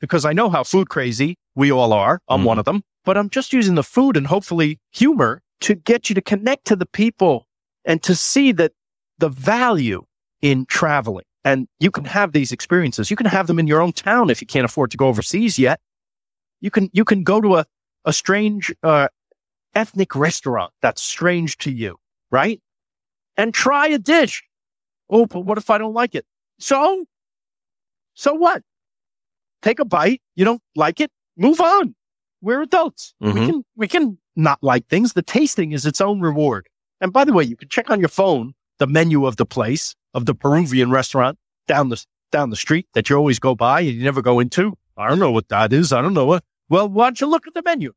because 0.00 0.24
I 0.24 0.32
know 0.32 0.48
how 0.48 0.64
food 0.64 0.88
crazy 0.88 1.36
we 1.54 1.70
all 1.70 1.92
are. 1.92 2.20
I'm 2.28 2.42
mm. 2.42 2.46
one 2.46 2.58
of 2.58 2.64
them, 2.64 2.82
but 3.04 3.16
I'm 3.16 3.30
just 3.30 3.52
using 3.52 3.74
the 3.74 3.82
food 3.82 4.16
and 4.16 4.26
hopefully 4.26 4.78
humor 4.90 5.42
to 5.60 5.74
get 5.74 6.08
you 6.08 6.14
to 6.14 6.20
connect 6.20 6.66
to 6.66 6.76
the 6.76 6.86
people 6.86 7.46
and 7.84 8.02
to 8.02 8.14
see 8.14 8.52
that 8.52 8.72
the 9.18 9.28
value 9.28 10.04
in 10.42 10.66
traveling. 10.66 11.24
And 11.44 11.68
you 11.78 11.90
can 11.90 12.04
have 12.04 12.32
these 12.32 12.52
experiences. 12.52 13.10
You 13.10 13.16
can 13.16 13.26
have 13.26 13.46
them 13.46 13.58
in 13.58 13.66
your 13.66 13.80
own 13.80 13.92
town 13.92 14.30
if 14.30 14.40
you 14.40 14.46
can't 14.46 14.64
afford 14.64 14.90
to 14.90 14.96
go 14.96 15.08
overseas 15.08 15.58
yet. 15.58 15.80
You 16.60 16.70
can, 16.70 16.90
you 16.92 17.04
can 17.04 17.22
go 17.22 17.40
to 17.40 17.56
a, 17.56 17.66
a 18.04 18.12
strange, 18.12 18.74
uh, 18.82 19.08
ethnic 19.74 20.14
restaurant 20.14 20.72
that's 20.82 21.02
strange 21.02 21.56
to 21.58 21.70
you, 21.70 21.96
right? 22.30 22.60
And 23.36 23.54
try 23.54 23.88
a 23.88 23.98
dish. 23.98 24.42
Oh, 25.08 25.26
but 25.26 25.40
what 25.40 25.58
if 25.58 25.70
I 25.70 25.78
don't 25.78 25.94
like 25.94 26.14
it? 26.14 26.26
So, 26.58 27.04
so 28.14 28.34
what? 28.34 28.62
Take 29.62 29.78
a 29.78 29.84
bite. 29.84 30.22
You 30.36 30.44
don't 30.44 30.62
like 30.74 31.00
it? 31.00 31.10
Move 31.36 31.60
on. 31.60 31.94
We're 32.42 32.62
adults. 32.62 33.14
Mm-hmm. 33.22 33.38
We 33.38 33.46
can, 33.46 33.64
we 33.76 33.88
can 33.88 34.18
not 34.36 34.58
like 34.62 34.86
things. 34.88 35.12
The 35.12 35.22
tasting 35.22 35.72
is 35.72 35.86
its 35.86 36.00
own 36.00 36.20
reward. 36.20 36.68
And 37.00 37.12
by 37.12 37.24
the 37.24 37.32
way, 37.32 37.44
you 37.44 37.56
can 37.56 37.68
check 37.68 37.90
on 37.90 38.00
your 38.00 38.08
phone 38.08 38.54
the 38.78 38.86
menu 38.86 39.26
of 39.26 39.36
the 39.36 39.46
place 39.46 39.94
of 40.14 40.26
the 40.26 40.34
Peruvian 40.34 40.90
restaurant 40.90 41.38
down 41.66 41.88
the 41.88 42.04
down 42.32 42.50
the 42.50 42.56
street 42.56 42.86
that 42.94 43.10
you 43.10 43.16
always 43.16 43.38
go 43.38 43.54
by 43.54 43.80
and 43.80 43.90
you 43.90 44.04
never 44.04 44.22
go 44.22 44.38
into. 44.38 44.76
I 44.96 45.08
don't 45.08 45.18
know 45.18 45.32
what 45.32 45.48
that 45.48 45.72
is. 45.72 45.92
I 45.92 46.00
don't 46.00 46.14
know 46.14 46.26
what. 46.26 46.44
Well, 46.68 46.88
why 46.88 47.06
don't 47.06 47.20
you 47.20 47.26
look 47.26 47.46
at 47.46 47.54
the 47.54 47.62
menu? 47.62 47.92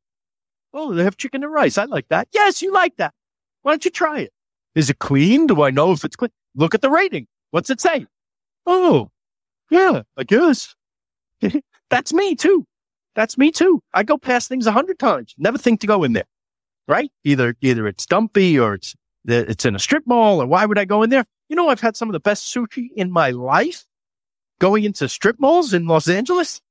Oh, 0.74 0.94
they 0.94 1.04
have 1.04 1.18
chicken 1.18 1.44
and 1.44 1.52
rice. 1.54 1.78
I 1.78 1.86
like 1.86 2.08
that. 2.10 2.28
Yes, 2.34 2.62
you 2.62 2.72
like 2.74 2.96
that. 2.98 3.14
Why 3.62 3.74
don't 3.74 3.86
you 3.86 3.92
try 3.92 4.22
it? 4.22 4.34
Is 4.74 4.90
it 4.90 5.00
clean? 5.00 5.46
Do 5.46 5.62
I 5.62 5.70
know 5.70 5.92
if 5.92 6.04
it's 6.04 6.16
clean? 6.16 6.32
Look 6.56 6.74
at 6.74 6.82
the 6.82 6.90
rating. 6.90 7.28
What's 7.52 7.70
it 7.70 7.80
say? 7.80 8.08
Oh, 8.66 9.12
yeah, 9.70 10.02
I 10.18 10.24
guess. 10.24 10.76
That's 11.90 12.14
me 12.14 12.36
too. 12.36 12.66
That's 13.16 13.38
me 13.38 13.52
too. 13.52 13.82
I 13.94 14.04
go 14.04 14.18
past 14.18 14.50
things 14.50 14.68
a 14.68 14.72
hundred 14.72 15.00
times. 15.00 15.34
Never 15.38 15.58
think 15.58 15.82
to 15.82 15.88
go 15.88 16.04
in 16.04 16.14
there. 16.14 16.26
Right? 16.88 17.12
Either, 17.24 17.56
either 17.62 17.88
it's 17.88 18.06
dumpy 18.06 18.60
or 18.60 18.74
it's, 18.74 18.96
it's 19.26 19.66
in 19.66 19.76
a 19.76 19.80
strip 19.80 20.04
mall 20.06 20.42
or 20.42 20.46
why 20.46 20.66
would 20.66 20.78
I 20.78 20.86
go 20.86 21.04
in 21.04 21.10
there? 21.10 21.26
You 21.48 21.56
know, 21.56 21.70
I've 21.70 21.80
had 21.80 21.96
some 21.96 22.10
of 22.10 22.14
the 22.14 22.20
best 22.20 22.54
sushi 22.54 22.90
in 22.96 23.12
my 23.12 23.32
life 23.32 23.86
going 24.60 24.84
into 24.84 25.08
strip 25.08 25.40
malls 25.40 25.74
in 25.74 25.88
Los 25.88 26.08
Angeles. 26.08 26.62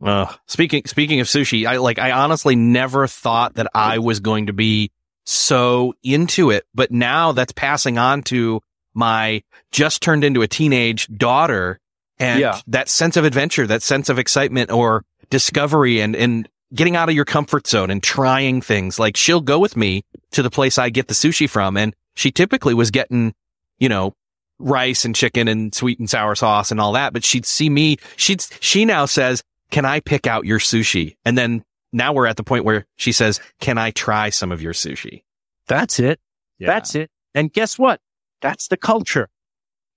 Uh, 0.00 0.32
speaking 0.46 0.82
speaking 0.86 1.20
of 1.20 1.26
sushi, 1.26 1.66
I 1.66 1.78
like 1.78 1.98
I 1.98 2.12
honestly 2.12 2.54
never 2.54 3.08
thought 3.08 3.54
that 3.54 3.66
I 3.74 3.98
was 3.98 4.20
going 4.20 4.46
to 4.46 4.52
be 4.52 4.92
so 5.24 5.94
into 6.02 6.50
it, 6.50 6.66
but 6.74 6.92
now 6.92 7.32
that's 7.32 7.52
passing 7.52 7.98
on 7.98 8.22
to 8.24 8.62
my 8.94 9.42
just 9.72 10.00
turned 10.02 10.22
into 10.22 10.42
a 10.42 10.48
teenage 10.48 11.08
daughter 11.08 11.80
and 12.18 12.40
yeah. 12.40 12.60
that 12.68 12.88
sense 12.88 13.16
of 13.16 13.24
adventure, 13.24 13.66
that 13.66 13.82
sense 13.82 14.08
of 14.08 14.18
excitement 14.18 14.70
or 14.70 15.04
discovery 15.30 16.00
and 16.00 16.16
and 16.16 16.48
getting 16.74 16.96
out 16.96 17.08
of 17.08 17.14
your 17.14 17.24
comfort 17.24 17.66
zone 17.66 17.90
and 17.90 18.02
trying 18.02 18.60
things. 18.60 18.98
Like 18.98 19.16
she'll 19.16 19.40
go 19.40 19.58
with 19.58 19.76
me 19.76 20.04
to 20.32 20.42
the 20.42 20.50
place 20.50 20.78
I 20.78 20.90
get 20.90 21.08
the 21.08 21.14
sushi 21.14 21.48
from 21.48 21.76
and 21.76 21.94
she 22.14 22.30
typically 22.30 22.74
was 22.74 22.90
getting, 22.90 23.34
you 23.78 23.88
know, 23.88 24.14
rice 24.58 25.04
and 25.04 25.14
chicken 25.14 25.48
and 25.48 25.74
sweet 25.74 25.98
and 25.98 26.10
sour 26.10 26.34
sauce 26.34 26.70
and 26.70 26.80
all 26.80 26.92
that, 26.92 27.12
but 27.12 27.24
she'd 27.24 27.46
see 27.46 27.70
me, 27.70 27.96
she'd, 28.16 28.44
she 28.60 28.84
now 28.84 29.06
says, 29.06 29.42
can 29.70 29.84
I 29.84 30.00
pick 30.00 30.26
out 30.26 30.44
your 30.44 30.58
sushi? 30.58 31.16
And 31.24 31.38
then 31.38 31.62
now 31.92 32.12
we're 32.12 32.26
at 32.26 32.36
the 32.36 32.44
point 32.44 32.64
where 32.64 32.84
she 32.96 33.12
says, 33.12 33.40
can 33.60 33.78
I 33.78 33.92
try 33.92 34.30
some 34.30 34.52
of 34.52 34.60
your 34.60 34.72
sushi? 34.72 35.22
That's 35.68 36.00
it. 36.00 36.20
Yeah. 36.58 36.66
That's 36.66 36.94
it. 36.94 37.10
And 37.34 37.52
guess 37.52 37.78
what? 37.78 38.00
That's 38.40 38.68
the 38.68 38.76
culture. 38.76 39.28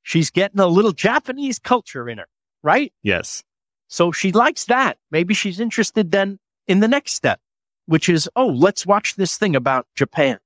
She's 0.03 0.29
getting 0.29 0.59
a 0.59 0.67
little 0.67 0.91
Japanese 0.91 1.59
culture 1.59 2.07
in 2.09 2.19
her, 2.19 2.27
right? 2.63 2.93
Yes. 3.01 3.43
So 3.91 4.13
she 4.13 4.31
likes 4.31 4.65
that. 4.65 4.97
Maybe 5.11 5.33
she's 5.33 5.59
interested 5.59 6.11
then 6.11 6.39
in 6.65 6.79
the 6.79 6.87
next 6.87 7.13
step, 7.13 7.41
which 7.87 8.07
is, 8.07 8.29
oh, 8.37 8.47
let's 8.47 8.85
watch 8.85 9.15
this 9.15 9.37
thing 9.37 9.53
about 9.53 9.85
Japan. 9.95 10.39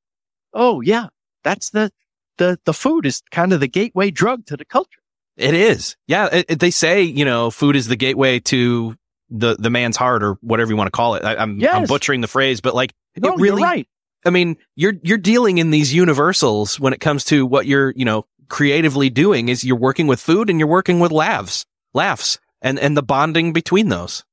Oh, 0.51 0.81
yeah. 0.81 1.07
That's 1.43 1.69
the, 1.69 1.91
the, 2.39 2.59
the 2.65 2.73
food 2.73 3.05
is 3.05 3.21
kind 3.29 3.53
of 3.53 3.59
the 3.59 3.67
gateway 3.67 4.09
drug 4.09 4.47
to 4.47 4.57
the 4.57 4.65
culture. 4.65 4.99
It 5.37 5.53
is. 5.53 5.95
Yeah. 6.07 6.27
It, 6.31 6.45
it, 6.49 6.59
they 6.59 6.71
say, 6.71 7.03
you 7.03 7.23
know, 7.23 7.51
food 7.51 7.75
is 7.75 7.87
the 7.87 7.95
gateway 7.95 8.39
to 8.39 8.95
the 9.29 9.55
the 9.55 9.69
man's 9.69 9.97
heart 9.97 10.23
or 10.23 10.33
whatever 10.41 10.71
you 10.71 10.77
want 10.77 10.87
to 10.87 10.91
call 10.91 11.15
it. 11.15 11.23
I, 11.23 11.33
am 11.33 11.39
I'm, 11.39 11.59
yes. 11.59 11.73
I'm 11.73 11.85
butchering 11.85 12.21
the 12.21 12.27
phrase, 12.27 12.61
but 12.61 12.75
like 12.75 12.93
no, 13.17 13.33
it 13.33 13.39
really. 13.39 13.63
right. 13.63 13.87
I 14.25 14.29
mean, 14.29 14.57
you're 14.75 14.93
you're 15.03 15.17
dealing 15.17 15.57
in 15.57 15.71
these 15.71 15.93
universals 15.93 16.79
when 16.79 16.93
it 16.93 16.99
comes 16.99 17.23
to 17.25 17.45
what 17.45 17.65
you're 17.65 17.91
you 17.95 18.05
know 18.05 18.25
creatively 18.49 19.09
doing 19.09 19.49
is 19.49 19.63
you're 19.63 19.77
working 19.77 20.07
with 20.07 20.19
food 20.19 20.49
and 20.49 20.59
you're 20.59 20.69
working 20.69 20.99
with 20.99 21.11
laughs, 21.11 21.65
laughs, 21.93 22.39
and 22.66 22.80
and 22.80 22.97
the 22.97 23.03
bonding 23.03 23.53
between 23.53 23.88
those. 23.88 24.26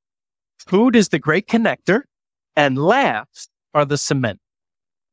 Food 0.57 0.95
is 0.95 1.09
the 1.09 1.19
great 1.19 1.47
connector, 1.47 2.01
and 2.55 2.77
laughs 2.77 3.47
are 3.73 3.85
the 3.85 3.97
cement. 3.97 4.39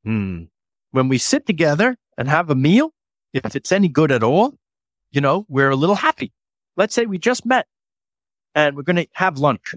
Hmm. 0.05 0.45
When 0.91 1.09
we 1.09 1.19
sit 1.19 1.47
together 1.47 1.97
and 2.17 2.29
have 2.29 2.51
a 2.51 2.55
meal, 2.55 2.93
if 3.33 3.55
it's 3.55 3.71
any 3.71 3.89
good 3.89 4.11
at 4.11 4.23
all, 4.23 4.55
you 5.13 5.21
know, 5.21 5.47
we're 5.49 5.71
a 5.71 5.77
little 5.77 5.95
happy. 5.95 6.33
Let's 6.77 6.95
say 6.95 7.07
we 7.07 7.19
just 7.19 7.45
met 7.45 7.67
and 8.55 8.77
we're 8.77 8.83
going 8.83 8.97
to 8.97 9.07
have 9.13 9.39
lunch. 9.39 9.75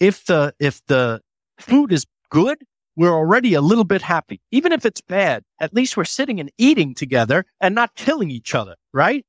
If 0.00 0.24
the, 0.24 0.54
if 0.58 0.84
the 0.86 1.20
food 1.58 1.92
is 1.92 2.06
good, 2.30 2.58
we're 2.96 3.14
already 3.14 3.54
a 3.54 3.60
little 3.60 3.84
bit 3.84 4.02
happy. 4.02 4.40
Even 4.50 4.72
if 4.72 4.86
it's 4.86 5.00
bad, 5.00 5.44
at 5.60 5.74
least 5.74 5.96
we're 5.96 6.04
sitting 6.04 6.40
and 6.40 6.50
eating 6.58 6.94
together 6.94 7.44
and 7.60 7.74
not 7.74 7.94
killing 7.94 8.30
each 8.30 8.54
other, 8.54 8.74
right? 8.92 9.24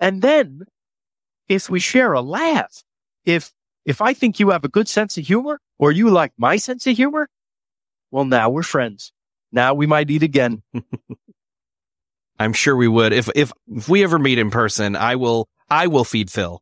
And 0.00 0.20
then 0.20 0.64
if 1.48 1.70
we 1.70 1.80
share 1.80 2.12
a 2.12 2.20
laugh, 2.20 2.82
if, 3.24 3.52
if 3.84 4.00
I 4.00 4.14
think 4.14 4.38
you 4.38 4.50
have 4.50 4.64
a 4.64 4.68
good 4.68 4.88
sense 4.88 5.16
of 5.18 5.26
humor 5.26 5.60
or 5.78 5.92
you 5.92 6.10
like 6.10 6.32
my 6.36 6.56
sense 6.56 6.86
of 6.86 6.96
humor, 6.96 7.28
well, 8.10 8.24
now 8.24 8.50
we're 8.50 8.62
friends. 8.62 9.12
Now 9.52 9.74
we 9.74 9.86
might 9.86 10.10
eat 10.10 10.22
again. 10.22 10.62
I'm 12.38 12.52
sure 12.52 12.74
we 12.74 12.88
would. 12.88 13.12
If, 13.12 13.28
if, 13.34 13.52
if 13.68 13.88
we 13.88 14.02
ever 14.02 14.18
meet 14.18 14.38
in 14.38 14.50
person, 14.50 14.96
I 14.96 15.16
will, 15.16 15.48
I 15.70 15.86
will 15.86 16.04
feed 16.04 16.30
Phil. 16.30 16.60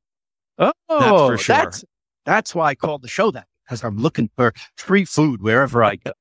Oh, 0.59 0.73
that's 0.89 1.11
for 1.11 1.39
sure. 1.39 1.57
That's, 1.57 1.85
that's 2.25 2.55
why 2.55 2.69
I 2.69 2.75
called 2.75 3.03
the 3.03 3.09
show 3.09 3.31
that 3.31 3.47
because 3.65 3.83
I'm 3.83 3.99
looking 3.99 4.31
for 4.37 4.53
free 4.77 5.05
food 5.05 5.43
wherever 5.43 5.83
I 5.83 5.97
go. 5.97 6.13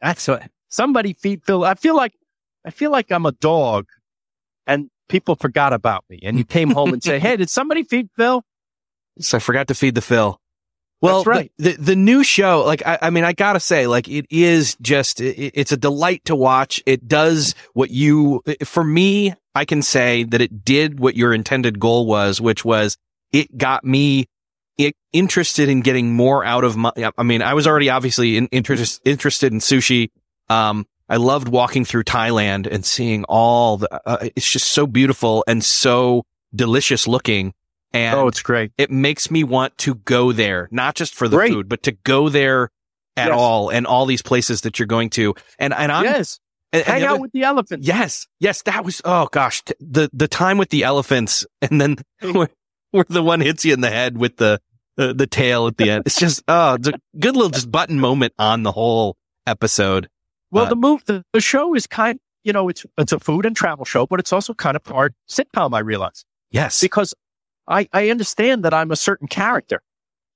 That's 0.00 0.26
what 0.28 0.48
somebody 0.68 1.14
feed 1.14 1.44
Phil. 1.44 1.64
I 1.64 1.74
feel 1.74 1.96
like, 1.96 2.14
I 2.64 2.70
feel 2.70 2.90
like 2.90 3.10
I'm 3.10 3.26
a 3.26 3.32
dog 3.32 3.88
and 4.66 4.88
people 5.08 5.34
forgot 5.34 5.72
about 5.72 6.04
me 6.08 6.20
and 6.22 6.38
you 6.38 6.44
came 6.44 6.70
home 6.70 6.92
and 6.92 7.02
say, 7.02 7.18
Hey, 7.20 7.36
did 7.36 7.50
somebody 7.50 7.82
feed 7.82 8.08
Phil? 8.16 8.44
So 9.18 9.36
I 9.36 9.40
forgot 9.40 9.68
to 9.68 9.74
feed 9.74 9.94
the 9.94 10.00
Phil. 10.00 10.38
Well, 11.00 11.18
That's 11.18 11.26
right. 11.26 11.52
The, 11.58 11.72
the, 11.72 11.82
the 11.82 11.96
new 11.96 12.22
show, 12.22 12.62
like, 12.64 12.86
I, 12.86 12.96
I, 13.02 13.10
mean, 13.10 13.24
I 13.24 13.32
gotta 13.32 13.58
say, 13.58 13.88
like, 13.88 14.08
it 14.08 14.24
is 14.30 14.76
just, 14.80 15.20
it, 15.20 15.52
it's 15.54 15.72
a 15.72 15.76
delight 15.76 16.24
to 16.26 16.36
watch. 16.36 16.80
It 16.86 17.08
does 17.08 17.56
what 17.72 17.90
you, 17.90 18.42
for 18.64 18.84
me, 18.84 19.34
I 19.52 19.64
can 19.64 19.82
say 19.82 20.22
that 20.22 20.40
it 20.40 20.64
did 20.64 21.00
what 21.00 21.16
your 21.16 21.34
intended 21.34 21.80
goal 21.80 22.06
was, 22.06 22.40
which 22.40 22.64
was 22.64 22.96
it 23.32 23.58
got 23.58 23.84
me 23.84 24.26
it, 24.78 24.94
interested 25.12 25.68
in 25.68 25.80
getting 25.80 26.14
more 26.14 26.44
out 26.44 26.62
of 26.62 26.76
my, 26.76 26.92
I 27.18 27.22
mean, 27.24 27.42
I 27.42 27.54
was 27.54 27.66
already 27.66 27.90
obviously 27.90 28.36
in, 28.36 28.46
interest, 28.52 29.02
interested 29.04 29.52
in 29.52 29.58
sushi. 29.58 30.10
Um, 30.48 30.86
I 31.08 31.16
loved 31.16 31.48
walking 31.48 31.84
through 31.84 32.04
Thailand 32.04 32.66
and 32.66 32.86
seeing 32.86 33.24
all 33.24 33.78
the, 33.78 34.00
uh, 34.06 34.28
it's 34.36 34.50
just 34.50 34.70
so 34.70 34.86
beautiful 34.86 35.44
and 35.48 35.64
so 35.64 36.24
delicious 36.54 37.08
looking. 37.08 37.54
And 37.92 38.18
oh, 38.18 38.28
it's 38.28 38.42
great. 38.42 38.72
It 38.78 38.90
makes 38.90 39.30
me 39.30 39.44
want 39.44 39.76
to 39.78 39.96
go 39.96 40.32
there, 40.32 40.68
not 40.70 40.94
just 40.94 41.14
for 41.14 41.28
the 41.28 41.36
great. 41.36 41.52
food, 41.52 41.68
but 41.68 41.82
to 41.84 41.92
go 41.92 42.28
there 42.28 42.70
at 43.16 43.28
yes. 43.28 43.36
all 43.36 43.68
and 43.68 43.86
all 43.86 44.06
these 44.06 44.22
places 44.22 44.62
that 44.62 44.78
you're 44.78 44.86
going 44.86 45.10
to. 45.10 45.34
And, 45.58 45.74
and 45.74 45.92
I'm, 45.92 46.04
yes. 46.04 46.40
And, 46.72 46.84
Hang 46.84 46.96
and 46.96 47.04
out 47.04 47.10
other, 47.12 47.20
with 47.20 47.32
the 47.32 47.42
elephants. 47.42 47.86
Yes. 47.86 48.26
Yes. 48.40 48.62
That 48.62 48.84
was, 48.84 49.02
oh 49.04 49.28
gosh, 49.30 49.62
t- 49.62 49.74
the, 49.78 50.08
the 50.12 50.28
time 50.28 50.56
with 50.56 50.70
the 50.70 50.84
elephants 50.84 51.44
and 51.62 51.80
then 51.80 51.96
where 52.92 53.04
the 53.08 53.22
one 53.22 53.40
hits 53.40 53.64
you 53.64 53.74
in 53.74 53.80
the 53.80 53.90
head 53.90 54.16
with 54.16 54.36
the 54.36 54.60
the, 54.96 55.14
the 55.14 55.26
tail 55.26 55.66
at 55.66 55.78
the 55.78 55.90
end. 55.90 56.02
It's 56.04 56.18
just 56.18 56.42
oh, 56.48 56.74
it's 56.74 56.88
a 56.88 56.92
good 57.18 57.34
little 57.34 57.50
just 57.50 57.70
button 57.70 57.98
moment 57.98 58.34
on 58.38 58.62
the 58.62 58.72
whole 58.72 59.16
episode. 59.46 60.08
Well, 60.50 60.66
uh, 60.66 60.68
the 60.68 60.76
move 60.76 61.02
the, 61.06 61.24
the 61.32 61.40
show 61.40 61.74
is 61.74 61.86
kind 61.86 62.20
you 62.44 62.52
know, 62.52 62.68
it's 62.68 62.84
it's 62.98 63.12
a 63.12 63.20
food 63.20 63.46
and 63.46 63.56
travel 63.56 63.84
show, 63.84 64.06
but 64.06 64.20
it's 64.20 64.32
also 64.32 64.54
kind 64.54 64.76
of 64.76 64.82
part 64.82 65.14
sitcom, 65.28 65.74
I 65.74 65.80
realize. 65.80 66.24
Yes. 66.50 66.80
Because 66.80 67.14
I, 67.72 67.88
I 67.92 68.10
understand 68.10 68.64
that 68.64 68.74
I'm 68.74 68.90
a 68.90 68.96
certain 68.96 69.26
character 69.26 69.82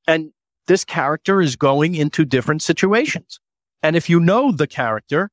and 0.08 0.30
this 0.66 0.84
character 0.84 1.40
is 1.40 1.54
going 1.54 1.94
into 1.94 2.24
different 2.24 2.62
situations. 2.62 3.38
And 3.82 3.94
if 3.94 4.08
you 4.08 4.18
know 4.18 4.50
the 4.52 4.66
character, 4.66 5.30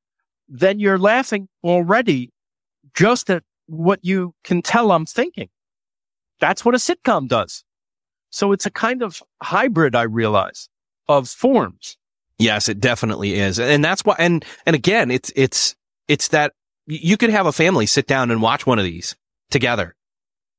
then 0.47 0.79
you're 0.79 0.99
laughing 0.99 1.47
already 1.63 2.31
just 2.93 3.29
at 3.29 3.43
what 3.67 3.99
you 4.03 4.35
can 4.43 4.61
tell 4.61 4.91
I'm 4.91 5.05
thinking. 5.05 5.49
That's 6.39 6.65
what 6.65 6.75
a 6.75 6.77
sitcom 6.77 7.27
does. 7.27 7.63
So 8.29 8.51
it's 8.51 8.65
a 8.65 8.71
kind 8.71 9.01
of 9.01 9.23
hybrid, 9.41 9.95
I 9.95 10.03
realize, 10.03 10.67
of 11.07 11.29
forms. 11.29 11.97
Yes, 12.37 12.67
it 12.67 12.79
definitely 12.79 13.35
is. 13.35 13.59
And 13.59 13.83
that's 13.83 14.03
why, 14.03 14.15
and, 14.19 14.43
and 14.65 14.75
again, 14.75 15.09
it's, 15.09 15.31
it's, 15.35 15.75
it's 16.07 16.27
that 16.29 16.51
you 16.85 17.15
could 17.15 17.29
have 17.29 17.45
a 17.45 17.53
family 17.53 17.85
sit 17.85 18.07
down 18.07 18.29
and 18.29 18.41
watch 18.41 18.65
one 18.65 18.77
of 18.77 18.85
these 18.85 19.15
together. 19.49 19.95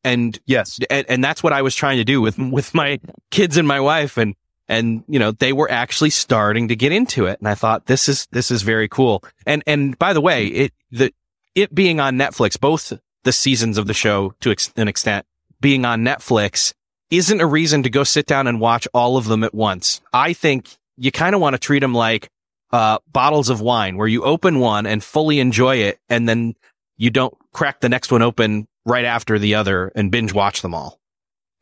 And 0.04 0.38
yes, 0.44 0.78
and, 0.90 1.06
and 1.08 1.24
that's 1.24 1.42
what 1.42 1.54
I 1.54 1.62
was 1.62 1.74
trying 1.74 1.96
to 1.96 2.04
do 2.04 2.20
with, 2.20 2.38
with 2.38 2.74
my 2.74 3.00
kids 3.30 3.56
and 3.56 3.66
my 3.66 3.80
wife. 3.80 4.18
And, 4.18 4.34
and, 4.68 5.02
you 5.08 5.18
know, 5.18 5.32
they 5.32 5.52
were 5.52 5.70
actually 5.70 6.10
starting 6.10 6.68
to 6.68 6.76
get 6.76 6.92
into 6.92 7.24
it. 7.26 7.38
And 7.38 7.48
I 7.48 7.54
thought, 7.54 7.86
this 7.86 8.08
is, 8.08 8.26
this 8.30 8.50
is 8.50 8.62
very 8.62 8.86
cool. 8.86 9.24
And, 9.46 9.62
and 9.66 9.98
by 9.98 10.12
the 10.12 10.20
way, 10.20 10.46
it, 10.46 10.72
the, 10.90 11.12
it 11.54 11.74
being 11.74 12.00
on 12.00 12.16
Netflix, 12.16 12.60
both 12.60 12.92
the 13.24 13.32
seasons 13.32 13.78
of 13.78 13.86
the 13.86 13.94
show 13.94 14.34
to 14.40 14.50
ex- 14.50 14.72
an 14.76 14.88
extent 14.88 15.24
being 15.60 15.86
on 15.86 16.02
Netflix 16.02 16.74
isn't 17.10 17.40
a 17.40 17.46
reason 17.46 17.82
to 17.82 17.90
go 17.90 18.04
sit 18.04 18.26
down 18.26 18.46
and 18.46 18.60
watch 18.60 18.86
all 18.92 19.16
of 19.16 19.24
them 19.24 19.42
at 19.42 19.54
once. 19.54 20.02
I 20.12 20.34
think 20.34 20.76
you 20.96 21.10
kind 21.10 21.34
of 21.34 21.40
want 21.40 21.54
to 21.54 21.58
treat 21.58 21.80
them 21.80 21.94
like, 21.94 22.28
uh, 22.72 22.98
bottles 23.10 23.50
of 23.50 23.60
wine 23.60 23.96
where 23.96 24.08
you 24.08 24.24
open 24.24 24.58
one 24.58 24.84
and 24.84 25.02
fully 25.02 25.40
enjoy 25.40 25.76
it. 25.76 25.98
And 26.08 26.28
then 26.28 26.54
you 26.96 27.08
don't 27.08 27.34
crack 27.52 27.80
the 27.80 27.88
next 27.88 28.10
one 28.10 28.20
open 28.20 28.66
right 28.84 29.04
after 29.04 29.38
the 29.38 29.54
other 29.54 29.92
and 29.94 30.10
binge 30.10 30.32
watch 30.32 30.62
them 30.62 30.74
all. 30.74 31.00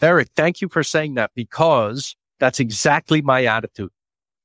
Erik, 0.00 0.30
thank 0.34 0.60
you 0.60 0.68
for 0.68 0.82
saying 0.82 1.14
that 1.14 1.30
because 1.34 2.16
that's 2.40 2.58
exactly 2.58 3.22
my 3.22 3.44
attitude. 3.44 3.90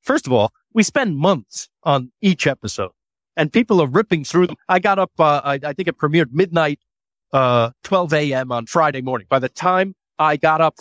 First 0.02 0.28
of 0.28 0.34
all, 0.34 0.52
we 0.74 0.84
spend 0.84 1.18
months 1.18 1.68
on 1.84 2.12
each 2.22 2.46
episode 2.46 2.92
and 3.36 3.52
people 3.52 3.82
are 3.82 3.88
ripping 3.88 4.24
through 4.24 4.48
them. 4.48 4.56
I 4.70 4.80
got 4.80 5.00
up, 5.00 5.12
uh, 5.20 5.42
I, 5.44 5.60
I, 5.64 5.74
think 5.74 5.88
it 5.88 5.98
premiered 5.98 6.32
midnight, 6.32 6.80
uh, 7.34 7.72
12 7.84 8.14
a.m. 8.14 8.52
on 8.52 8.68
Friday 8.68 9.02
morning. 9.02 9.28
By 9.30 9.40
the 9.40 9.50
time 9.50 9.96
I 10.20 10.38
got 10.38 10.62
up, 10.62 10.76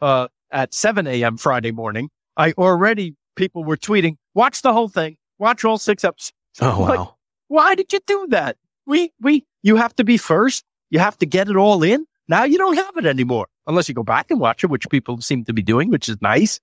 uh, 0.00 0.28
at 0.52 0.74
7 0.74 1.06
a.m. 1.06 1.36
Friday 1.36 1.70
morning, 1.70 2.10
I 2.36 2.52
already, 2.52 3.14
people 3.36 3.64
were 3.64 3.76
tweeting, 3.76 4.16
watch 4.34 4.62
the 4.62 4.72
whole 4.72 4.88
thing, 4.88 5.16
watch 5.38 5.64
all 5.64 5.78
six 5.78 6.04
episodes. 6.04 6.32
Oh, 6.60 6.80
wow. 6.80 6.88
Like, 6.88 7.08
why 7.48 7.74
did 7.74 7.92
you 7.92 8.00
do 8.06 8.26
that? 8.30 8.56
We, 8.86 9.12
we, 9.20 9.44
you 9.62 9.76
have 9.76 9.94
to 9.96 10.04
be 10.04 10.16
first. 10.16 10.64
You 10.90 10.98
have 10.98 11.16
to 11.18 11.26
get 11.26 11.48
it 11.48 11.56
all 11.56 11.82
in. 11.82 12.04
Now 12.28 12.44
you 12.44 12.58
don't 12.58 12.76
have 12.76 12.96
it 12.96 13.06
anymore 13.06 13.48
unless 13.66 13.88
you 13.88 13.94
go 13.94 14.02
back 14.02 14.30
and 14.30 14.38
watch 14.38 14.62
it, 14.62 14.68
which 14.70 14.88
people 14.90 15.20
seem 15.20 15.44
to 15.44 15.52
be 15.52 15.62
doing, 15.62 15.90
which 15.90 16.08
is 16.08 16.20
nice. 16.20 16.60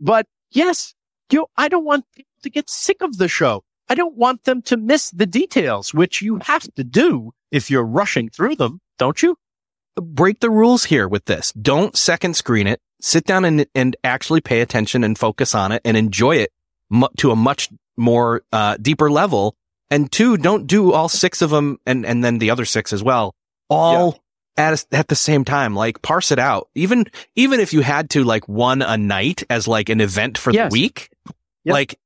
But 0.00 0.26
yes, 0.50 0.94
you, 1.30 1.46
I 1.56 1.68
don't 1.68 1.84
want 1.84 2.04
people 2.14 2.30
to 2.42 2.50
get 2.50 2.70
sick 2.70 3.02
of 3.02 3.18
the 3.18 3.28
show. 3.28 3.64
I 3.88 3.94
don't 3.94 4.16
want 4.16 4.44
them 4.44 4.62
to 4.62 4.76
miss 4.76 5.10
the 5.10 5.26
details, 5.26 5.92
which 5.92 6.22
you 6.22 6.38
have 6.44 6.72
to 6.74 6.84
do 6.84 7.32
if 7.50 7.70
you're 7.70 7.84
rushing 7.84 8.28
through 8.28 8.56
them, 8.56 8.80
don't 8.98 9.20
you? 9.22 9.36
Break 9.96 10.40
the 10.40 10.50
rules 10.50 10.84
here 10.84 11.08
with 11.08 11.24
this. 11.24 11.52
Don't 11.52 11.96
second 11.96 12.34
screen 12.34 12.66
it. 12.66 12.80
Sit 13.00 13.24
down 13.24 13.44
and, 13.44 13.66
and 13.74 13.96
actually 14.04 14.40
pay 14.40 14.60
attention 14.60 15.02
and 15.02 15.18
focus 15.18 15.54
on 15.54 15.72
it 15.72 15.82
and 15.84 15.96
enjoy 15.96 16.36
it 16.36 16.50
mu- 16.88 17.08
to 17.16 17.30
a 17.32 17.36
much 17.36 17.68
more, 17.96 18.42
uh, 18.52 18.76
deeper 18.80 19.10
level. 19.10 19.56
And 19.90 20.10
two, 20.10 20.36
don't 20.36 20.66
do 20.66 20.92
all 20.92 21.08
six 21.08 21.42
of 21.42 21.50
them 21.50 21.78
and, 21.84 22.06
and 22.06 22.22
then 22.22 22.38
the 22.38 22.50
other 22.50 22.64
six 22.64 22.92
as 22.92 23.02
well 23.02 23.34
all 23.70 24.20
yeah. 24.58 24.72
at, 24.72 24.84
at 24.92 25.08
the 25.08 25.14
same 25.14 25.44
time. 25.44 25.74
Like 25.74 26.02
parse 26.02 26.30
it 26.30 26.38
out. 26.38 26.68
Even, 26.74 27.06
even 27.36 27.60
if 27.60 27.72
you 27.72 27.80
had 27.80 28.10
to 28.10 28.24
like 28.24 28.48
one 28.48 28.82
a 28.82 28.98
night 28.98 29.44
as 29.48 29.66
like 29.66 29.88
an 29.88 30.00
event 30.00 30.36
for 30.36 30.52
yes. 30.52 30.70
the 30.70 30.78
week, 30.78 31.08
yep. 31.64 31.72
like 31.72 31.98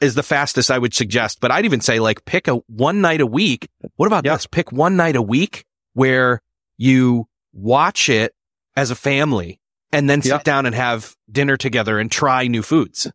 is 0.00 0.14
the 0.14 0.22
fastest 0.22 0.70
I 0.70 0.78
would 0.78 0.94
suggest. 0.94 1.40
But 1.40 1.50
I'd 1.50 1.64
even 1.64 1.80
say 1.80 2.00
like 2.00 2.24
pick 2.24 2.48
a 2.48 2.54
one 2.68 3.00
night 3.00 3.20
a 3.20 3.26
week. 3.26 3.68
What 3.96 4.06
about 4.06 4.24
yep. 4.24 4.36
this? 4.36 4.46
Pick 4.46 4.72
one 4.72 4.96
night 4.96 5.16
a 5.16 5.22
week 5.22 5.64
where 5.94 6.40
you 6.76 7.26
watch 7.52 8.08
it 8.08 8.34
as 8.76 8.90
a 8.90 8.94
family 8.94 9.60
and 9.92 10.08
then 10.08 10.22
sit 10.22 10.30
yep. 10.30 10.44
down 10.44 10.66
and 10.66 10.74
have 10.74 11.16
dinner 11.30 11.56
together 11.56 11.98
and 11.98 12.10
try 12.10 12.46
new 12.46 12.62
foods. 12.62 13.10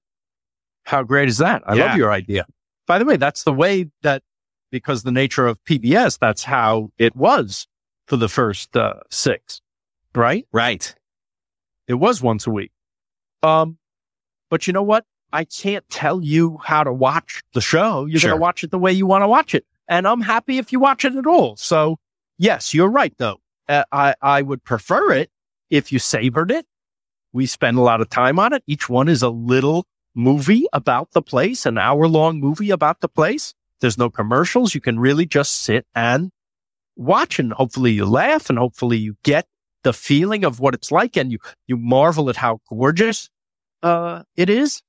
How 0.83 1.03
great 1.03 1.29
is 1.29 1.37
that? 1.37 1.63
I 1.65 1.75
yeah. 1.75 1.85
love 1.85 1.97
your 1.97 2.11
idea. 2.11 2.45
By 2.85 2.99
the 2.99 3.05
way, 3.05 3.15
that's 3.15 3.43
the 3.43 3.53
way 3.53 3.89
that 4.01 4.21
because 4.71 5.03
the 5.03 5.11
nature 5.11 5.47
of 5.47 5.63
PBS, 5.63 6.19
that's 6.19 6.43
how 6.43 6.89
it 6.97 7.15
was 7.15 7.67
for 8.07 8.17
the 8.17 8.29
first 8.29 8.75
uh, 8.75 8.95
six, 9.09 9.61
right? 10.15 10.47
Right. 10.51 10.93
It 11.87 11.95
was 11.95 12.21
once 12.21 12.47
a 12.47 12.51
week. 12.51 12.71
Um, 13.41 13.77
but 14.49 14.67
you 14.67 14.73
know 14.73 14.83
what? 14.83 15.05
I 15.31 15.45
can't 15.45 15.87
tell 15.89 16.21
you 16.21 16.59
how 16.63 16.83
to 16.83 16.93
watch 16.93 17.41
the 17.53 17.61
show. 17.61 18.05
You're 18.05 18.19
sure. 18.19 18.29
going 18.29 18.39
to 18.39 18.41
watch 18.41 18.63
it 18.63 18.71
the 18.71 18.79
way 18.79 18.93
you 18.93 19.05
want 19.05 19.23
to 19.23 19.27
watch 19.27 19.55
it. 19.55 19.65
And 19.87 20.07
I'm 20.07 20.21
happy 20.21 20.59
if 20.59 20.71
you 20.71 20.79
watch 20.79 21.05
it 21.05 21.15
at 21.15 21.25
all. 21.25 21.55
So 21.57 21.97
yes, 22.37 22.73
you're 22.73 22.89
right 22.89 23.13
though. 23.17 23.37
Uh, 23.67 23.83
I, 23.91 24.15
I 24.21 24.41
would 24.41 24.63
prefer 24.63 25.11
it 25.13 25.31
if 25.69 25.91
you 25.91 25.99
savored 25.99 26.51
it. 26.51 26.65
We 27.31 27.47
spend 27.47 27.77
a 27.77 27.81
lot 27.81 27.99
of 27.99 28.09
time 28.09 28.37
on 28.37 28.53
it. 28.53 28.63
Each 28.67 28.87
one 28.87 29.09
is 29.09 29.23
a 29.23 29.29
little 29.29 29.87
movie 30.13 30.67
about 30.71 31.11
the 31.11 31.21
place, 31.21 31.65
an 31.65 31.77
hour 31.77 32.07
long 32.07 32.39
movie 32.39 32.69
about 32.69 33.01
the 33.01 33.09
place. 33.09 33.53
There's 33.81 33.97
no 33.97 34.09
commercials. 34.09 34.75
You 34.75 34.81
can 34.81 34.99
really 34.99 35.25
just 35.25 35.63
sit 35.63 35.85
and 35.95 36.31
watch 36.95 37.39
and 37.39 37.53
hopefully 37.53 37.91
you 37.91 38.05
laugh 38.05 38.49
and 38.49 38.57
hopefully 38.57 38.97
you 38.97 39.15
get 39.23 39.45
the 39.83 39.93
feeling 39.93 40.45
of 40.45 40.59
what 40.59 40.73
it's 40.73 40.91
like 40.91 41.17
and 41.17 41.31
you, 41.31 41.39
you 41.67 41.77
marvel 41.77 42.29
at 42.29 42.35
how 42.35 42.59
gorgeous, 42.69 43.29
uh, 43.81 44.23
it 44.35 44.49
is 44.49 44.81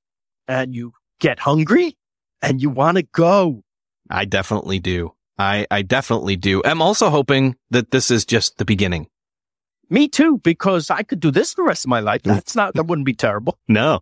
and 0.47 0.73
you 0.73 0.93
get 1.19 1.39
hungry 1.39 1.97
and 2.41 2.61
you 2.61 2.69
want 2.69 2.97
to 2.97 3.03
go. 3.03 3.63
I 4.09 4.25
definitely 4.25 4.79
do. 4.79 5.13
I, 5.37 5.67
I 5.69 5.81
definitely 5.81 6.35
do. 6.37 6.61
I'm 6.63 6.81
also 6.81 7.09
hoping 7.09 7.55
that 7.71 7.91
this 7.91 8.09
is 8.09 8.25
just 8.25 8.57
the 8.57 8.65
beginning. 8.65 9.07
Me 9.89 10.07
too, 10.07 10.39
because 10.39 10.89
I 10.89 11.03
could 11.03 11.19
do 11.19 11.31
this 11.31 11.53
the 11.53 11.63
rest 11.63 11.85
of 11.85 11.89
my 11.89 11.99
life. 11.99 12.23
That's 12.23 12.55
not, 12.55 12.73
that 12.75 12.87
wouldn't 12.87 13.05
be 13.05 13.13
terrible. 13.13 13.57
No. 13.67 13.99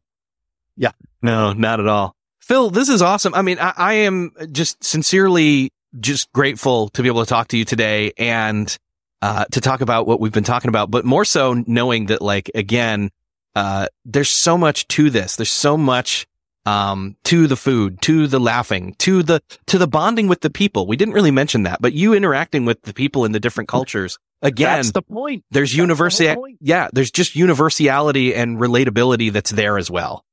Yeah. 0.75 0.91
No, 1.21 1.53
not 1.53 1.79
at 1.79 1.87
all. 1.87 2.15
Phil, 2.39 2.69
this 2.69 2.89
is 2.89 3.01
awesome. 3.01 3.33
I 3.35 3.41
mean, 3.41 3.59
I, 3.59 3.73
I 3.77 3.93
am 3.93 4.31
just 4.51 4.83
sincerely 4.83 5.71
just 5.99 6.31
grateful 6.33 6.89
to 6.89 7.01
be 7.01 7.07
able 7.07 7.23
to 7.23 7.29
talk 7.29 7.49
to 7.49 7.57
you 7.57 7.65
today 7.65 8.13
and 8.17 8.77
uh, 9.21 9.45
to 9.51 9.61
talk 9.61 9.81
about 9.81 10.05
what 10.07 10.19
we've 10.19 10.33
been 10.33 10.43
talking 10.43 10.69
about, 10.69 10.91
but 10.91 11.05
more 11.05 11.25
so 11.25 11.63
knowing 11.65 12.07
that, 12.07 12.21
like, 12.21 12.51
again, 12.55 13.09
uh, 13.55 13.87
there's 14.03 14.29
so 14.29 14.57
much 14.57 14.87
to 14.89 15.09
this. 15.09 15.35
There's 15.35 15.51
so 15.51 15.77
much 15.77 16.27
um, 16.65 17.15
to 17.25 17.47
the 17.47 17.55
food, 17.55 18.01
to 18.01 18.27
the 18.27 18.39
laughing, 18.39 18.95
to 18.99 19.23
the 19.23 19.41
to 19.67 19.77
the 19.77 19.87
bonding 19.87 20.27
with 20.27 20.41
the 20.41 20.49
people. 20.49 20.87
We 20.87 20.95
didn't 20.95 21.13
really 21.13 21.31
mention 21.31 21.63
that, 21.63 21.81
but 21.81 21.93
you 21.93 22.13
interacting 22.13 22.65
with 22.65 22.81
the 22.81 22.93
people 22.93 23.25
in 23.25 23.31
the 23.31 23.39
different 23.39 23.69
cultures. 23.69 24.17
Again, 24.41 24.77
that's 24.77 24.91
the 24.91 25.01
point. 25.01 25.45
There's 25.51 25.75
universality. 25.75 26.57
The 26.59 26.65
yeah, 26.65 26.89
there's 26.91 27.11
just 27.11 27.35
universality 27.35 28.35
and 28.35 28.57
relatability 28.57 29.31
that's 29.31 29.51
there 29.51 29.77
as 29.77 29.89
well. 29.89 30.25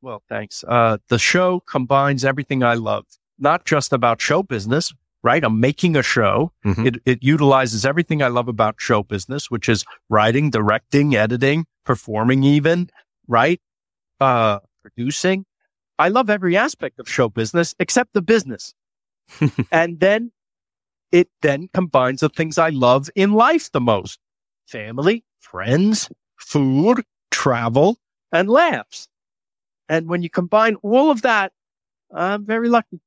Well, 0.00 0.22
thanks. 0.28 0.64
Uh, 0.66 0.98
the 1.08 1.18
show 1.18 1.60
combines 1.60 2.24
everything 2.24 2.62
I 2.62 2.74
love 2.74 3.06
not 3.42 3.64
just 3.64 3.92
about 3.92 4.20
show 4.20 4.42
business, 4.42 4.92
right? 5.22 5.44
I'm 5.44 5.60
making 5.60 5.96
a 5.96 6.02
show. 6.02 6.52
Mm-hmm. 6.64 6.86
It, 6.86 6.94
it 7.04 7.22
utilizes 7.22 7.84
everything 7.84 8.22
I 8.22 8.28
love 8.28 8.48
about 8.48 8.76
show 8.78 9.02
business, 9.02 9.50
which 9.50 9.68
is 9.68 9.84
writing, 10.08 10.50
directing, 10.50 11.14
editing, 11.14 11.66
performing 11.84 12.42
even, 12.44 12.90
right? 13.28 13.60
Uh, 14.20 14.60
producing. 14.82 15.44
I 15.98 16.08
love 16.08 16.30
every 16.30 16.56
aspect 16.56 16.98
of 16.98 17.08
show 17.08 17.28
business 17.28 17.74
except 17.78 18.14
the 18.14 18.22
business. 18.22 18.74
and 19.72 20.00
then 20.00 20.32
it 21.12 21.28
then 21.42 21.68
combines 21.72 22.20
the 22.20 22.28
things 22.28 22.58
I 22.58 22.70
love 22.70 23.10
in 23.14 23.32
life 23.32 23.70
the 23.70 23.80
most. 23.80 24.18
Family, 24.66 25.24
friends, 25.38 26.10
food, 26.38 27.02
travel, 27.30 27.98
and 28.32 28.48
laughs. 28.48 29.08
And 29.88 30.08
when 30.08 30.22
you 30.22 30.30
combine 30.30 30.76
all 30.76 31.10
of 31.10 31.22
that, 31.22 31.52
I'm 32.12 32.44
very 32.44 32.68
lucky. 32.68 33.00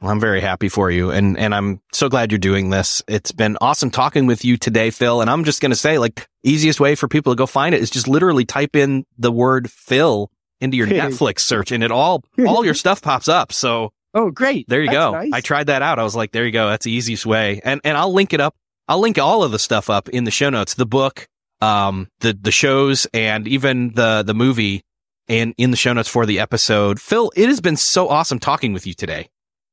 Well, 0.00 0.12
I'm 0.12 0.20
very 0.20 0.40
happy 0.40 0.68
for 0.68 0.90
you. 0.90 1.10
And, 1.10 1.36
and 1.36 1.52
I'm 1.54 1.80
so 1.92 2.08
glad 2.08 2.30
you're 2.30 2.38
doing 2.38 2.70
this. 2.70 3.02
It's 3.08 3.32
been 3.32 3.58
awesome 3.60 3.90
talking 3.90 4.26
with 4.26 4.44
you 4.44 4.56
today, 4.56 4.90
Phil. 4.90 5.20
And 5.20 5.28
I'm 5.28 5.42
just 5.42 5.60
going 5.60 5.70
to 5.70 5.76
say 5.76 5.98
like 5.98 6.28
easiest 6.44 6.78
way 6.78 6.94
for 6.94 7.08
people 7.08 7.32
to 7.32 7.36
go 7.36 7.46
find 7.46 7.74
it 7.74 7.80
is 7.80 7.90
just 7.90 8.06
literally 8.06 8.44
type 8.44 8.76
in 8.76 9.06
the 9.18 9.32
word 9.32 9.70
Phil 9.70 10.30
into 10.60 10.76
your 10.76 10.86
Netflix 10.88 11.40
search 11.40 11.72
and 11.72 11.82
it 11.82 11.90
all, 11.90 12.22
all 12.46 12.64
your 12.64 12.74
stuff 12.74 13.02
pops 13.02 13.28
up. 13.28 13.52
So. 13.52 13.92
Oh, 14.14 14.30
great. 14.30 14.68
There 14.68 14.80
you 14.80 14.86
That's 14.86 14.96
go. 14.96 15.12
Nice. 15.12 15.30
I 15.32 15.40
tried 15.40 15.66
that 15.66 15.82
out. 15.82 15.98
I 15.98 16.04
was 16.04 16.14
like, 16.14 16.30
there 16.30 16.46
you 16.46 16.52
go. 16.52 16.68
That's 16.68 16.84
the 16.84 16.92
easiest 16.92 17.26
way. 17.26 17.60
And, 17.64 17.80
and 17.84 17.96
I'll 17.96 18.12
link 18.12 18.32
it 18.32 18.40
up. 18.40 18.54
I'll 18.86 19.00
link 19.00 19.18
all 19.18 19.42
of 19.42 19.50
the 19.52 19.58
stuff 19.58 19.90
up 19.90 20.08
in 20.08 20.24
the 20.24 20.30
show 20.30 20.48
notes, 20.48 20.74
the 20.74 20.86
book, 20.86 21.26
um, 21.60 22.08
the, 22.20 22.32
the 22.32 22.52
shows 22.52 23.06
and 23.12 23.46
even 23.48 23.92
the, 23.94 24.22
the 24.24 24.32
movie 24.32 24.82
and 25.28 25.54
in 25.58 25.72
the 25.72 25.76
show 25.76 25.92
notes 25.92 26.08
for 26.08 26.24
the 26.24 26.38
episode. 26.38 27.00
Phil, 27.00 27.32
it 27.36 27.48
has 27.48 27.60
been 27.60 27.76
so 27.76 28.08
awesome 28.08 28.38
talking 28.38 28.72
with 28.72 28.86
you 28.86 28.94
today. 28.94 29.28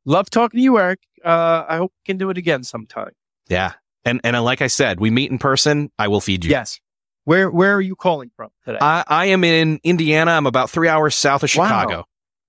Love 0.05 0.29
talking 0.29 0.59
to 0.59 0.63
you, 0.63 0.77
Erik. 0.77 0.99
Uh, 1.23 1.65
I 1.67 1.77
hope 1.77 1.91
we 1.91 2.05
can 2.05 2.17
do 2.17 2.29
it 2.29 2.37
again 2.37 2.63
sometime. 2.63 3.11
Yeah. 3.49 3.73
And, 4.03 4.21
and 4.23 4.41
like 4.43 4.61
I 4.61 4.67
said, 4.67 4.99
we 4.99 5.09
meet 5.09 5.31
in 5.31 5.39
person. 5.39 5.91
I 5.97 6.07
will 6.07 6.21
feed 6.21 6.45
you. 6.45 6.51
Yes. 6.51 6.79
Where, 7.23 7.49
where 7.49 7.75
are 7.75 7.81
you 7.81 7.95
calling 7.95 8.29
from 8.35 8.49
today? 8.63 8.77
I, 8.79 9.03
I 9.07 9.25
am 9.27 9.43
in 9.43 9.79
Indiana. 9.83 10.31
I'm 10.31 10.45
about 10.45 10.69
three 10.69 10.87
hours 10.87 11.15
south 11.15 11.41
of 11.41 11.49
Chicago. 11.49 11.97
Wow. 11.97 12.05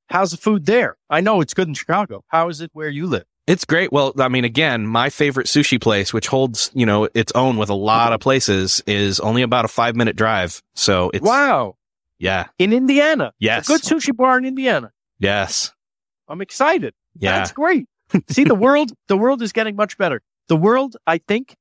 How's 0.08 0.30
the 0.32 0.36
food 0.36 0.66
there? 0.66 0.98
I 1.08 1.22
know 1.22 1.40
it's 1.40 1.54
good 1.54 1.66
in 1.66 1.74
Chicago. 1.74 2.22
How 2.28 2.48
is 2.50 2.60
it 2.60 2.70
where 2.74 2.90
you 2.90 3.06
live? 3.06 3.24
It's 3.46 3.64
great. 3.64 3.90
Well, 3.92 4.12
I 4.18 4.28
mean, 4.28 4.44
again, 4.44 4.86
my 4.86 5.08
favorite 5.08 5.46
sushi 5.46 5.80
place, 5.80 6.12
which 6.12 6.26
holds, 6.26 6.70
you 6.74 6.84
know, 6.84 7.08
its 7.14 7.32
own 7.34 7.56
with 7.56 7.70
a 7.70 7.74
lot 7.74 8.12
of 8.12 8.20
places, 8.20 8.82
is 8.86 9.18
only 9.20 9.42
about 9.42 9.64
a 9.64 9.68
five 9.68 9.96
minute 9.96 10.16
drive. 10.16 10.62
So 10.74 11.10
it's 11.14 11.24
wow. 11.24 11.76
Yeah. 12.18 12.48
In 12.58 12.72
Indiana. 12.72 13.32
Yes. 13.38 13.66
A 13.66 13.72
good 13.72 13.82
sushi 13.82 14.14
bar 14.14 14.36
in 14.36 14.44
Indiana. 14.44 14.92
Yes. 15.18 15.72
I'm 16.28 16.40
excited. 16.40 16.92
Yeah. 17.18 17.38
That's 17.38 17.52
great. 17.52 17.86
See, 18.28 18.44
the 18.44 18.54
world, 18.54 18.92
the 19.08 19.16
world 19.16 19.42
is 19.42 19.52
getting 19.52 19.76
much 19.76 19.98
better. 19.98 20.22
The 20.48 20.56
world, 20.56 20.96
I 21.06 21.18
think, 21.18 21.56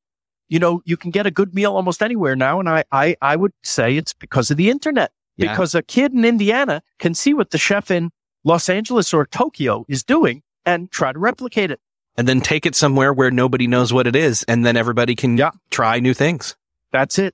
you 0.48 0.60
know, 0.60 0.82
you 0.86 0.96
can 0.96 1.10
get 1.12 1.26
a 1.26 1.32
good 1.32 1.56
meal 1.56 1.74
almost 1.76 2.04
anywhere 2.04 2.36
now. 2.36 2.60
And 2.60 2.70
I, 2.70 2.84
I, 2.92 3.16
I 3.22 3.36
would 3.36 3.54
say 3.64 3.98
it's 3.98 4.14
because 4.14 4.52
of 4.52 4.58
the 4.58 4.70
internet. 4.70 5.12
Yeah. 5.38 5.52
Because 5.52 5.74
a 5.76 5.82
kid 5.82 6.14
in 6.14 6.24
Indiana 6.24 6.82
can 7.00 7.14
see 7.14 7.34
what 7.34 7.50
the 7.50 7.58
chef 7.58 7.90
in 7.92 8.12
Los 8.44 8.70
Angeles 8.70 9.14
or 9.14 9.26
Tokyo 9.26 9.86
is 9.90 10.04
doing 10.04 10.44
and 10.66 10.92
try 10.92 11.12
to 11.12 11.20
replicate 11.20 11.72
it. 11.72 11.80
And 12.16 12.28
then 12.28 12.40
take 12.42 12.66
it 12.66 12.76
somewhere 12.76 13.12
where 13.12 13.32
nobody 13.32 13.68
knows 13.68 13.92
what 13.92 14.08
it 14.08 14.16
is. 14.16 14.44
And 14.44 14.66
then 14.66 14.78
everybody 14.78 15.16
can 15.16 15.36
Yeah. 15.38 15.52
try 15.72 16.00
new 16.00 16.14
things. 16.14 16.56
That's 16.92 17.20
it. 17.20 17.34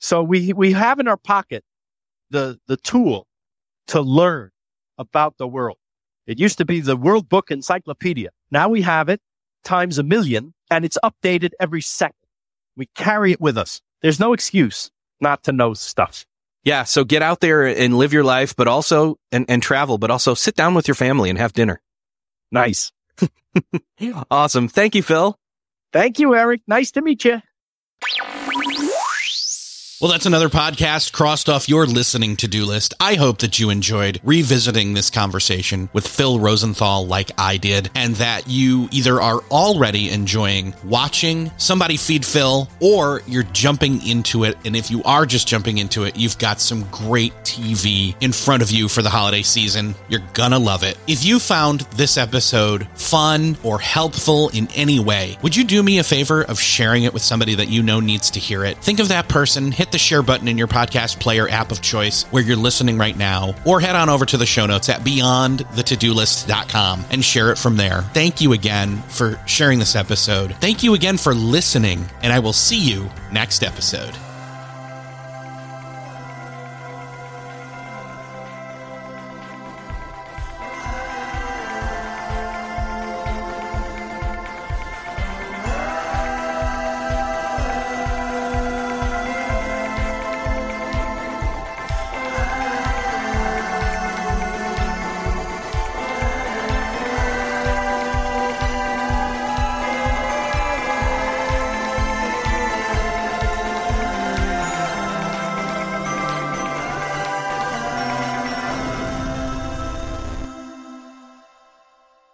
So 0.00 0.22
we, 0.22 0.52
we 0.52 0.72
have 0.72 0.98
in 1.00 1.08
our 1.08 1.16
pocket 1.16 1.64
the, 2.30 2.58
the 2.66 2.76
tool 2.76 3.26
to 3.86 4.00
learn 4.00 4.50
about 4.98 5.38
the 5.38 5.46
world. 5.48 5.78
It 6.28 6.38
used 6.38 6.58
to 6.58 6.66
be 6.66 6.80
the 6.80 6.94
World 6.94 7.26
Book 7.30 7.50
Encyclopedia. 7.50 8.28
Now 8.50 8.68
we 8.68 8.82
have 8.82 9.08
it 9.08 9.22
times 9.64 9.96
a 9.98 10.02
million 10.02 10.52
and 10.70 10.84
it's 10.84 10.98
updated 11.02 11.52
every 11.58 11.80
second. 11.80 12.14
We 12.76 12.86
carry 12.94 13.32
it 13.32 13.40
with 13.40 13.56
us. 13.56 13.80
There's 14.02 14.20
no 14.20 14.34
excuse 14.34 14.90
not 15.22 15.42
to 15.44 15.52
know 15.52 15.72
stuff. 15.72 16.26
Yeah. 16.64 16.84
So 16.84 17.04
get 17.04 17.22
out 17.22 17.40
there 17.40 17.64
and 17.64 17.96
live 17.96 18.12
your 18.12 18.24
life, 18.24 18.54
but 18.54 18.68
also, 18.68 19.16
and, 19.32 19.46
and 19.48 19.62
travel, 19.62 19.96
but 19.96 20.10
also 20.10 20.34
sit 20.34 20.54
down 20.54 20.74
with 20.74 20.86
your 20.86 20.94
family 20.94 21.30
and 21.30 21.38
have 21.38 21.54
dinner. 21.54 21.80
Nice. 22.52 22.92
Awesome. 24.30 24.68
Thank 24.68 24.94
you, 24.94 25.02
Phil. 25.02 25.36
Thank 25.92 26.20
you, 26.20 26.36
Erik. 26.36 26.60
Nice 26.68 26.92
to 26.92 27.02
meet 27.02 27.24
you. 27.24 27.42
Well, 30.00 30.12
that's 30.12 30.26
another 30.26 30.48
podcast 30.48 31.10
crossed 31.12 31.48
off 31.48 31.68
your 31.68 31.84
listening 31.84 32.36
to 32.36 32.46
do 32.46 32.64
list. 32.64 32.94
I 33.00 33.16
hope 33.16 33.38
that 33.38 33.58
you 33.58 33.68
enjoyed 33.70 34.20
revisiting 34.22 34.94
this 34.94 35.10
conversation 35.10 35.88
with 35.92 36.06
Phil 36.06 36.38
Rosenthal 36.38 37.04
like 37.04 37.32
I 37.36 37.56
did, 37.56 37.90
and 37.96 38.14
that 38.14 38.46
you 38.46 38.88
either 38.92 39.20
are 39.20 39.40
already 39.50 40.10
enjoying 40.10 40.72
watching 40.84 41.50
somebody 41.56 41.96
feed 41.96 42.24
Phil 42.24 42.68
or 42.78 43.22
you're 43.26 43.42
jumping 43.42 44.06
into 44.06 44.44
it. 44.44 44.56
And 44.64 44.76
if 44.76 44.88
you 44.88 45.02
are 45.02 45.26
just 45.26 45.48
jumping 45.48 45.78
into 45.78 46.04
it, 46.04 46.16
you've 46.16 46.38
got 46.38 46.60
some 46.60 46.84
great 46.92 47.32
TV 47.42 48.14
in 48.20 48.30
front 48.30 48.62
of 48.62 48.70
you 48.70 48.86
for 48.86 49.02
the 49.02 49.10
holiday 49.10 49.42
season. 49.42 49.96
You're 50.08 50.22
gonna 50.32 50.60
love 50.60 50.84
it. 50.84 50.96
If 51.08 51.24
you 51.24 51.40
found 51.40 51.80
this 51.96 52.16
episode 52.16 52.86
fun 52.94 53.58
or 53.64 53.80
helpful 53.80 54.50
in 54.50 54.68
any 54.76 55.00
way, 55.00 55.38
would 55.42 55.56
you 55.56 55.64
do 55.64 55.82
me 55.82 55.98
a 55.98 56.04
favor 56.04 56.42
of 56.44 56.60
sharing 56.60 57.02
it 57.02 57.12
with 57.12 57.22
somebody 57.22 57.56
that 57.56 57.68
you 57.68 57.82
know 57.82 57.98
needs 57.98 58.30
to 58.30 58.38
hear 58.38 58.64
it? 58.64 58.78
Think 58.78 59.00
of 59.00 59.08
that 59.08 59.28
person, 59.28 59.72
hit 59.88 59.92
the 59.92 59.98
share 59.98 60.22
button 60.22 60.48
in 60.48 60.58
your 60.58 60.66
podcast 60.66 61.18
player 61.18 61.48
app 61.48 61.72
of 61.72 61.80
choice 61.80 62.24
where 62.24 62.42
you're 62.42 62.56
listening 62.56 62.98
right 62.98 63.16
now, 63.16 63.54
or 63.64 63.80
head 63.80 63.96
on 63.96 64.10
over 64.10 64.26
to 64.26 64.36
the 64.36 64.44
show 64.44 64.66
notes 64.66 64.90
at 64.90 65.00
beyondthetodolist.com 65.00 67.04
and 67.10 67.24
share 67.24 67.50
it 67.50 67.56
from 67.56 67.76
there. 67.76 68.02
Thank 68.12 68.42
you 68.42 68.52
again 68.52 68.98
for 69.08 69.40
sharing 69.46 69.78
this 69.78 69.96
episode. 69.96 70.54
Thank 70.56 70.82
you 70.82 70.92
again 70.94 71.16
for 71.16 71.34
listening, 71.34 72.04
and 72.22 72.32
I 72.32 72.38
will 72.38 72.52
see 72.52 72.78
you 72.78 73.08
next 73.32 73.62
episode. 73.62 74.14